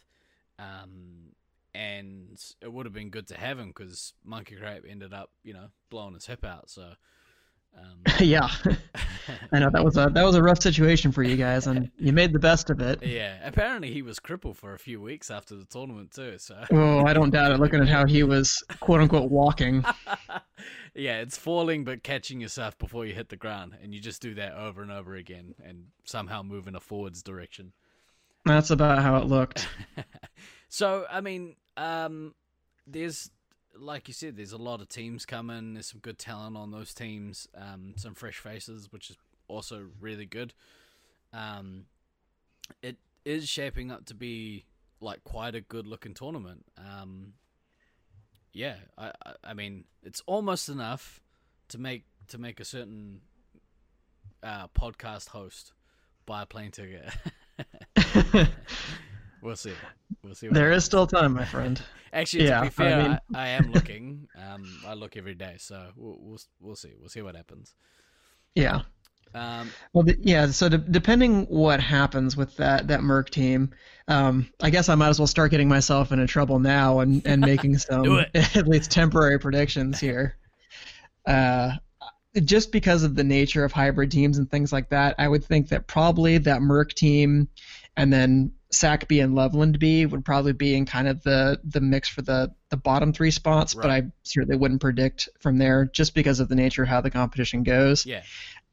um, 0.58 1.34
and 1.74 2.40
it 2.60 2.72
would 2.72 2.86
have 2.86 2.92
been 2.92 3.10
good 3.10 3.28
to 3.28 3.38
have 3.38 3.58
him 3.58 3.68
because 3.68 4.14
Monkey 4.24 4.56
Grape 4.56 4.84
ended 4.88 5.12
up, 5.12 5.30
you 5.42 5.52
know, 5.52 5.68
blowing 5.90 6.14
his 6.14 6.26
hip 6.26 6.44
out. 6.44 6.70
So, 6.70 6.92
um, 7.76 8.02
yeah, 8.20 8.48
I 9.52 9.58
know 9.58 9.70
that 9.70 9.84
was 9.84 9.96
a 9.96 10.10
that 10.12 10.24
was 10.24 10.34
a 10.34 10.42
rough 10.42 10.60
situation 10.62 11.12
for 11.12 11.22
you 11.22 11.36
guys, 11.36 11.66
and 11.66 11.90
you 11.98 12.12
made 12.12 12.32
the 12.32 12.38
best 12.38 12.70
of 12.70 12.80
it. 12.80 13.02
yeah, 13.02 13.36
apparently 13.44 13.92
he 13.92 14.02
was 14.02 14.18
crippled 14.18 14.56
for 14.58 14.74
a 14.74 14.78
few 14.78 15.00
weeks 15.00 15.30
after 15.30 15.54
the 15.54 15.64
tournament 15.64 16.10
too. 16.12 16.38
So, 16.38 16.64
Oh, 16.70 17.04
I 17.04 17.12
don't 17.12 17.30
doubt 17.30 17.52
it. 17.52 17.60
Looking 17.60 17.80
at 17.80 17.88
how 17.88 18.06
he 18.06 18.22
was 18.22 18.62
quote 18.80 19.00
unquote 19.00 19.30
walking. 19.30 19.84
yeah, 20.94 21.20
it's 21.20 21.38
falling 21.38 21.84
but 21.84 22.02
catching 22.02 22.40
yourself 22.40 22.76
before 22.78 23.06
you 23.06 23.14
hit 23.14 23.28
the 23.28 23.36
ground, 23.36 23.76
and 23.82 23.94
you 23.94 24.00
just 24.00 24.20
do 24.22 24.34
that 24.34 24.54
over 24.54 24.82
and 24.82 24.92
over 24.92 25.14
again, 25.14 25.54
and 25.64 25.86
somehow 26.04 26.42
move 26.42 26.66
in 26.68 26.74
a 26.76 26.80
forwards 26.80 27.22
direction. 27.22 27.72
That's 28.44 28.70
about 28.70 29.00
how 29.02 29.16
it 29.18 29.26
looked. 29.26 29.68
so 30.68 31.06
I 31.10 31.20
mean, 31.20 31.54
um, 31.76 32.34
there's 32.86 33.30
like 33.78 34.08
you 34.08 34.14
said, 34.14 34.36
there's 34.36 34.52
a 34.52 34.58
lot 34.58 34.80
of 34.80 34.88
teams 34.88 35.24
coming. 35.26 35.74
There's 35.74 35.86
some 35.86 36.00
good 36.00 36.18
talent 36.18 36.56
on 36.56 36.70
those 36.70 36.94
teams. 36.94 37.48
Um, 37.56 37.94
some 37.96 38.14
fresh 38.14 38.38
faces, 38.38 38.90
which 38.90 39.10
is 39.10 39.16
also 39.48 39.86
really 40.00 40.26
good. 40.26 40.52
Um, 41.32 41.86
it 42.82 42.96
is 43.24 43.48
shaping 43.48 43.90
up 43.90 44.04
to 44.06 44.14
be 44.14 44.64
like 45.00 45.24
quite 45.24 45.54
a 45.54 45.60
good 45.60 45.86
looking 45.86 46.14
tournament. 46.14 46.64
Um, 46.78 47.34
yeah, 48.52 48.76
I, 48.98 49.12
I 49.24 49.32
I 49.44 49.54
mean, 49.54 49.84
it's 50.02 50.22
almost 50.26 50.68
enough 50.68 51.20
to 51.68 51.78
make 51.78 52.04
to 52.28 52.38
make 52.38 52.60
a 52.60 52.64
certain 52.64 53.20
uh, 54.42 54.68
podcast 54.68 55.28
host 55.28 55.72
buy 56.26 56.42
a 56.42 56.46
plane 56.46 56.70
ticket. 56.70 57.10
we'll 59.42 59.56
see. 59.56 59.72
We'll 60.22 60.34
see. 60.34 60.48
What 60.48 60.54
there 60.54 60.72
is 60.72 60.84
still 60.84 61.06
time, 61.06 61.34
my 61.34 61.44
friend. 61.44 61.80
Actually, 62.14 62.44
Yeah, 62.44 62.50
to 62.50 62.60
I 62.60 62.64
be 62.64 62.70
fair, 62.70 63.00
I, 63.00 63.08
mean- 63.08 63.18
I, 63.34 63.48
am 63.48 63.72
looking. 63.72 64.28
Um, 64.36 64.64
I 64.86 64.94
look 64.94 65.16
every 65.16 65.34
day, 65.34 65.56
so 65.58 65.88
we'll 65.96 66.18
we'll 66.20 66.38
we'll 66.60 66.76
see. 66.76 66.92
We'll 66.98 67.08
see 67.08 67.22
what 67.22 67.36
happens. 67.36 67.74
Yeah. 68.54 68.82
Um, 69.34 69.70
Well, 69.94 70.04
yeah. 70.20 70.46
So 70.48 70.68
de- 70.68 70.76
depending 70.76 71.46
what 71.46 71.80
happens 71.80 72.36
with 72.36 72.54
that 72.58 72.88
that 72.88 73.02
Merc 73.02 73.30
team, 73.30 73.70
um, 74.08 74.50
I 74.60 74.68
guess 74.68 74.90
I 74.90 74.94
might 74.94 75.08
as 75.08 75.18
well 75.18 75.26
start 75.26 75.50
getting 75.50 75.68
myself 75.68 76.12
into 76.12 76.26
trouble 76.26 76.58
now 76.58 77.00
and 77.00 77.26
and 77.26 77.40
making 77.40 77.78
some 77.78 78.04
at 78.34 78.68
least 78.68 78.90
temporary 78.90 79.38
predictions 79.38 79.98
here. 79.98 80.36
Uh, 81.26 81.72
just 82.44 82.72
because 82.72 83.04
of 83.04 83.14
the 83.14 83.24
nature 83.24 83.64
of 83.64 83.72
hybrid 83.72 84.10
teams 84.10 84.38
and 84.38 84.50
things 84.50 84.72
like 84.72 84.88
that, 84.90 85.14
I 85.18 85.28
would 85.28 85.44
think 85.44 85.68
that 85.68 85.86
probably 85.86 86.38
that 86.38 86.60
Merc 86.62 86.92
team 86.94 87.48
and 87.96 88.12
then 88.12 88.52
Sac 88.72 89.06
B 89.06 89.20
and 89.20 89.34
Loveland 89.34 89.78
B 89.78 90.06
would 90.06 90.24
probably 90.24 90.52
be 90.52 90.74
in 90.74 90.86
kind 90.86 91.06
of 91.06 91.22
the 91.22 91.60
the 91.64 91.80
mix 91.80 92.08
for 92.08 92.22
the 92.22 92.52
the 92.70 92.76
bottom 92.76 93.12
three 93.12 93.30
spots, 93.30 93.74
right. 93.74 93.82
but 93.82 93.90
I 93.90 94.02
certainly 94.22 94.56
wouldn't 94.56 94.80
predict 94.80 95.28
from 95.40 95.58
there 95.58 95.84
just 95.84 96.14
because 96.14 96.40
of 96.40 96.48
the 96.48 96.54
nature 96.54 96.82
of 96.82 96.88
how 96.88 97.00
the 97.00 97.10
competition 97.10 97.62
goes. 97.62 98.06
Yeah. 98.06 98.22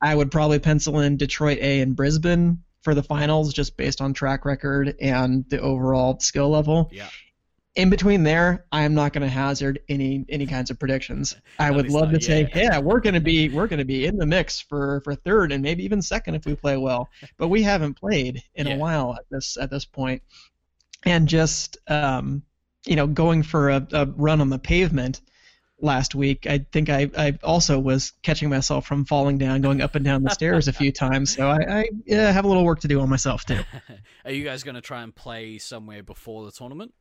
I 0.02 0.16
would 0.16 0.32
probably 0.32 0.60
pencil 0.60 1.00
in 1.00 1.18
Detroit 1.18 1.58
A 1.60 1.82
and 1.82 1.96
Brisbane 1.96 2.64
for 2.82 2.96
the 2.96 3.04
finals 3.04 3.54
just 3.54 3.76
based 3.76 4.00
on 4.00 4.14
track 4.14 4.46
record 4.46 4.96
and 5.02 5.44
the 5.50 5.60
overall 5.60 6.20
skill 6.20 6.50
level. 6.50 6.90
Yeah 6.94 7.10
in 7.80 7.90
between 7.90 8.24
there, 8.24 8.66
I 8.74 8.84
am 8.84 8.94
not 8.94 9.14
going 9.14 9.22
to 9.22 9.30
hazard 9.30 9.80
any 9.88 10.26
any 10.28 10.46
kinds 10.46 10.70
of 10.70 10.78
predictions. 10.78 11.34
I 11.58 11.72
would 11.72 11.90
love 11.90 12.12
to 12.12 12.22
say, 12.22 12.50
yeah, 12.54 12.62
yeah 12.62 12.80
we're 12.80 13.00
going 13.00 13.14
to 13.14 13.22
be 13.22 13.48
we're 13.48 13.68
going 13.68 13.80
to 13.80 13.86
be 13.86 14.06
in 14.06 14.18
the 14.18 14.26
mix 14.26 14.60
for 14.60 15.00
for 15.06 15.16
third 15.16 15.54
and 15.54 15.64
maybe 15.64 15.86
even 15.86 16.02
second 16.02 16.36
if 16.36 16.46
we 16.46 16.56
play 16.56 16.76
well. 16.76 17.08
But 17.38 17.48
we 17.48 17.64
haven't 17.64 17.94
played 17.94 18.44
in 18.54 18.68
yeah. 18.68 18.76
a 18.76 18.78
while 18.78 19.16
at 19.16 19.24
this 19.32 19.58
at 19.58 19.70
this 19.70 19.86
point, 19.86 20.22
and 21.06 21.26
just 21.26 21.78
um, 21.88 22.44
you 22.86 22.98
know 22.98 23.08
going 23.08 23.44
for 23.44 23.70
a, 23.70 23.88
a 23.94 24.06
run 24.08 24.42
on 24.42 24.50
the 24.50 24.60
pavement 24.60 25.22
last 25.82 26.14
week, 26.14 26.46
I 26.46 26.66
think 26.74 26.90
I, 26.90 27.10
I 27.18 27.40
also 27.42 27.80
was 27.80 28.12
catching 28.22 28.50
myself 28.50 28.86
from 28.86 29.06
falling 29.06 29.38
down, 29.38 29.62
going 29.62 29.80
up 29.80 29.96
and 29.96 30.04
down 30.04 30.24
the 30.24 30.30
stairs 30.32 30.68
a 30.68 30.74
few 30.74 30.92
times. 30.92 31.34
So 31.34 31.48
I, 31.48 31.80
I 31.80 31.90
yeah, 32.06 32.30
have 32.30 32.44
a 32.44 32.48
little 32.50 32.66
work 32.66 32.82
to 32.82 32.90
do 32.90 33.00
on 33.00 33.08
myself 33.08 33.46
too. 33.46 33.62
Are 34.26 34.32
you 34.32 34.44
guys 34.44 34.64
going 34.64 34.76
to 34.76 34.82
try 34.82 35.04
and 35.04 35.16
play 35.16 35.58
somewhere 35.58 36.04
before 36.04 36.44
the 36.44 36.52
tournament? 36.52 36.94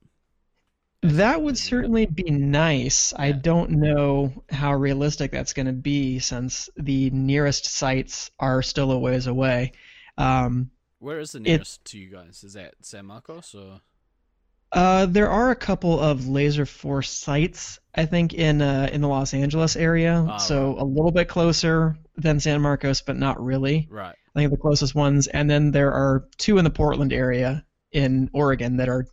That 1.03 1.41
would 1.41 1.57
certainly 1.57 2.07
be 2.07 2.31
nice. 2.31 3.15
I 3.17 3.31
don't 3.33 3.71
know 3.71 4.33
how 4.51 4.75
realistic 4.75 5.31
that's 5.31 5.53
going 5.53 5.67
to 5.67 5.73
be 5.73 6.19
since 6.19 6.69
the 6.77 7.11
nearest 7.11 7.67
sites 7.67 8.33
are 8.39 8.63
still 8.63 8.91
a 8.91 8.99
ways 8.99 9.29
away. 9.29 9.73
Um, 10.17 10.71
Where 10.99 11.21
is 11.21 11.33
the 11.33 11.41
nearest 11.41 11.83
it, 11.83 11.85
to 11.91 11.99
you 11.99 12.11
guys? 12.11 12.43
Is 12.43 12.55
that 12.55 12.75
San 12.81 13.07
Marcos 13.07 13.55
or? 13.55 13.81
Uh, 14.73 15.07
there 15.07 15.31
are 15.31 15.51
a 15.51 15.57
couple 15.57 15.99
of 15.99 16.23
Laserforce 16.23 17.07
sites, 17.07 17.79
I 17.95 18.05
think, 18.05 18.35
in 18.35 18.61
uh, 18.61 18.91
in 18.93 19.01
the 19.01 19.09
Los 19.09 19.33
Angeles 19.33 19.77
area. 19.77 20.27
Oh, 20.29 20.39
so 20.39 20.73
right. 20.73 20.83
a 20.83 20.85
little 20.85 21.13
bit 21.13 21.29
closer 21.29 21.97
than 22.17 22.41
San 22.41 22.61
Marcos, 22.61 23.01
but 23.01 23.17
not 23.17 23.43
really. 23.43 23.89
Right. 23.91 24.15
I 24.35 24.39
think 24.39 24.51
the 24.51 24.59
closest 24.59 24.95
ones, 24.95 25.27
and 25.27 25.49
then 25.49 25.71
there 25.71 25.93
are 25.93 26.29
two 26.37 26.59
in 26.59 26.65
the 26.65 26.71
Portland 26.71 27.13
area 27.13 27.65
in 27.93 28.29
Oregon 28.35 28.77
that 28.77 28.91
are 28.91 29.07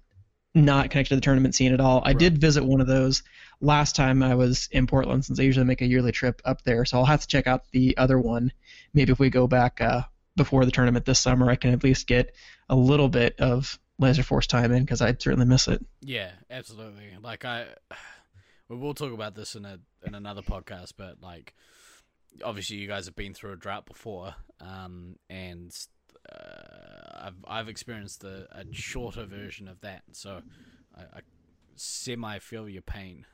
not 0.55 0.89
connected 0.89 1.09
to 1.09 1.15
the 1.15 1.21
tournament 1.21 1.53
scene 1.53 1.73
at 1.73 1.81
all. 1.81 2.01
I 2.03 2.09
right. 2.09 2.17
did 2.17 2.37
visit 2.37 2.63
one 2.63 2.81
of 2.81 2.87
those 2.87 3.23
last 3.61 3.95
time 3.95 4.23
I 4.23 4.35
was 4.35 4.69
in 4.71 4.87
Portland, 4.87 5.25
since 5.25 5.39
I 5.39 5.43
usually 5.43 5.65
make 5.65 5.81
a 5.81 5.85
yearly 5.85 6.11
trip 6.11 6.41
up 6.45 6.63
there. 6.63 6.85
So 6.85 6.97
I'll 6.97 7.05
have 7.05 7.21
to 7.21 7.27
check 7.27 7.45
out 7.45 7.69
the 7.71 7.97
other 7.97 8.17
one. 8.17 8.51
Maybe 8.93 9.11
if 9.11 9.19
we 9.19 9.29
go 9.29 9.47
back 9.47 9.81
uh, 9.81 10.03
before 10.35 10.65
the 10.65 10.71
tournament 10.71 11.05
this 11.05 11.19
summer, 11.19 11.49
I 11.49 11.55
can 11.55 11.73
at 11.73 11.83
least 11.83 12.07
get 12.07 12.33
a 12.69 12.75
little 12.75 13.09
bit 13.09 13.39
of 13.39 13.77
Laserforce 14.01 14.47
time 14.47 14.71
in 14.71 14.83
because 14.83 15.01
I'd 15.01 15.21
certainly 15.21 15.45
miss 15.45 15.67
it. 15.67 15.85
Yeah, 16.01 16.31
absolutely. 16.49 17.17
Like 17.21 17.45
I, 17.45 17.67
we'll 18.69 18.93
talk 18.93 19.13
about 19.13 19.35
this 19.35 19.55
in 19.55 19.65
a 19.65 19.79
in 20.05 20.15
another 20.15 20.41
podcast, 20.41 20.93
but 20.97 21.21
like 21.21 21.53
obviously 22.43 22.77
you 22.77 22.87
guys 22.87 23.05
have 23.05 23.15
been 23.15 23.33
through 23.33 23.53
a 23.53 23.57
drought 23.57 23.85
before, 23.85 24.35
um, 24.59 25.15
and 25.29 25.73
uh, 26.31 27.27
I've 27.27 27.45
I've 27.47 27.69
experienced 27.69 28.23
a, 28.23 28.47
a, 28.51 28.65
shorter 28.71 29.25
version 29.25 29.67
of 29.67 29.81
that, 29.81 30.03
so 30.11 30.41
I, 30.95 31.01
I 31.01 31.19
semi 31.75 32.39
feel 32.39 32.69
your 32.69 32.81
pain. 32.81 33.25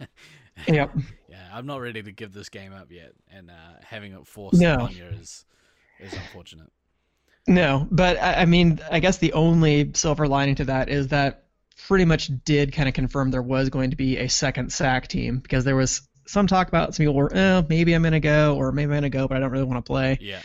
yep. 0.68 0.90
Yeah, 1.28 1.48
I'm 1.52 1.66
not 1.66 1.80
ready 1.80 2.02
to 2.02 2.12
give 2.12 2.32
this 2.32 2.48
game 2.48 2.72
up 2.72 2.90
yet, 2.90 3.12
and 3.30 3.50
uh, 3.50 3.74
having 3.82 4.12
it 4.12 4.26
forced 4.26 4.60
no. 4.60 4.74
upon 4.74 4.96
you 4.96 5.04
is 5.04 5.44
is 6.00 6.12
unfortunate. 6.12 6.70
No, 7.46 7.86
but 7.90 8.20
I, 8.20 8.42
I 8.42 8.44
mean, 8.46 8.80
I 8.90 9.00
guess 9.00 9.18
the 9.18 9.32
only 9.34 9.90
silver 9.94 10.26
lining 10.26 10.54
to 10.56 10.64
that 10.64 10.88
is 10.88 11.08
that 11.08 11.44
pretty 11.86 12.04
much 12.04 12.30
did 12.44 12.72
kind 12.72 12.88
of 12.88 12.94
confirm 12.94 13.30
there 13.30 13.42
was 13.42 13.68
going 13.68 13.90
to 13.90 13.96
be 13.96 14.16
a 14.16 14.28
second 14.28 14.72
SAC 14.72 15.08
team 15.08 15.38
because 15.38 15.64
there 15.64 15.76
was 15.76 16.02
some 16.26 16.46
talk 16.46 16.68
about 16.68 16.94
some 16.94 17.04
people 17.04 17.14
were, 17.14 17.30
oh, 17.36 17.66
maybe 17.68 17.92
I'm 17.92 18.02
gonna 18.02 18.20
go 18.20 18.56
or 18.56 18.72
maybe 18.72 18.92
I'm 18.92 18.96
gonna 18.96 19.10
go, 19.10 19.28
but 19.28 19.36
I 19.36 19.40
don't 19.40 19.50
really 19.50 19.64
want 19.64 19.84
to 19.84 19.88
play. 19.88 20.18
Yeah. 20.20 20.40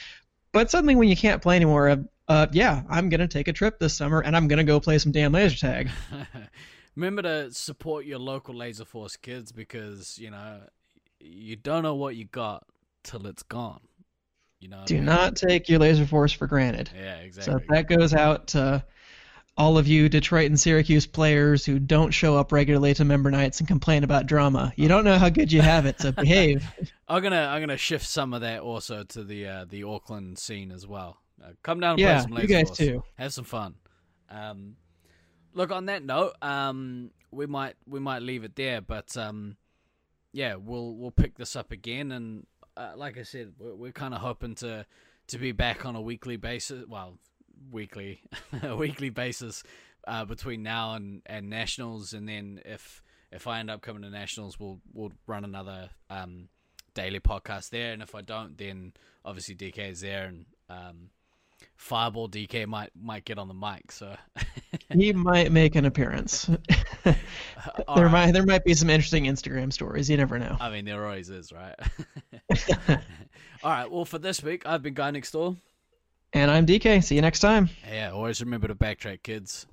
But 0.51 0.71
suddenly, 0.71 0.95
when 0.95 1.07
you 1.07 1.15
can't 1.15 1.41
play 1.41 1.55
anymore, 1.55 1.89
uh, 1.89 1.97
uh, 2.27 2.47
yeah, 2.51 2.83
I'm 2.89 3.09
gonna 3.09 3.27
take 3.27 3.47
a 3.47 3.53
trip 3.53 3.79
this 3.79 3.95
summer 3.95 4.21
and 4.21 4.35
I'm 4.35 4.47
gonna 4.47 4.63
go 4.63 4.79
play 4.79 4.97
some 4.97 5.11
damn 5.11 5.31
laser 5.31 5.57
tag. 5.57 5.89
Remember 6.95 7.21
to 7.21 7.51
support 7.53 8.05
your 8.05 8.19
local 8.19 8.53
Laserforce 8.53 9.19
kids 9.21 9.51
because 9.51 10.17
you 10.17 10.29
know 10.31 10.61
you 11.19 11.55
don't 11.55 11.83
know 11.83 11.95
what 11.95 12.15
you 12.15 12.25
got 12.25 12.65
till 13.03 13.25
it's 13.27 13.43
gone. 13.43 13.81
You 14.59 14.69
know. 14.69 14.83
Do 14.85 14.95
I 14.95 14.97
mean? 14.97 15.05
not 15.05 15.35
take 15.35 15.69
your 15.69 15.79
Laserforce 15.79 16.35
for 16.35 16.47
granted. 16.47 16.89
Yeah, 16.95 17.17
exactly. 17.17 17.53
So 17.53 17.65
that 17.69 17.87
goes 17.87 18.13
out 18.13 18.47
to 18.47 18.83
all 19.59 19.77
of 19.77 19.87
you 19.87 20.07
Detroit 20.07 20.47
and 20.47 20.59
Syracuse 20.59 21.05
players 21.05 21.65
who 21.65 21.77
don't 21.77 22.11
show 22.11 22.37
up 22.37 22.51
regularly 22.51 22.93
to 22.95 23.03
member 23.03 23.29
nights 23.29 23.59
and 23.59 23.67
complain 23.67 24.05
about 24.05 24.25
drama. 24.25 24.71
You 24.77 24.87
don't 24.87 25.03
know 25.03 25.17
how 25.17 25.29
good 25.29 25.51
you 25.51 25.61
have 25.61 25.85
it, 25.85 25.99
so 25.99 26.11
behave. 26.13 26.65
I'm 27.07 27.21
gonna 27.21 27.45
I'm 27.45 27.61
gonna 27.61 27.77
shift 27.77 28.07
some 28.07 28.33
of 28.33 28.41
that 28.41 28.61
also 28.61 29.03
to 29.03 29.23
the 29.23 29.45
uh, 29.45 29.65
the 29.69 29.83
Auckland 29.83 30.39
scene 30.39 30.71
as 30.71 30.87
well. 30.87 31.17
Uh, 31.43 31.51
come 31.61 31.81
down 31.81 31.91
and 31.91 31.99
yeah, 31.99 32.25
play 32.25 32.41
some 32.41 32.41
you 32.41 32.47
guys 32.47 32.71
too. 32.71 33.03
Have 33.17 33.33
some 33.33 33.43
fun. 33.43 33.75
Um, 34.29 34.77
look 35.53 35.71
on 35.71 35.87
that 35.87 36.03
note, 36.03 36.33
um, 36.41 37.11
we 37.31 37.45
might 37.45 37.75
we 37.85 37.99
might 37.99 38.21
leave 38.21 38.45
it 38.45 38.55
there, 38.55 38.81
but 38.81 39.15
um, 39.17 39.57
yeah, 40.31 40.55
we'll 40.55 40.95
we'll 40.95 41.11
pick 41.11 41.37
this 41.37 41.57
up 41.57 41.71
again, 41.71 42.11
and 42.13 42.47
uh, 42.77 42.93
like 42.95 43.17
I 43.17 43.23
said, 43.23 43.53
we're, 43.59 43.75
we're 43.75 43.91
kind 43.91 44.13
of 44.13 44.21
hoping 44.21 44.55
to 44.55 44.85
to 45.27 45.37
be 45.37 45.51
back 45.51 45.85
on 45.85 45.95
a 45.95 46.01
weekly 46.01 46.37
basis. 46.37 46.85
Well, 46.87 47.19
weekly, 47.71 48.21
a 48.63 48.75
weekly 48.75 49.09
basis 49.09 49.63
uh, 50.07 50.25
between 50.25 50.63
now 50.63 50.95
and, 50.95 51.21
and 51.25 51.49
nationals, 51.49 52.13
and 52.13 52.27
then 52.27 52.61
if 52.65 53.01
if 53.31 53.47
I 53.47 53.59
end 53.59 53.69
up 53.69 53.81
coming 53.81 54.03
to 54.03 54.09
nationals, 54.09 54.59
we'll 54.59 54.79
we'll 54.93 55.11
run 55.27 55.43
another 55.43 55.89
um, 56.09 56.49
daily 56.93 57.19
podcast 57.19 57.69
there, 57.69 57.93
and 57.93 58.01
if 58.01 58.15
I 58.15 58.21
don't, 58.21 58.57
then 58.57 58.93
obviously 59.23 59.55
DK 59.55 59.91
is 59.91 60.01
there, 60.01 60.25
and 60.25 60.45
um, 60.69 61.09
Fireball 61.75 62.29
DK 62.29 62.67
might 62.67 62.89
might 62.99 63.25
get 63.25 63.37
on 63.37 63.47
the 63.47 63.53
mic, 63.53 63.91
so 63.91 64.15
he 64.89 65.13
might 65.13 65.51
make 65.51 65.75
an 65.75 65.85
appearance. 65.85 66.45
there 67.03 67.15
right. 67.87 68.11
might 68.11 68.31
there 68.31 68.45
might 68.45 68.63
be 68.63 68.73
some 68.73 68.89
interesting 68.89 69.25
Instagram 69.25 69.71
stories. 69.71 70.09
You 70.09 70.17
never 70.17 70.39
know. 70.39 70.57
I 70.59 70.69
mean, 70.69 70.85
there 70.85 71.05
always 71.05 71.29
is, 71.29 71.51
right? 71.51 71.75
All 73.63 73.71
right. 73.71 73.91
Well, 73.91 74.05
for 74.05 74.19
this 74.19 74.41
week, 74.41 74.65
I've 74.65 74.81
been 74.81 74.93
Guy 74.93 75.11
Next 75.11 75.31
Door. 75.31 75.57
And 76.33 76.51
I'm 76.51 76.65
DK. 76.65 77.03
See 77.03 77.15
you 77.15 77.21
next 77.21 77.39
time. 77.39 77.69
Yeah, 77.91 78.11
always 78.11 78.41
remember 78.41 78.67
to 78.67 78.75
backtrack, 78.75 79.23
kids. 79.23 79.65